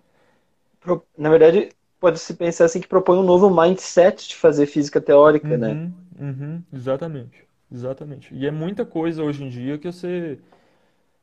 Pro- 0.81 1.07
Na 1.16 1.31
verdade, 1.31 1.70
pode-se 2.01 2.34
pensar 2.34 2.64
assim 2.66 2.80
que 2.80 2.88
propõe 2.88 3.18
um 3.18 3.22
novo 3.22 3.51
mindset 3.51 4.28
de 4.28 4.36
fazer 4.36 4.66
física 4.66 5.01
teórica, 5.01 5.57
né? 5.59 5.78
Uhum, 5.78 5.92
uhum, 6.18 6.64
exatamente, 6.72 7.46
exatamente. 7.70 8.34
E 8.34 8.46
é 8.46 8.51
muita 8.51 8.84
coisa 8.84 9.22
hoje 9.22 9.44
em 9.44 9.49
dia 9.49 9.78
que 9.78 9.90
você, 9.90 10.38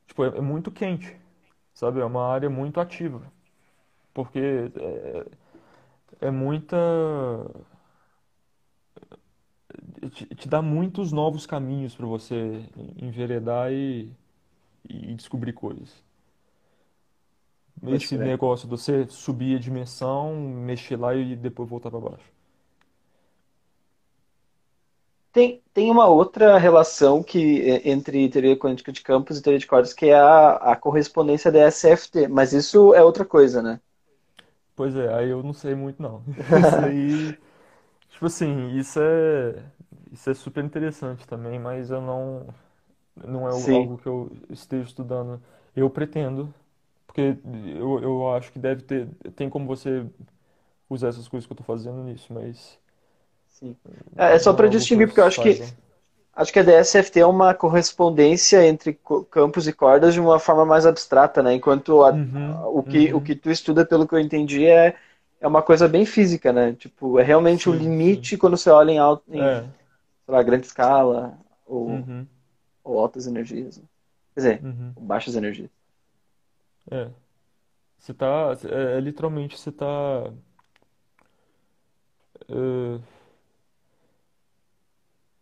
tipo, 0.06 0.24
é, 0.24 0.28
é 0.38 0.42
muito 0.42 0.70
quente, 0.72 1.16
sabe? 1.74 2.00
É 2.00 2.06
uma 2.06 2.26
área 2.28 2.50
muito 2.50 2.80
ativa, 2.80 3.22
porque 4.14 4.40
é, 6.20 6.28
é 6.28 6.30
muita, 6.30 6.76
te, 10.12 10.26
te 10.34 10.48
dá 10.48 10.62
muitos 10.62 11.12
novos 11.12 11.46
caminhos 11.46 11.94
para 11.94 12.06
você 12.06 12.64
enveredar 13.00 13.72
e, 13.72 14.10
e 14.88 15.14
descobrir 15.14 15.54
coisas. 15.54 16.04
Pode 17.84 18.08
Esse 18.08 18.16
crer. 18.16 18.38
negócio 18.38 18.68
de 18.68 18.70
você 18.76 19.06
subir 19.08 19.56
a 19.56 19.58
dimensão, 19.60 20.34
mexer 20.38 20.96
lá 20.96 21.14
e 21.14 21.34
depois 21.34 21.68
voltar 21.70 21.90
para 21.90 22.00
baixo. 22.00 22.30
Tem, 25.32 25.62
tem 25.74 25.90
uma 25.90 26.08
outra 26.08 26.58
relação 26.58 27.22
que 27.22 27.60
é, 27.70 27.88
entre 27.90 28.28
teoria 28.30 28.58
quântica 28.58 28.90
de 28.90 29.02
campos 29.02 29.38
e 29.38 29.42
teoria 29.42 29.58
de 29.60 29.66
cordas, 29.66 29.92
que 29.92 30.06
é 30.06 30.14
a, 30.18 30.52
a 30.72 30.76
correspondência 30.76 31.52
da 31.52 31.60
SFT, 31.60 32.26
mas 32.28 32.52
isso 32.52 32.94
é 32.94 33.02
outra 33.04 33.24
coisa, 33.24 33.62
né? 33.62 33.80
Pois 34.74 34.94
é, 34.96 35.12
aí 35.14 35.30
eu 35.30 35.42
não 35.42 35.52
sei 35.52 35.74
muito 35.74 36.02
não. 36.02 36.22
Isso 36.58 36.78
aí, 36.80 37.34
tipo 38.10 38.26
assim, 38.26 38.70
isso 38.78 39.00
é 39.00 39.64
isso 40.12 40.30
é 40.30 40.34
super 40.34 40.64
interessante 40.64 41.26
também, 41.28 41.58
mas 41.60 41.90
eu 41.90 42.00
não 42.02 42.46
não 43.16 43.48
é 43.48 43.50
Sim, 43.50 43.90
algo 43.90 43.98
que 43.98 44.06
eu 44.08 44.30
esteja 44.50 44.84
estudando. 44.88 45.42
Eu 45.76 45.90
pretendo, 45.90 46.54
porque 47.16 47.38
eu, 47.78 48.00
eu 48.02 48.34
acho 48.36 48.52
que 48.52 48.58
deve 48.58 48.82
ter, 48.82 49.08
tem 49.34 49.48
como 49.50 49.66
você 49.66 50.06
usar 50.90 51.08
essas 51.08 51.28
coisas 51.28 51.46
que 51.46 51.52
eu 51.52 51.58
tô 51.58 51.64
fazendo 51.64 52.02
nisso, 52.04 52.32
mas 52.34 52.80
sim. 53.48 53.76
É 54.16 54.34
é 54.34 54.38
só 54.38 54.52
para 54.54 54.68
distinguir, 54.68 55.06
porque 55.08 55.20
eu 55.20 55.24
acho 55.26 55.40
que 55.40 55.62
saiba. 55.62 55.76
acho 56.34 56.52
que 56.52 56.60
a 56.60 56.64
DSFT 56.64 57.20
é 57.20 57.26
uma 57.26 57.54
correspondência 57.54 58.66
entre 58.66 59.00
campos 59.30 59.68
e 59.68 59.74
cordas 59.74 60.14
de 60.14 60.20
uma 60.20 60.38
forma 60.40 60.66
mais 60.66 60.86
abstrata, 60.86 61.42
né? 61.42 61.54
Enquanto 61.54 62.04
a- 62.04 62.18
Uhum, 62.18 62.68
o 62.68 62.82
que 62.84 63.12
o 63.14 63.20
uhum. 63.20 63.22
que 63.22 63.36
tu 63.36 63.50
estuda, 63.50 63.86
pelo 63.86 64.06
que 64.08 64.14
eu 64.14 64.20
entendi, 64.20 64.66
é 64.66 64.96
é 65.40 65.46
uma 65.48 65.62
coisa 65.62 65.88
bem 65.88 66.06
física, 66.06 66.52
né? 66.52 66.74
Tipo, 66.74 67.18
é 67.20 67.22
realmente 67.24 67.68
o 67.68 67.72
Sim, 67.72 67.92
sim. 68.00 68.30
limite 68.30 68.38
quando 68.38 68.56
você 68.58 68.70
olha 68.70 68.90
em 68.92 68.98
alto, 68.98 69.24
em, 69.34 69.62
É. 69.62 69.70
lá, 70.28 70.42
grande 70.42 70.66
escala 70.66 71.38
ou, 71.66 72.08
Uhum, 72.08 72.28
ou 72.84 72.98
altas 73.00 73.26
energias. 73.26 73.78
né? 73.78 73.84
Quer 74.34 74.40
dizer, 74.40 74.62
uhum. 74.62 74.96
baixas 74.98 75.36
energias. 75.36 75.70
É. 76.90 77.10
Você 77.98 78.14
tá, 78.14 78.52
é, 78.70 78.98
é 78.98 79.00
literalmente 79.00 79.58
você 79.58 79.72
tá 79.72 79.86
é, 82.48 82.98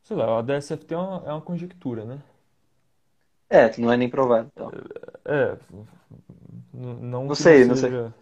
sei 0.05 0.17
lá, 0.17 0.39
a 0.39 0.43
DSFT 0.43 0.95
é 0.95 0.97
uma, 0.97 1.23
é 1.29 1.33
uma 1.33 1.41
conjectura, 1.43 2.05
né? 2.05 2.23
É, 3.49 3.77
não 3.79 3.93
é 3.93 3.97
nem 3.97 4.09
provado, 4.11 4.51
então. 4.53 4.71
É, 5.25 5.57
n- 6.73 6.95
não 7.01 7.29
Não 7.29 7.35
que 7.35 7.43
não 7.43 7.55
sei, 7.55 7.65
não 7.65 7.77
sei. 7.77 7.95
seja, 7.95 8.15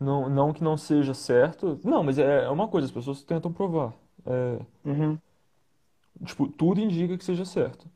não, 0.00 0.28
não 0.30 0.52
que 0.52 0.64
não 0.64 0.76
seja 0.76 1.14
certo. 1.14 1.80
Não, 1.84 2.02
mas 2.04 2.18
é, 2.18 2.44
é 2.44 2.50
uma 2.50 2.68
coisa, 2.68 2.86
as 2.86 2.92
pessoas 2.92 3.22
tentam 3.24 3.52
provar. 3.52 3.94
É, 4.26 4.60
Uhum. 4.84 5.20
tipo, 6.26 6.48
tudo 6.48 6.80
indica 6.80 7.16
que 7.16 7.24
seja 7.24 7.44
certo, 7.44 7.88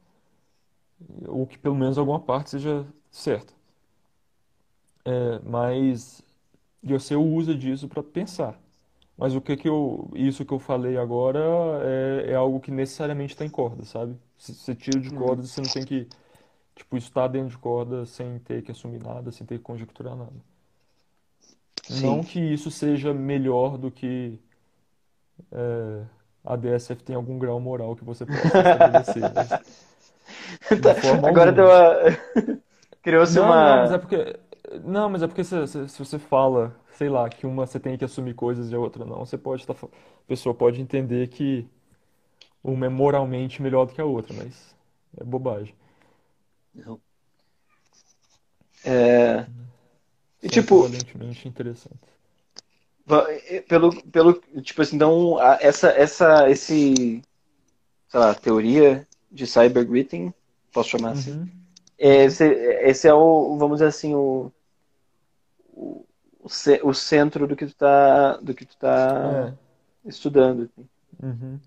ou 1.28 1.46
que 1.46 1.58
pelo 1.58 1.74
menos 1.76 1.98
alguma 1.98 2.20
parte 2.20 2.50
seja 2.50 2.86
certa. 3.10 3.52
É, 5.10 5.38
mas 5.48 6.22
você 6.82 7.16
usa 7.16 7.54
disso 7.56 7.88
para 7.88 8.02
pensar. 8.02 8.60
Mas 9.16 9.34
o 9.36 9.40
que 9.42 9.56
que 9.56 9.68
eu, 9.68 10.10
isso 10.14 10.44
que 10.46 10.52
eu 10.54 10.58
falei 10.60 10.96
agora 10.98 11.40
é, 11.84 12.32
é 12.32 12.36
algo 12.36 12.60
que 12.60 12.70
necessariamente 12.70 13.34
está 13.34 13.44
em 13.44 13.50
corda, 13.50 13.84
sabe? 13.84 14.16
Se 14.38 14.54
você 14.54 14.74
tira 14.76 15.00
de 15.00 15.10
Uhum. 15.10 15.12
corda, 15.12 15.42
você 15.44 15.60
não 15.60 15.68
tem 15.68 15.84
que, 15.84 16.08
tipo, 16.76 16.96
estar 16.98 17.28
dentro 17.28 17.50
de 17.50 17.58
corda 17.58 18.06
sem 18.06 18.38
ter 18.40 18.62
que 18.62 18.72
assumir 18.72 19.00
nada, 19.02 19.32
sem 19.32 19.46
ter 19.46 19.58
que 19.58 19.64
conjecturar 19.64 20.16
nada. 20.16 20.34
Não 21.88 22.22
Sim. 22.22 22.24
que 22.24 22.38
isso 22.40 22.70
seja 22.70 23.12
melhor 23.12 23.76
do 23.76 23.90
que 23.90 24.40
é, 25.52 26.06
a 26.44 26.56
DSF 26.56 27.02
tem 27.02 27.16
algum 27.16 27.38
grau 27.38 27.60
moral 27.60 27.96
que 27.96 28.04
você 28.04 28.24
possa 28.26 28.62
estabelecer, 28.62 29.28
mas 29.30 29.60
de 30.76 30.94
forma 30.94 31.28
Agora 31.28 31.52
deu 31.52 31.66
uma... 31.66 31.94
criou-se 33.02 33.38
Não, 33.38 33.56
não, 33.58 33.78
mas 33.78 33.90
é 33.90 33.98
uma. 33.98 33.98
porque. 33.98 34.38
Não, 34.84 35.08
mas 35.08 35.22
é 35.22 35.26
porque 35.26 35.44
se, 35.44 35.66
se- 35.66 35.88
se 35.88 35.98
você 35.98 36.18
fala, 36.18 36.74
sei 36.92 37.08
lá, 37.08 37.28
que 37.28 37.46
uma 37.46 37.66
você 37.66 37.80
tem 37.80 37.96
que 37.96 38.04
assumir 38.04 38.34
coisas 38.34 38.70
e 38.70 38.74
a 38.74 38.78
outra 38.78 39.04
não, 39.04 39.24
você 39.24 39.38
pode 39.38 39.62
estar. 39.62 39.74
A 39.74 39.88
pessoa 40.26 40.54
pode 40.54 40.80
entender 40.80 41.28
que 41.28 41.66
uma 42.64 42.86
é 42.86 42.88
moralmente 42.88 43.62
melhor 43.62 43.86
do 43.86 43.94
que 43.94 44.00
a 44.00 44.04
outra, 44.06 44.34
mas 44.34 44.76
é 45.18 45.24
bobagem. 45.24 45.74
Não. 46.74 47.02
É, 48.84 49.48
E 50.42 50.48
tipo, 50.48 50.88
va- 53.06 53.26
eh, 53.30 53.60
pelo, 53.62 54.02
pelo, 54.10 54.34
tipo 54.62 54.82
assim, 54.82 54.96
então, 54.96 55.38
a- 55.38 55.58
essa, 55.60 55.88
essa, 55.90 56.50
esse, 56.50 57.22
sei 58.08 58.20
lá, 58.20 58.34
teoria 58.34 59.06
de 59.30 59.46
cybergreeting, 59.46 60.32
posso 60.72 60.90
chamar 60.90 61.12
assim, 61.12 61.32
Uhum, 61.36 61.50
é, 61.98 62.24
uhum. 62.24 62.26
esse, 62.26 62.44
esse 62.46 63.08
é 63.08 63.14
o, 63.14 63.56
vamos 63.58 63.78
dizer 63.78 63.88
assim, 63.88 64.14
o, 64.14 64.52
o, 65.78 66.04
o 66.84 66.94
centro 66.94 67.46
do 67.46 67.56
que 67.56 67.66
tu 67.66 67.74
tá, 67.74 68.36
do 68.38 68.54
que 68.54 68.64
tu 68.64 68.76
tá 68.76 69.52
É. 70.04 70.08
estudando. 70.08 70.62
assim. 70.62 70.88
Uhum. 71.22 71.58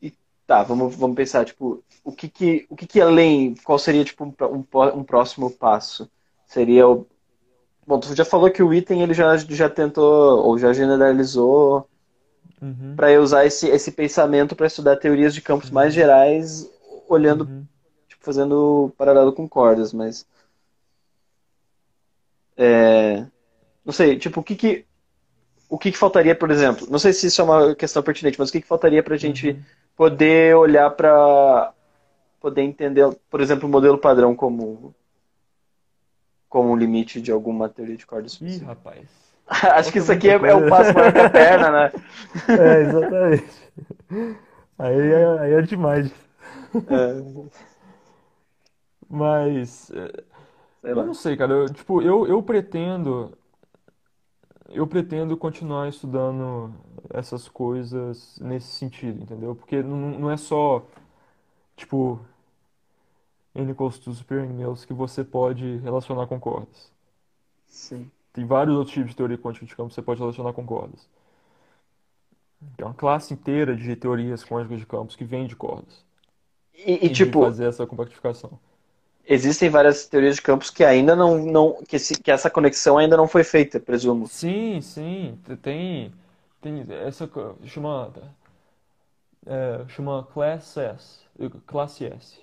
E 0.00 0.12
tá, 0.46 0.62
vamos, 0.62 0.94
vamos 0.96 1.16
pensar, 1.16 1.44
tipo, 1.44 1.82
o 2.04 2.12
que 2.12 2.28
que, 2.28 2.66
o 2.70 2.76
que 2.76 2.86
que 2.86 3.00
além, 3.00 3.54
qual 3.64 3.78
seria, 3.78 4.04
tipo, 4.04 4.24
um, 4.24 4.34
um, 4.46 4.98
um 4.98 5.04
próximo 5.04 5.50
passo? 5.50 6.10
Seria 6.46 6.88
o, 6.88 7.06
bom, 7.86 7.98
tu 8.00 8.14
já 8.14 8.24
falou 8.24 8.50
que 8.50 8.62
o 8.62 8.72
item 8.72 9.02
ele 9.02 9.14
já, 9.14 9.36
já 9.36 9.68
tentou, 9.68 10.44
ou 10.44 10.58
já 10.58 10.72
generalizou 10.72 11.88
Uhum. 12.60 12.94
para 12.96 13.20
usar 13.20 13.46
esse, 13.46 13.68
esse 13.68 13.92
pensamento 13.92 14.56
para 14.56 14.66
estudar 14.66 14.96
teorias 14.96 15.32
de 15.32 15.40
campos 15.40 15.70
mais 15.70 15.88
Uhum. 15.88 16.00
gerais, 16.00 16.68
olhando, 17.08 17.44
Uhum. 17.44 17.64
tipo, 18.08 18.24
fazendo 18.24 18.92
paralelo 18.98 19.32
com 19.32 19.48
cordas, 19.48 19.92
mas 19.92 20.26
não 23.84 23.92
sei, 23.92 24.18
tipo, 24.18 24.40
o 24.40 24.42
que 24.42 24.56
que, 24.56 24.84
o 25.68 25.78
que 25.78 25.92
que 25.92 25.98
faltaria, 25.98 26.34
por 26.34 26.50
exemplo? 26.50 26.86
Não 26.90 26.98
sei 26.98 27.12
se 27.12 27.26
isso 27.26 27.40
é 27.40 27.44
uma 27.44 27.74
questão 27.74 28.02
pertinente, 28.02 28.38
mas 28.38 28.48
o 28.48 28.52
que 28.52 28.60
que 28.60 28.66
faltaria 28.66 29.02
para 29.02 29.14
a 29.14 29.18
gente 29.18 29.50
Uhum. 29.50 29.62
poder 29.96 30.56
olhar 30.56 30.90
para 30.90 31.72
poder 32.40 32.62
entender, 32.62 33.08
por 33.30 33.40
exemplo, 33.40 33.68
o 33.68 33.70
modelo 33.70 33.98
padrão 33.98 34.34
como 34.34 34.94
como 36.48 36.70
um 36.70 36.76
limite 36.76 37.20
de 37.20 37.30
alguma 37.30 37.68
teoria 37.68 37.96
de 37.96 38.06
cordas 38.06 38.38
Ih, 38.40 38.64
rapaz. 38.64 39.06
Acho 39.48 39.92
que 39.92 39.98
isso 39.98 40.10
aqui 40.12 40.28
é, 40.30 40.34
é 40.34 40.54
o 40.54 40.68
passo 40.68 40.94
maior 40.94 41.12
que 41.12 41.18
a 41.18 41.28
perna, 41.28 41.70
né? 41.70 41.92
É, 42.48 42.80
exatamente. 42.82 43.72
Aí 44.78 45.12
é, 45.12 45.38
aí 45.40 45.52
é 45.52 45.62
demais. 45.62 46.10
É, 46.86 47.22
Mas 49.08 49.90
é, 50.82 50.90
sei 50.90 50.94
eu 50.94 51.02
lá. 51.02 51.04
não 51.04 51.14
sei, 51.14 51.36
cara. 51.36 51.52
Eu, 51.52 51.66
tipo, 51.72 52.02
eu, 52.02 52.26
eu 52.26 52.42
pretendo 52.42 53.36
eu 54.68 54.86
pretendo 54.86 55.36
continuar 55.36 55.88
estudando 55.88 56.72
essas 57.10 57.48
coisas 57.48 58.38
nesse 58.40 58.68
sentido, 58.68 59.22
entendeu? 59.22 59.54
Porque 59.54 59.82
não, 59.82 59.96
não 60.18 60.30
é 60.30 60.36
só 60.36 60.84
tipo 61.76 62.20
N 63.54 63.70
equals 63.70 63.98
to 63.98 64.14
super 64.14 64.42
que 64.86 64.94
você 64.94 65.22
pode 65.22 65.76
relacionar 65.80 66.26
com 66.26 66.40
cordas. 66.40 66.90
Sim. 67.66 68.10
Tem 68.32 68.46
vários 68.46 68.74
outros 68.74 68.94
tipos 68.94 69.10
de 69.10 69.16
teoria 69.16 69.36
quântica 69.36 69.66
de 69.66 69.76
campo 69.76 69.90
que 69.90 69.94
você 69.94 70.00
pode 70.00 70.18
relacionar 70.20 70.54
com 70.54 70.64
cordas. 70.64 71.06
Tem 72.78 72.86
uma 72.86 72.94
classe 72.94 73.34
inteira 73.34 73.76
de 73.76 73.94
teorias 73.94 74.42
quânticas 74.42 74.80
de 74.80 74.86
campos 74.86 75.14
que 75.14 75.22
vem 75.24 75.46
de 75.46 75.54
cordas 75.54 76.02
E, 76.72 77.06
e, 77.06 77.10
e 77.10 77.14
de 77.14 77.30
tipo, 77.30 77.38
fazer 77.38 77.66
essa 77.66 77.86
compactificação. 77.86 78.58
Existem 79.28 79.68
várias 79.70 80.06
teorias 80.06 80.36
de 80.36 80.42
campos 80.42 80.70
que 80.70 80.84
ainda 80.84 81.14
não, 81.16 81.38
não 81.38 81.82
que, 81.84 81.96
esse- 81.96 82.20
que 82.22 82.30
essa 82.30 82.50
conexão 82.50 82.98
ainda 82.98 83.16
não 83.16 83.28
foi 83.28 83.44
feita, 83.44 83.80
presumo. 83.80 84.30
Sim, 84.30 84.80
sim, 84.80 85.36
te- 85.44 85.56
tem, 85.56 86.12
tem 86.60 86.84
essa 86.92 87.28
chama 87.64 88.12
é, 89.46 89.86
chama 89.88 90.22
Class 90.24 90.76
S, 90.76 91.20
classe 91.66 92.04
S. 92.04 92.38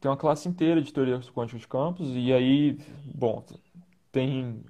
Tem 0.00 0.10
uma 0.10 0.16
classe 0.16 0.48
inteira 0.48 0.80
de 0.82 0.92
teorias 0.92 1.30
quânticas 1.30 1.60
de 1.62 1.68
campos 1.68 2.08
e 2.10 2.32
aí, 2.32 2.78
bom, 3.14 3.42
tem 4.12 4.64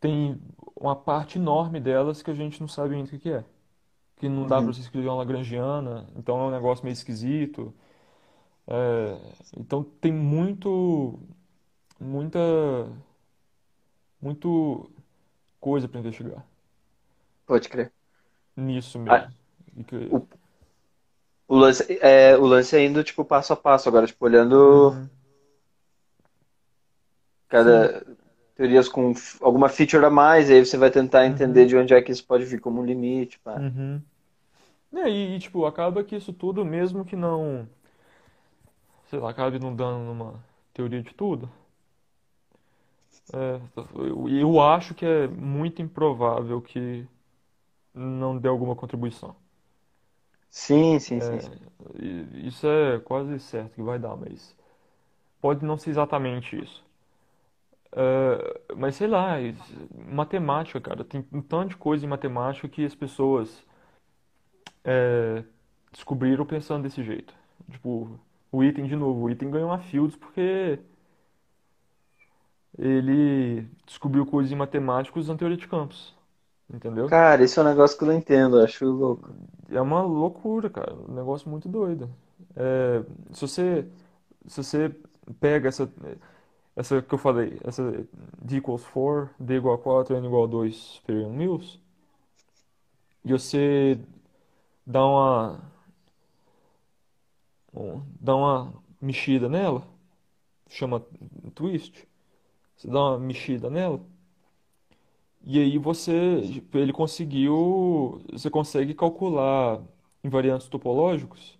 tem 0.00 0.38
uma 0.76 0.94
parte 0.96 1.38
enorme 1.38 1.80
delas 1.80 2.22
que 2.22 2.30
a 2.30 2.34
gente 2.34 2.60
não 2.60 2.68
sabe 2.68 2.94
ainda 2.94 3.14
o 3.14 3.18
que 3.18 3.30
é, 3.30 3.44
que 4.16 4.28
não 4.28 4.46
dá 4.46 4.62
para 4.62 4.66
Uhum. 4.66 4.72
você 4.72 4.80
escrever 4.82 5.08
uma 5.08 5.16
lagrangiana, 5.16 6.08
então 6.16 6.38
é 6.40 6.44
um 6.48 6.50
negócio 6.52 6.84
meio 6.84 6.94
esquisito. 6.94 7.74
É, 8.68 9.18
então 9.56 9.82
tem 10.00 10.12
muito 10.12 11.18
muita 12.00 12.38
muito 14.20 14.90
coisa 15.60 15.88
para 15.88 16.00
investigar. 16.00 16.46
Pode 17.44 17.68
crer. 17.68 17.92
nisso 18.56 18.98
Ah, 19.06 19.26
mesmo. 19.26 19.32
E 19.76 19.84
que- 19.84 20.12
o, 20.12 20.26
o 21.48 21.56
lance, 21.56 21.84
é, 22.00 22.36
o 22.36 22.44
lance 22.46 22.76
é 22.76 22.84
indo, 22.84 23.02
tipo, 23.04 23.24
passo 23.24 23.52
a 23.52 23.56
passo 23.56 23.88
agora, 23.88 24.06
tipo, 24.06 24.24
olhando 24.24 24.96
Uhum. 24.96 25.10
Sim, 27.54 27.88
cada 27.88 28.04
teorias 28.54 28.88
com 28.88 29.12
alguma 29.40 29.68
feature 29.68 30.04
a 30.04 30.10
mais, 30.10 30.50
aí 30.50 30.64
você 30.64 30.76
vai 30.76 30.90
tentar 30.90 31.26
entender 31.26 31.66
uhum, 31.66 31.66
de 31.66 31.76
onde 31.76 31.94
é 31.94 32.00
que 32.02 32.12
isso 32.12 32.24
pode 32.26 32.44
vir 32.44 32.60
como 32.60 32.80
um 32.80 32.84
limite, 32.84 33.38
pá. 33.40 33.64
uhum. 33.64 34.02
É, 34.94 35.08
e, 35.10 35.36
e, 35.36 35.38
tipo, 35.38 35.66
acaba 35.66 36.04
que 36.04 36.16
isso 36.16 36.32
tudo, 36.32 36.64
mesmo 36.64 37.04
que 37.04 37.16
não, 37.16 37.68
sei 39.10 39.18
lá, 39.18 39.30
acabe 39.30 39.58
não 39.58 39.74
dando 39.74 40.04
numa 40.04 40.44
teoria 40.74 41.02
de 41.02 41.14
tudo, 41.14 41.50
é, 43.32 43.60
eu, 43.94 44.28
eu 44.28 44.60
acho 44.60 44.94
que 44.94 45.04
é 45.04 45.26
muito 45.28 45.82
improvável 45.82 46.60
que 46.62 47.06
não 47.94 48.38
dê 48.38 48.48
alguma 48.48 48.76
contribuição. 48.76 49.36
Sim, 50.50 50.98
sim, 50.98 51.20
sim, 51.20 51.38
sim. 51.40 51.60
E 52.00 52.48
Isso 52.48 52.66
é 52.66 52.98
quase 53.00 53.38
certo 53.38 53.74
que 53.74 53.82
vai 53.82 53.98
dar, 53.98 54.16
mas 54.16 54.56
pode 55.40 55.64
não 55.64 55.78
ser 55.78 55.90
exatamente 55.90 56.56
isso. 56.62 56.84
É, 57.92 58.74
mas 58.76 58.96
sei 58.96 59.06
lá, 59.06 59.36
matemática, 59.94 60.80
cara, 60.80 61.04
tem 61.04 61.26
um 61.32 61.40
tanto 61.42 61.70
de 61.70 61.76
coisa 61.76 62.04
em 62.04 62.08
matemática 62.08 62.68
que 62.68 62.84
as 62.84 62.94
pessoas 62.94 63.64
é, 64.84 65.44
descobriram 65.92 66.46
pensando 66.46 66.82
desse 66.84 67.02
jeito. 67.04 67.34
Tipo, 67.70 68.18
o 68.56 68.64
item 68.64 68.86
de 68.86 68.96
novo, 68.96 69.22
o 69.24 69.30
item 69.30 69.50
ganhou 69.50 69.68
uma 69.70 69.78
Fields 69.78 70.16
porque 70.16 70.78
ele 72.78 73.68
descobriu 73.86 74.26
coisas 74.26 74.52
em 74.52 74.56
matemática 74.56 75.18
usando 75.18 75.38
teoria 75.38 75.56
de 75.56 75.68
campos, 75.68 76.14
entendeu? 76.72 77.12
Cara, 77.12 77.42
esse 77.44 77.58
é 77.58 77.62
um 77.62 77.64
negócio 77.64 77.96
que 77.96 78.02
eu 78.04 78.08
não 78.08 78.14
entendo, 78.14 78.58
eu 78.58 78.64
acho 78.64 78.84
louco. 78.84 79.32
É 79.70 79.80
uma 79.80 80.02
loucura, 80.02 80.68
cara, 80.68 80.94
um 80.94 81.14
negócio 81.14 81.48
muito 81.48 81.68
doido. 81.68 82.10
É, 82.56 83.02
se 83.32 83.40
você, 83.42 83.86
se 84.46 84.62
você 84.64 84.90
pega 85.40 85.68
essa, 85.68 85.90
essa 86.76 87.02
que 87.02 87.14
eu 87.14 87.18
falei, 87.18 87.58
essa 87.64 88.06
D 88.42 88.58
equals 88.58 88.84
4, 88.86 89.30
D 89.40 89.56
igual 89.56 89.76
a 89.76 89.78
4, 89.78 90.16
N 90.16 90.26
igual 90.26 90.44
a 90.44 90.48
2, 90.48 90.76
superior 90.76 91.26
a 91.26 91.28
1 91.28 91.34
mils, 91.34 91.80
e 93.24 93.32
você 93.32 93.98
dá 94.86 95.04
uma, 95.06 95.52
um- 95.54 95.75
dá 98.20 98.34
uma 98.34 98.72
mexida 99.00 99.48
nela, 99.48 99.86
chama 100.68 101.04
twist, 101.54 102.06
você 102.76 102.88
dá 102.88 103.10
uma 103.10 103.18
mexida 103.18 103.70
nela, 103.70 104.00
e 105.42 105.60
aí 105.60 105.78
você, 105.78 106.40
ele 106.74 106.92
conseguiu, 106.92 108.20
você 108.32 108.50
consegue 108.50 108.94
calcular 108.94 109.80
invariantes 110.24 110.68
topológicos, 110.68 111.56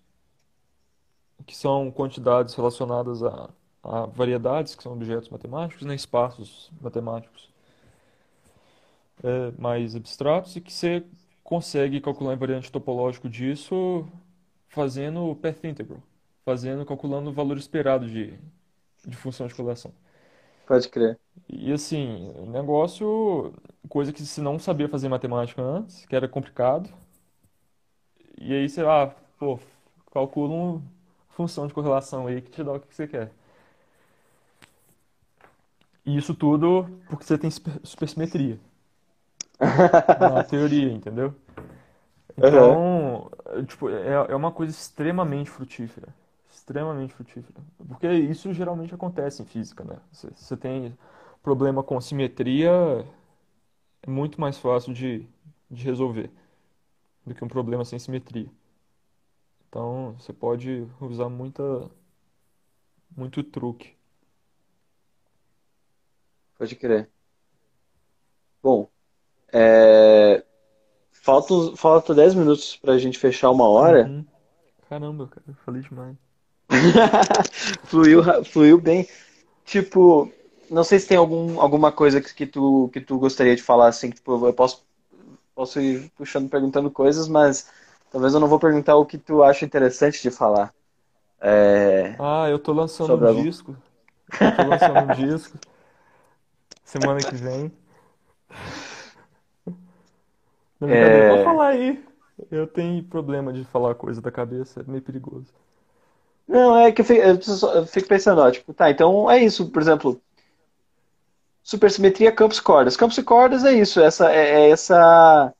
que 1.45 1.55
são 1.55 1.89
quantidades 1.91 2.53
relacionadas 2.53 3.23
a, 3.23 3.49
a 3.83 4.05
variedades, 4.07 4.75
que 4.75 4.83
são 4.83 4.91
objetos 4.93 5.29
matemáticos, 5.29 5.85
né, 5.85 5.95
espaços 5.95 6.69
matemáticos 6.81 7.49
é, 9.23 9.51
mais 9.57 9.95
abstratos, 9.95 10.55
e 10.57 10.61
que 10.61 10.73
você 10.73 11.03
consegue 11.43 12.01
calcular 12.01 12.33
invariante 12.33 12.71
topológico 12.71 13.29
disso 13.29 14.05
fazendo 14.69 15.35
path 15.37 15.63
integral, 15.65 16.01
fazendo, 16.45 16.85
calculando 16.85 17.29
o 17.29 17.33
valor 17.33 17.57
esperado 17.57 18.07
de, 18.07 18.37
de 19.07 19.17
função 19.17 19.47
de 19.47 19.55
correlação. 19.55 19.93
Pode 20.65 20.89
crer. 20.89 21.19
E 21.49 21.71
assim, 21.71 22.31
o 22.37 22.45
negócio, 22.45 23.53
coisa 23.89 24.11
que 24.13 24.21
se 24.25 24.41
não 24.41 24.59
sabia 24.59 24.87
fazer 24.89 25.07
matemática 25.09 25.61
antes, 25.61 26.05
que 26.05 26.15
era 26.15 26.27
complicado, 26.27 26.89
e 28.39 28.53
aí 28.53 28.69
você, 28.69 28.81
ah, 28.81 29.13
pô, 29.39 29.59
calcula 30.11 30.53
uma 30.53 30.83
função 31.29 31.67
de 31.67 31.73
correlação 31.73 32.27
aí 32.27 32.41
que 32.41 32.49
te 32.51 32.63
dá 32.63 32.73
o 32.73 32.79
que 32.79 32.93
você 32.93 33.07
quer. 33.07 33.31
E 36.03 36.17
isso 36.17 36.33
tudo 36.33 36.89
porque 37.07 37.23
você 37.23 37.37
tem 37.37 37.51
super- 37.51 37.79
supersimetria 37.83 38.59
na 40.17 40.43
teoria, 40.43 40.91
entendeu? 40.91 41.33
Então, 42.37 43.29
é, 43.45 43.63
tipo, 43.63 43.89
é, 43.89 44.13
é 44.29 44.35
uma 44.35 44.51
coisa 44.51 44.71
extremamente 44.71 45.49
frutífera. 45.49 46.13
Extremamente 46.49 47.13
frutífera. 47.13 47.59
Porque 47.87 48.07
isso 48.11 48.53
geralmente 48.53 48.93
acontece 48.93 49.41
em 49.41 49.45
física, 49.45 49.83
né? 49.83 49.97
Você, 50.11 50.29
você 50.35 50.57
tem 50.57 50.97
problema 51.41 51.83
com 51.83 51.99
simetria, 52.01 52.71
é 54.01 54.09
muito 54.09 54.39
mais 54.41 54.57
fácil 54.57 54.93
de, 54.93 55.27
de 55.69 55.83
resolver 55.83 56.31
do 57.25 57.35
que 57.35 57.43
um 57.45 57.47
problema 57.49 57.85
sem 57.85 57.99
simetria. 57.99 58.49
Então, 59.69 60.13
você 60.19 60.33
pode 60.33 60.85
usar 60.99 61.29
muita, 61.29 61.89
muito 63.17 63.43
truque. 63.43 63.97
Pode 66.57 66.75
crer. 66.75 67.09
Bom, 68.61 68.89
é, 69.53 70.45
faltam, 71.27 71.75
falta 71.75 72.15
10 72.15 72.33
minutos 72.33 72.77
pra 72.77 72.97
gente 72.97 73.19
fechar 73.19 73.51
uma 73.51 73.67
hora. 73.67 74.09
Uhum. 74.09 74.25
Caramba, 74.89 75.27
cara, 75.27 75.43
eu 75.47 75.55
falei 75.55 75.81
demais. 75.81 76.17
Fluiu, 77.85 78.23
fluiu 78.45 78.79
bem. 78.79 79.07
Tipo, 79.65 80.31
não 80.69 80.83
sei 80.83 80.99
se 80.99 81.07
tem 81.07 81.17
algum, 81.17 81.59
alguma 81.61 81.91
coisa 81.91 82.21
que, 82.21 82.33
que 82.33 82.47
tu, 82.47 82.89
que 82.93 83.01
tu 83.01 83.17
gostaria 83.19 83.55
de 83.55 83.63
falar, 83.63 83.89
assim, 83.89 84.11
tipo, 84.11 84.45
eu 84.47 84.53
posso, 84.53 84.85
posso 85.55 85.81
ir 85.81 86.11
puxando, 86.17 86.49
perguntando 86.49 86.91
coisas, 86.91 87.27
mas 87.27 87.69
talvez 88.11 88.33
eu 88.33 88.39
não 88.39 88.47
vou 88.49 88.59
perguntar 88.59 88.95
o 88.97 89.05
que 89.05 89.17
tu 89.17 89.43
acha 89.43 89.65
interessante 89.65 90.21
de 90.21 90.31
falar. 90.31 90.73
É, 91.41 92.17
Ah, 92.17 92.47
eu 92.49 92.59
tô 92.59 92.73
lançando 92.73 93.15
um 93.17 93.23
algum... 93.25 93.25
disco. 93.25 93.75
Eu 94.41 94.51
tô 94.51 94.63
lançando 94.63 95.03
um 95.03 95.11
disco 95.11 95.59
semana 96.83 97.23
que 97.23 97.35
vem. 97.35 97.71
Na 100.79 100.87
brincadeira, 100.87 101.25
pode 101.25 101.41
É, 101.41 101.43
falar 101.43 101.69
aí. 101.69 102.03
Eu 102.51 102.67
tenho 102.67 103.03
problema 103.05 103.53
de 103.53 103.63
falar 103.65 103.95
coisa 103.95 104.21
da 104.21 104.31
cabeça, 104.31 104.81
é 104.81 104.83
meio 104.83 105.03
perigoso. 105.03 105.53
Não, 106.47 106.77
é 106.77 106.91
que 106.91 107.01
eu 107.01 107.05
fico, 107.05 107.21
eu 107.21 107.85
fico 107.87 108.07
pensando, 108.07 108.39
ó, 108.41 108.49
tipo, 108.51 108.73
tá, 108.73 108.89
então 108.89 109.29
é 109.29 109.43
isso, 109.43 109.69
por 109.71 109.81
exemplo, 109.81 110.21
supersimetria, 111.63 112.31
campos 112.31 112.57
e 112.57 112.61
cordas. 112.61 112.97
Campos 112.97 113.17
e 113.17 113.23
cordas 113.23 113.63
é 113.65 113.73
isso, 113.73 113.99
essa 113.99 114.31
é, 114.31 114.67
é 114.67 114.69
essa 114.69 115.53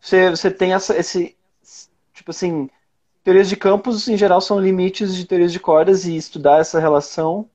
você, 0.00 0.30
você 0.30 0.50
tem 0.50 0.74
essa 0.74 0.96
esse 0.98 1.36
tipo 2.14 2.30
assim, 2.32 2.70
teorias 3.24 3.48
de 3.48 3.56
campos 3.56 4.08
em 4.08 4.16
geral 4.18 4.40
são 4.40 4.60
limites 4.60 5.14
de 5.16 5.26
teorias 5.26 5.52
de 5.52 5.60
cordas 5.60 6.06
e 6.06 6.16
estudar 6.16 6.60
essa 6.60 6.80
relação 6.80 7.50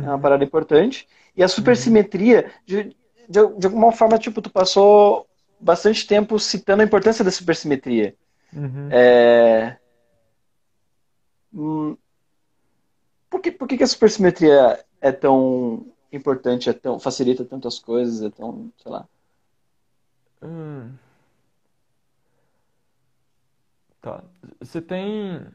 é 0.00 0.08
uma 0.08 0.18
Uhum, 0.18 0.20
parada 0.20 0.44
importante. 0.44 1.08
E 1.36 1.42
a 1.42 1.48
uhum, 1.58 2.00
supersimetria, 2.28 2.52
de, 2.64 2.84
de, 3.28 3.46
de 3.58 3.66
alguma 3.66 3.92
forma, 3.92 4.18
tipo, 4.18 4.40
tu 4.42 4.50
passou 4.50 5.26
bastante 5.60 6.06
tempo 6.06 6.38
citando 6.38 6.82
a 6.82 6.84
importância 6.84 7.24
da 7.24 7.30
supersimetria. 7.30 8.16
uhum. 8.52 8.88
É, 8.90 9.78
hum, 11.52 11.96
por 13.30 13.40
que, 13.40 13.52
por 13.52 13.68
que 13.68 13.82
a 13.82 13.86
supersimetria 13.86 14.84
é 15.00 15.12
tão 15.12 15.92
importante, 16.12 16.68
é 16.70 16.72
tão, 16.72 16.98
facilita 16.98 17.44
tantas 17.44 17.78
coisas, 17.78 18.22
é 18.22 18.30
tão, 18.30 18.72
sei 18.78 18.90
lá. 18.92 19.08
Hum, 20.42 20.96
tá. 24.00 24.24
Você 24.60 24.80
tem. 24.80 25.46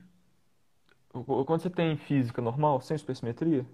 Quando 1.11 1.61
você 1.61 1.69
tem 1.69 1.97
física 1.97 2.41
normal, 2.41 2.81
sem 2.81 2.97
supersimetria, 2.97 3.65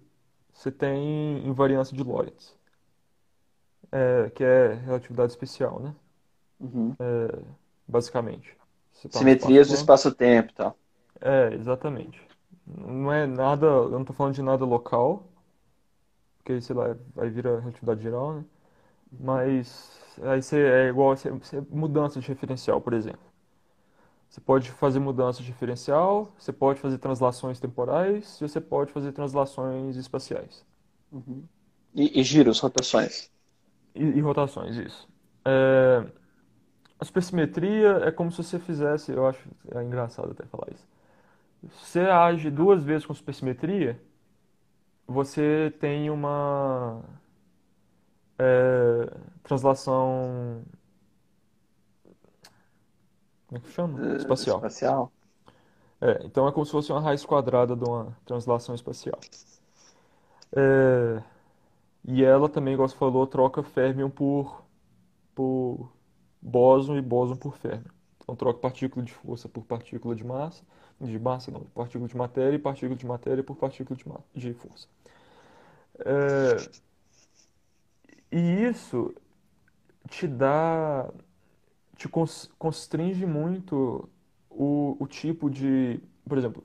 você 0.54 0.72
tem 0.72 1.48
invariância 1.48 1.96
de 1.96 2.04
Lorentz, 2.04 2.56
é, 3.92 4.30
que 4.32 4.44
é 4.44 4.74
relatividade 4.74 5.32
especial, 5.32 5.80
né? 5.80 5.96
Uhum. 6.60 6.96
Basicamente. 7.88 8.56
Você 8.92 9.08
está 9.08 9.24
no 9.24 9.36
Simetrias 9.36 9.68
do 9.68 9.74
espaço-tempo. 9.76 10.52
e 10.52 10.56
tal. 10.56 10.80
É, 11.22 11.54
exatamente. 11.54 12.20
Não 12.66 13.12
é 13.12 13.26
nada, 13.26 13.66
eu 13.66 13.90
não 13.92 14.06
tô 14.06 14.14
falando 14.14 14.34
de 14.36 14.42
nada 14.42 14.66
local, 14.66 15.28
porque, 16.38 16.62
sei 16.62 16.76
lá, 16.76 16.96
vai 17.14 17.30
vir 17.30 17.48
a 17.48 17.60
relatividade 17.60 18.02
geral, 18.02 18.36
né? 18.36 18.46
Mas 19.20 20.00
aí 20.24 20.42
você 20.42 20.58
é 20.60 20.90
igual 20.90 21.12
a 21.14 21.18
você- 21.18 21.32
você- 21.32 21.62
mudança 21.72 22.20
de 22.22 22.28
referencial, 22.30 22.82
por 22.82 22.94
exemplo. 22.94 23.22
Você 24.30 24.40
pode 24.42 24.72
fazer 24.72 25.00
mudança 25.00 25.42
de 25.42 25.50
referencial, 25.52 26.32
você 26.38 26.52
pode 26.54 26.80
fazer 26.80 26.98
translações 26.98 27.60
temporais 27.60 28.40
e 28.42 28.48
você 28.48 28.60
pode 28.62 28.92
fazer 28.92 29.12
translações 29.12 29.96
espaciais. 29.96 30.66
Uhum. 31.12 31.48
E, 31.94 32.22
e 32.22 32.24
giros, 32.24 32.60
rotações. 32.62 33.30
E, 33.96 34.04
e 34.04 34.20
rotações, 34.22 34.76
isso. 34.78 35.08
É, 35.46 36.06
a 37.00 37.06
supersimetria 37.06 38.02
é 38.06 38.12
como 38.12 38.32
se 38.32 38.44
você 38.44 38.60
fizesse, 38.60 39.12
eu 39.12 39.28
acho 39.28 39.48
é 39.74 39.84
engraçado 39.84 40.32
até 40.32 40.46
falar 40.46 40.68
isso. 40.74 40.86
Se 41.72 41.86
você 41.86 42.00
age 42.02 42.52
duas 42.52 42.84
vezes 42.84 43.06
com 43.06 43.14
supersimetria, 43.14 44.00
você 45.08 45.74
tem 45.80 46.10
uma 46.10 47.02
é, 48.40 49.10
translação, 49.44 50.64
como 53.48 53.58
é 53.58 53.62
que 53.62 53.70
chama? 53.72 54.00
Eh, 54.14 54.18
Espacial. 54.18 54.58
espacial. 54.58 55.12
É, 56.02 56.26
então 56.26 56.48
é 56.48 56.52
como 56.52 56.66
se 56.66 56.72
fosse 56.72 56.92
uma 56.92 57.02
raiz 57.02 57.26
quadrada 57.26 57.76
de 57.76 57.84
uma 57.84 58.16
translação 58.26 58.76
espacial. 58.76 59.20
É, 60.56 61.22
e 62.06 62.24
ela 62.24 62.50
também, 62.50 62.74
igual 62.74 62.88
você 62.88 62.96
falou, 62.96 63.28
troca 63.28 63.64
férmion 63.64 64.10
por, 64.10 64.64
por 65.36 65.92
bóson 66.42 66.98
e 66.98 67.02
bóson 67.02 67.36
por 67.36 67.56
férmion. 67.58 67.92
Então 68.24 68.36
troca 68.36 68.60
partícula 68.60 69.06
de 69.06 69.14
força 69.14 69.48
por 69.50 69.64
partícula 69.66 70.16
de 70.16 70.24
massa, 70.24 70.64
de 71.02 71.18
massa 71.20 71.52
não, 71.52 71.62
partícula 71.76 72.08
de 72.08 72.18
matéria 72.18 72.56
e 72.56 72.60
partícula 72.60 72.96
de 72.96 73.06
matéria 73.06 73.44
por 73.44 73.56
partícula 73.56 73.98
de, 73.98 74.06
de 74.40 74.54
força. 74.54 74.88
É, 76.06 76.68
e 78.32 78.40
isso 78.70 79.14
te 80.10 80.28
dá, 80.28 81.12
te 81.98 82.10
cons- 82.10 82.50
constringe 82.60 83.26
muito 83.26 84.10
o, 84.50 84.98
o 85.00 85.08
tipo 85.08 85.50
de, 85.50 86.02
por 86.28 86.38
exemplo, 86.38 86.64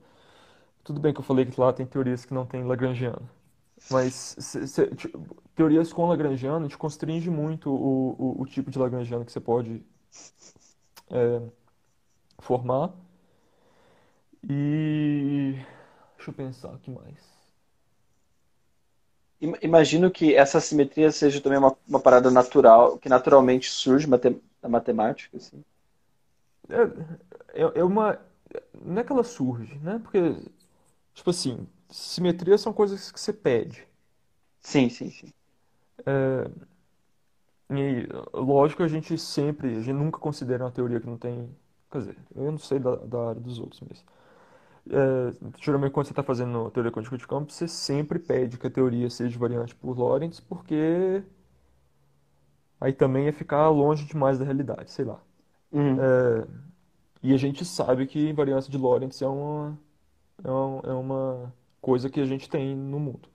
tudo 0.85 1.01
bem 1.01 1.15
que 1.15 1.21
eu 1.21 1.25
falei 1.25 1.47
que 1.47 1.61
lá 1.61 1.73
tem 1.73 1.87
teorias 1.87 2.25
que 2.27 2.35
não 2.35 2.47
tem 2.47 2.65
Lagrangiano, 2.65 3.29
mas 3.91 4.37
se- 4.39 4.67
te- 4.97 5.13
teorias 5.55 5.93
com 5.93 6.07
Lagrangiano 6.07 6.69
te 6.69 6.79
constringe 6.79 7.31
muito 7.31 7.71
o, 7.71 8.39
o, 8.39 8.43
o 8.43 8.47
tipo 8.47 8.71
de 8.71 8.79
Lagrangiano 8.79 9.25
que 9.25 9.33
você 9.33 9.41
pode 9.41 9.83
é, 11.11 11.53
formar. 12.41 12.93
E 14.49 15.55
deixa 16.17 16.31
eu 16.31 16.35
pensar, 16.35 16.73
o 16.75 16.79
que 16.79 16.91
mais? 16.91 17.19
Im- 19.43 19.57
Imagino 19.63 20.11
que 20.11 20.35
essa 20.35 20.59
simetria 20.61 21.11
seja 21.13 21.39
também 21.41 21.59
uma, 21.59 21.77
uma 21.87 22.01
parada 22.01 22.31
natural, 22.31 22.97
que 22.99 23.09
naturalmente 23.11 23.71
surge 23.71 24.07
mate- 24.09 24.41
da 24.63 24.69
matemática, 24.71 25.37
assim. 25.37 25.63
É, 26.69 27.63
é, 27.63 27.81
é 27.81 27.85
uma, 27.85 28.19
não 28.75 29.01
é 29.01 29.05
que 29.05 29.13
ela 29.13 29.25
surge, 29.25 29.79
né? 29.81 29.99
Porque, 30.01 30.21
tipo 31.15 31.31
assim, 31.31 31.69
simetria 31.91 32.59
são 32.59 32.73
coisas 32.73 33.13
que 33.13 33.21
você 33.21 33.33
pede. 33.33 33.89
Sim, 34.61 34.91
sim, 34.91 35.11
sim. 35.11 35.33
E 37.71 38.07
lógico, 38.35 38.83
a 38.83 38.89
gente 38.89 39.17
sempre, 39.19 39.77
a 39.77 39.81
gente 39.81 39.93
nunca 39.95 40.19
considera 40.19 40.65
uma 40.65 40.71
teoria 40.71 41.01
que 41.01 41.07
não 41.07 41.17
tem. 41.19 41.49
Quer 41.91 41.99
dizer, 41.99 42.19
eu 42.35 42.51
não 42.53 42.59
sei 42.59 42.79
da, 42.79 42.97
da 42.97 43.29
área 43.31 43.41
dos 43.41 43.59
outros, 43.59 43.81
mas. 43.89 44.05
é, 44.91 45.35
geralmente, 45.61 45.93
quando 45.93 46.07
você 46.07 46.13
está 46.13 46.23
fazendo 46.23 46.71
teoria 46.73 46.93
quântica 46.93 47.17
de 47.19 47.27
campo, 47.27 47.53
você 47.53 47.69
sempre 47.69 48.19
pede 48.19 48.59
que 48.59 48.67
a 48.67 48.71
teoria 48.71 49.11
seja 49.11 49.39
variante 49.39 49.75
por 49.77 49.97
Lorentz, 49.99 50.41
porque 50.41 51.25
aí 52.81 52.93
também 52.93 53.27
ia 53.27 53.33
ficar 53.33 53.69
longe 53.71 54.05
demais 54.07 54.39
da 54.39 54.45
realidade, 54.45 54.91
sei 54.91 55.05
lá. 55.05 55.21
Uhum. 55.73 56.01
É, 56.01 56.47
e 57.23 57.35
a 57.35 57.37
gente 57.39 57.65
sabe 57.65 58.07
que 58.07 58.31
invariância 58.31 58.71
de 58.71 58.79
Lorentz 58.79 59.23
é 59.23 59.29
uma, 59.29 59.79
é 60.45 60.51
uma, 60.51 60.83
é 60.91 60.95
uma 60.95 61.55
coisa 61.83 62.11
que 62.11 62.21
a 62.21 62.27
gente 62.27 62.51
tem 62.51 62.77
no 62.77 63.01
mundo, 63.01 63.29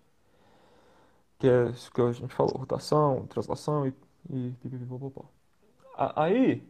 que 1.39 1.47
é 1.47 1.69
isso 1.69 1.91
que 1.91 2.01
a 2.01 2.11
gente 2.11 2.33
falou, 2.33 2.57
rotação, 2.57 3.27
translação 3.27 3.88
e, 3.88 4.51
pipipipopopó. 4.61 5.25
Aí. 6.15 6.63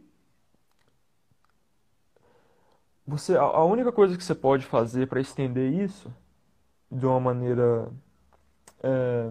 Você, 3.06 3.36
a 3.36 3.42
a 3.42 3.64
única 3.64 3.90
coisa 3.90 4.16
que 4.16 4.24
você 4.24 4.34
pode 4.34 4.66
fazer 4.66 5.08
para 5.08 5.20
estender 5.20 5.72
isso 5.72 6.12
de 6.90 7.06
uma 7.06 7.18
maneira 7.20 7.90
é, 8.82 9.30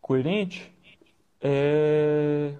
coerente 0.00 0.72
é 1.40 2.54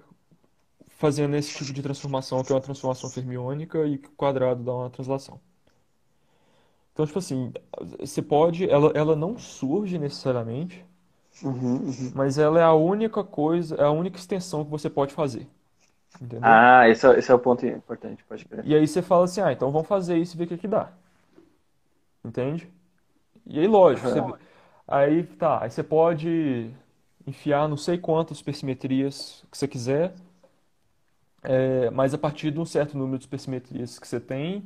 fazendo 1.01 1.35
esse 1.35 1.57
tipo 1.57 1.73
de 1.73 1.81
transformação, 1.81 2.43
que 2.43 2.51
é 2.51 2.55
uma 2.55 2.61
transformação 2.61 3.09
fermiônica 3.09 3.85
e 3.87 3.97
que 3.97 4.07
o 4.07 4.11
quadrado 4.11 4.63
dá 4.63 4.73
uma 4.73 4.89
translação. 4.89 5.41
Então, 6.93 7.05
tipo 7.05 7.19
assim, 7.19 7.51
você 7.99 8.21
pode, 8.21 8.69
ela, 8.69 8.91
ela 8.93 9.15
não 9.15 9.37
surge 9.37 9.97
necessariamente, 9.97 10.85
Uhum, 11.41 11.75
uhum. 11.89 12.13
mas 12.13 12.37
ela 12.37 12.59
é 12.59 12.63
a 12.63 12.73
única 12.73 13.23
coisa, 13.23 13.75
é 13.75 13.83
a 13.83 13.91
única 13.91 14.17
extensão 14.17 14.63
que 14.63 14.71
você 14.71 14.89
pode 14.89 15.13
fazer, 15.13 15.47
entendeu? 16.21 16.59
Ah, 16.59 16.87
esse 16.89 17.05
é, 17.07 17.17
esse 17.19 17.31
é 17.31 17.35
o 17.35 17.39
ponto 17.39 17.65
importante, 17.65 18.23
pode 18.25 18.45
crer. 18.45 18.65
E 18.65 18.75
aí 18.75 18.87
você 18.87 19.01
fala 19.01 19.25
assim, 19.25 19.41
ah, 19.41 19.51
então 19.51 19.71
vamos 19.71 19.87
fazer 19.87 20.17
isso 20.17 20.35
e 20.35 20.37
ver 20.37 20.45
o 20.45 20.47
que 20.47 20.57
que 20.57 20.67
dá, 20.67 20.91
entende? 22.23 22.67
E 23.47 23.59
aí, 23.59 23.67
lógico, 23.67 24.07
você, 24.09 24.19
Aham. 24.19 24.39
aí 24.87 25.23
tá, 25.25 25.63
aí 25.63 25.71
você 25.71 25.83
pode 25.83 26.71
enfiar 27.27 27.67
não 27.69 27.77
sei 27.77 27.97
quantas 27.97 28.37
supersimetrias 28.39 29.45
que 29.51 29.57
você 29.57 29.67
quiser, 29.67 30.15
é, 31.53 31.89
mas 31.91 32.13
a 32.13 32.17
partir 32.17 32.51
de 32.51 32.59
um 32.59 32.65
certo 32.65 32.97
número 32.97 33.17
de 33.17 33.25
supersimetrias 33.25 33.99
que 33.99 34.07
você 34.07 34.19
tem, 34.19 34.65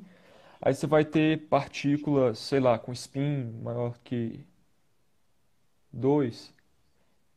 aí 0.62 0.74
você 0.76 0.88
vai 0.88 1.06
ter 1.06 1.48
partículas, 1.50 2.40
sei 2.40 2.60
lá, 2.60 2.80
com 2.80 2.92
spin 2.94 3.52
maior 3.64 3.98
que 4.04 4.46
2 5.92 6.54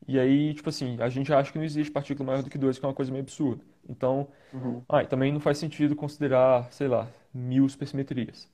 E 0.06 0.18
aí, 0.18 0.54
tipo 0.54 0.68
assim, 0.68 0.96
a 1.00 1.08
gente 1.08 1.32
acha 1.32 1.52
que 1.52 1.58
não 1.58 1.64
existe 1.64 1.90
partícula 1.92 2.26
maior 2.26 2.42
do 2.42 2.50
que 2.50 2.58
2, 2.58 2.78
que 2.78 2.84
é 2.84 2.88
uma 2.88 2.94
coisa 2.94 3.10
meio 3.12 3.22
absurda. 3.22 3.64
Então, 3.88 4.28
Uhum. 4.52 4.86
ah, 4.88 5.02
e 5.02 5.06
também 5.06 5.32
não 5.32 5.40
faz 5.40 5.58
sentido 5.58 5.96
considerar, 5.96 6.72
sei 6.72 6.88
lá, 6.88 7.08
mil 7.34 7.68
supersimetrias, 7.68 8.48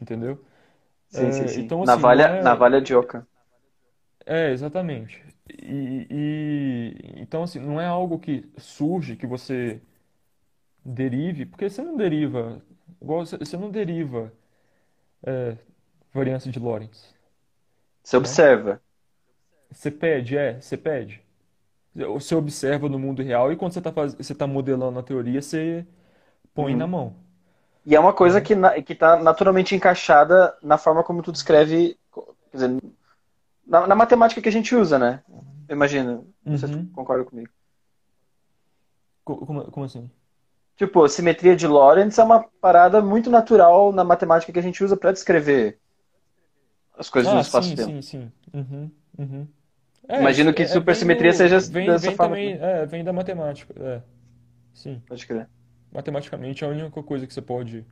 entendeu? 0.00 0.44
Sim, 1.08 1.32
sim, 1.32 1.46
É, 1.46 1.48
sim. 1.48 1.70
então, 1.70 1.82
assim, 1.82 2.14
Navalha, 2.14 2.24
é. 2.24 2.38
navalha 2.38 2.80
de 2.80 2.94
oca. 2.94 3.26
É, 4.26 4.50
exatamente. 4.52 5.22
E, 5.48 6.06
e- 6.10 7.20
então, 7.22 7.42
assim, 7.42 7.58
não 7.60 7.80
é 7.80 7.86
algo 7.86 8.18
que 8.18 8.44
surge, 8.58 9.16
que 9.16 9.26
você 9.26 9.80
derive, 10.84 11.46
porque 11.46 11.68
você 11.68 11.82
não 11.82 11.96
deriva, 11.96 12.62
igual 13.00 13.24
você 13.26 13.56
não 13.56 13.70
deriva 13.70 14.32
é, 15.26 15.56
variância 16.14 16.50
de 16.52 16.58
Lorentz, 16.58 17.14
Você 18.02 18.16
né? 18.16 18.40
observa. 18.56 18.82
Você 19.70 19.90
pede, 19.90 20.36
é, 20.36 20.60
você 20.60 20.76
pede. 20.76 21.22
Você 21.94 22.34
observa 22.34 22.88
no 22.88 22.98
mundo 22.98 23.22
real 23.22 23.52
e 23.52 23.56
quando 23.56 23.72
você 23.72 23.80
está 23.80 23.92
faz... 23.92 24.14
você 24.14 24.34
tá 24.34 24.46
modelando 24.46 24.98
a 24.98 25.02
teoria, 25.02 25.42
você 25.42 25.86
põe 26.54 26.74
na 26.76 26.86
Uhum. 26.86 26.88
mão, 26.88 27.16
E 27.86 27.94
é 27.96 28.00
uma 28.00 28.12
coisa 28.12 28.40
né? 28.40 28.42
que, 28.42 28.54
na, 28.54 28.80
que 28.82 28.94
tá 28.94 29.16
naturalmente 29.16 29.74
encaixada 29.74 30.56
na 30.62 30.78
forma 30.78 31.04
como 31.04 31.22
tu 31.22 31.32
descreve, 31.32 31.98
quer 32.50 32.56
dizer, 32.58 32.82
na, 33.66 33.86
na 33.86 33.94
matemática 33.96 34.42
que 34.42 34.48
a 34.48 34.52
gente 34.52 34.74
usa, 34.76 34.98
né? 34.98 35.22
Eu 35.68 35.76
imagino. 35.76 36.32
Uhum. 36.46 36.88
concorda 36.94 37.24
comigo. 37.24 37.50
Co- 39.24 39.46
Como, 39.46 39.70
como 39.70 39.84
assim? 39.86 40.10
Tipo, 40.78 41.06
simetria 41.10 41.54
de 41.54 41.66
Lorentz 41.66 42.16
é 42.18 42.24
uma 42.24 42.42
parada 42.58 43.02
muito 43.02 43.28
natural 43.28 43.92
na 43.92 44.02
matemática 44.02 44.50
que 44.50 44.58
a 44.58 44.62
gente 44.62 44.82
usa 44.82 44.96
para 44.96 45.12
descrever 45.12 45.78
as 46.98 47.08
coisas 47.08 47.32
no 47.32 47.38
Ah, 47.38 47.44
sim, 47.44 47.76
espaço-tempo. 47.76 47.96
sim, 48.00 48.02
sim. 48.02 48.32
Uhum, 48.52 48.90
uhum. 49.18 49.48
É, 50.08 50.20
Imagino 50.20 50.54
que 50.54 50.62
é, 50.62 50.64
é- 50.64 50.66
vem 50.66 50.72
supersimetria 50.72 51.32
seja 51.34 51.60
do, 51.60 51.70
vem, 51.72 51.86
dessa 51.86 52.10
vem 52.10 52.16
forma 52.16 52.36
também, 52.36 52.52
é, 52.60 52.86
vem 52.86 53.04
da 53.04 53.12
matemática, 53.12 53.74
é, 53.78 54.02
sim. 54.74 55.02
Pode 55.06 55.26
crer. 55.26 55.48
Matematicamente 55.92 56.64
é 56.64 56.66
a 56.66 56.70
única 56.70 57.02
coisa 57.02 57.26
que 57.26 57.34
você 57.34 57.42
pode 57.42 57.84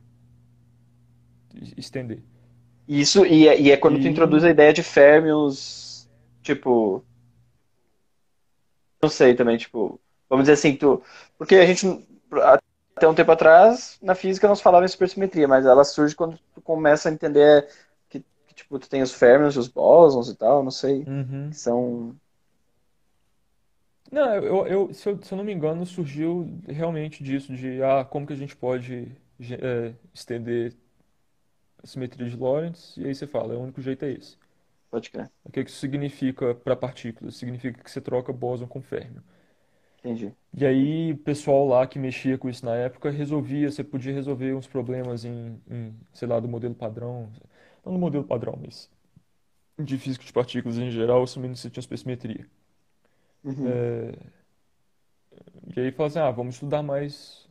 es- 1.55 1.73
estender. 1.77 2.21
E 2.87 2.99
Isso, 3.01 3.25
e 3.25 3.47
é, 3.47 3.59
e 3.59 3.71
é 3.71 3.77
quando 3.77 3.99
tu 3.99 4.07
introduz 4.07 4.43
E, 4.43 4.47
a 4.47 4.49
ideia 4.49 4.73
de 4.73 4.81
férmions, 4.83 6.09
tipo, 6.41 7.03
não 9.01 9.09
sei 9.09 9.35
também, 9.35 9.57
tipo, 9.57 9.99
vamos 10.29 10.43
dizer 10.45 10.53
assim, 10.53 10.75
tu, 10.75 11.03
porque 11.37 11.55
a 11.55 11.65
gente, 11.65 11.85
até 12.95 13.07
um 13.07 13.13
tempo 13.15 13.31
atrás, 13.31 13.97
na 14.01 14.15
física 14.15 14.47
não 14.47 14.55
se 14.55 14.63
falava 14.63 14.85
em 14.85 14.87
supersimetria, 14.87 15.47
mas 15.47 15.65
ela 15.65 15.83
surge 15.83 16.15
quando 16.15 16.37
tu 16.53 16.61
começa 16.61 17.09
a 17.09 17.11
entender 17.11 17.63
que, 17.63 17.67
que, 17.67 17.67
tipo, 18.67 18.79
tu 18.79 18.89
tem 18.89 19.01
os 19.01 19.13
férmions 19.13 19.55
e 19.55 19.59
os 19.59 19.67
bósons 19.67 20.29
e 20.29 20.35
tal, 20.35 20.63
não 20.63 20.71
sei, 20.71 21.05
que 21.05 21.09
uhum. 21.09 21.51
são, 21.55 22.19
Não, 24.11 24.33
eu, 24.35 24.67
eu, 24.67 24.93
se 24.93 25.09
eu, 25.09 25.21
se 25.21 25.33
eu 25.33 25.37
não 25.37 25.43
me 25.43 25.53
engano, 25.53 25.85
surgiu 25.85 26.61
realmente 26.67 27.23
disso, 27.23 27.53
de 27.55 27.81
ah, 27.83 28.05
como 28.05 28.25
que 28.25 28.33
a 28.33 28.35
gente 28.37 28.55
pode 28.55 29.11
é, 29.61 29.93
estender 30.13 30.75
a 31.83 31.87
simetria 31.87 32.29
de 32.29 32.35
Lorentz, 32.35 32.95
e 32.97 33.05
aí 33.05 33.15
você 33.15 33.25
fala, 33.27 33.53
é 33.53 33.57
o 33.57 33.61
único 33.61 33.81
jeito 33.81 34.05
é 34.05 34.11
esse. 34.11 34.37
pode 34.89 35.09
crer, 35.11 35.31
O 35.43 35.51
que 35.51 35.63
que 35.63 35.69
isso 35.71 35.79
significa 35.79 36.53
para 36.55 36.75
partículas? 36.75 37.35
Significa 37.37 37.83
que 37.83 37.89
você 37.89 37.99
troca 38.01 38.31
bóson 38.31 38.67
com 38.67 38.81
férmio. 38.83 39.23
entendi. 39.99 40.35
E 40.53 40.65
aí, 40.65 41.13
o 41.13 41.17
pessoal 41.17 41.67
lá 41.67 41.85
que 41.85 41.99
mexia 41.99 42.37
com 42.37 42.49
isso 42.49 42.65
na 42.65 42.75
época 42.75 43.09
resolvia, 43.11 43.69
você 43.69 43.83
podia 43.83 44.13
resolver 44.13 44.53
uns 44.55 44.67
problemas 44.67 45.23
em, 45.23 45.61
em, 45.69 45.93
sei 46.13 46.27
lá, 46.27 46.39
do 46.39 46.47
modelo 46.47 46.73
padrão, 46.73 47.31
não 47.87 47.95
do 47.95 47.99
modelo 47.99 48.23
padrão, 48.23 48.57
mas 48.61 48.89
de 49.79 49.97
física 49.97 50.25
de 50.25 50.33
partículas 50.33 50.77
em 50.77 50.91
geral, 50.91 51.23
assumindo 51.23 51.53
que 51.53 51.59
você 51.59 51.69
tinha 51.69 51.81
supersimetria. 51.83 52.47
Uhum, 53.43 53.67
É, 53.67 54.13
e 55.75 55.79
aí 55.79 55.91
fala 55.91 56.07
assim, 56.07 56.19
ah, 56.19 56.31
vamos 56.31 56.55
estudar 56.55 56.81
mais 56.81 57.47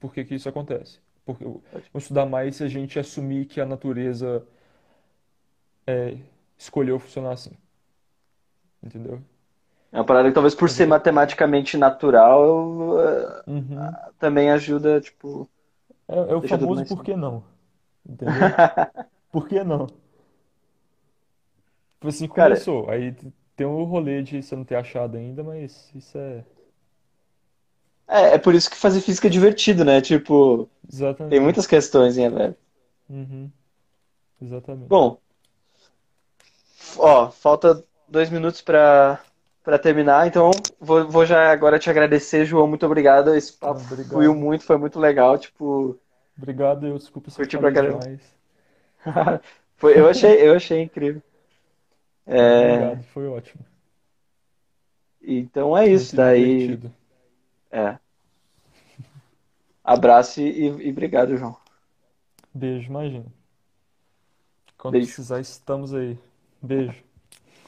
por, 0.00 0.12
que 0.12 0.24
que 0.24 0.34
isso 0.34 0.48
acontece. 0.48 1.00
Porque, 1.24 1.44
vamos 1.44 2.04
estudar 2.04 2.26
mais 2.26 2.56
se 2.56 2.64
a 2.64 2.68
gente 2.68 2.98
assumir 2.98 3.46
que 3.46 3.60
a 3.60 3.66
natureza 3.66 4.46
é, 5.86 6.18
escolheu 6.58 6.98
funcionar 6.98 7.32
assim, 7.32 7.52
entendeu? 8.82 9.22
é 9.92 9.98
uma 9.98 10.04
parada 10.04 10.28
que 10.28 10.34
talvez 10.34 10.54
por 10.54 10.68
ser 10.68 10.84
aí, 10.84 10.88
matematicamente 10.88 11.76
natural, 11.76 12.96
uhum. 13.46 13.96
também 14.18 14.50
ajuda, 14.50 15.00
tipo, 15.00 15.48
É, 16.08 16.16
é 16.16 16.34
o 16.34 16.42
famoso 16.42 16.84
por 16.86 17.02
que 17.02 17.16
não, 17.16 17.44
entendeu? 18.08 18.56
Por 19.36 19.46
que 19.46 19.62
não? 19.62 19.86
Tipo 19.86 19.98
assim, 22.08 22.26
Cara, 22.32 22.54
começou. 22.54 22.88
Aí 22.88 23.14
tem 23.54 23.66
o 23.66 23.84
rolê 23.84 24.22
de 24.22 24.42
você 24.42 24.56
não 24.56 24.64
ter 24.64 24.76
achado 24.76 25.18
ainda, 25.18 25.44
mas 25.44 25.92
isso 25.94 26.16
é. 26.16 26.42
é, 28.08 28.34
é 28.34 28.38
por 28.38 28.54
isso 28.54 28.70
que 28.70 28.76
fazer 28.76 29.00
física 29.00 29.26
é 29.26 29.30
divertido, 29.30 29.84
né? 29.84 30.00
Tipo, 30.00 30.68
tem 31.28 31.40
muitas 31.40 31.64
Exatamente. 31.64 31.66
questões 31.66 32.18
em 32.18 32.26
aberto. 32.26 32.56
Uhum, 33.08 33.50
exatamente. 34.40 34.88
Bom, 34.88 35.18
ó, 36.98 37.30
falta 37.30 37.84
dois 38.08 38.30
minutos 38.30 38.62
para 38.62 39.20
para 39.62 39.80
terminar, 39.80 40.28
então 40.28 40.52
vou, 40.80 41.08
vou 41.08 41.26
já 41.26 41.50
agora 41.50 41.78
te 41.78 41.90
agradecer, 41.90 42.44
João. 42.44 42.68
Muito 42.68 42.86
obrigado. 42.86 43.34
Esse 43.34 43.52
papo 43.52 43.80
fluiu 43.80 44.30
obrigado. 44.30 44.32
muito, 44.32 44.64
foi 44.64 44.76
muito 44.76 45.00
legal. 45.00 45.36
Tipo, 45.38 45.98
Obrigado, 46.38 46.86
eu 46.86 46.98
desculpa 46.98 47.30
se 47.30 47.42
eu 47.42 47.58
pra 47.58 47.72
caramba. 47.72 47.98
demais. 47.98 48.35
Foi, 49.76 49.98
eu 49.98 50.08
achei, 50.08 50.32
eu 50.48 50.54
achei 50.54 50.80
incrível. 50.82 51.22
É, 52.26 52.72
obrigado, 52.72 53.02
foi 53.04 53.28
ótimo. 53.28 53.64
então 55.22 55.76
é 55.76 55.86
isso. 55.86 56.16
Daí, 56.16 56.58
divertido. 56.60 56.94
é, 57.70 57.98
abraço 59.84 60.40
e, 60.40 60.66
e 60.66 60.90
obrigado, 60.90 61.36
João. 61.36 61.56
Beijo, 62.54 62.88
imagina. 62.88 63.26
Quando 64.78 64.92
Beijo. 64.92 65.08
precisar, 65.08 65.40
estamos 65.40 65.94
aí. 65.94 66.18
Beijo. 66.62 67.04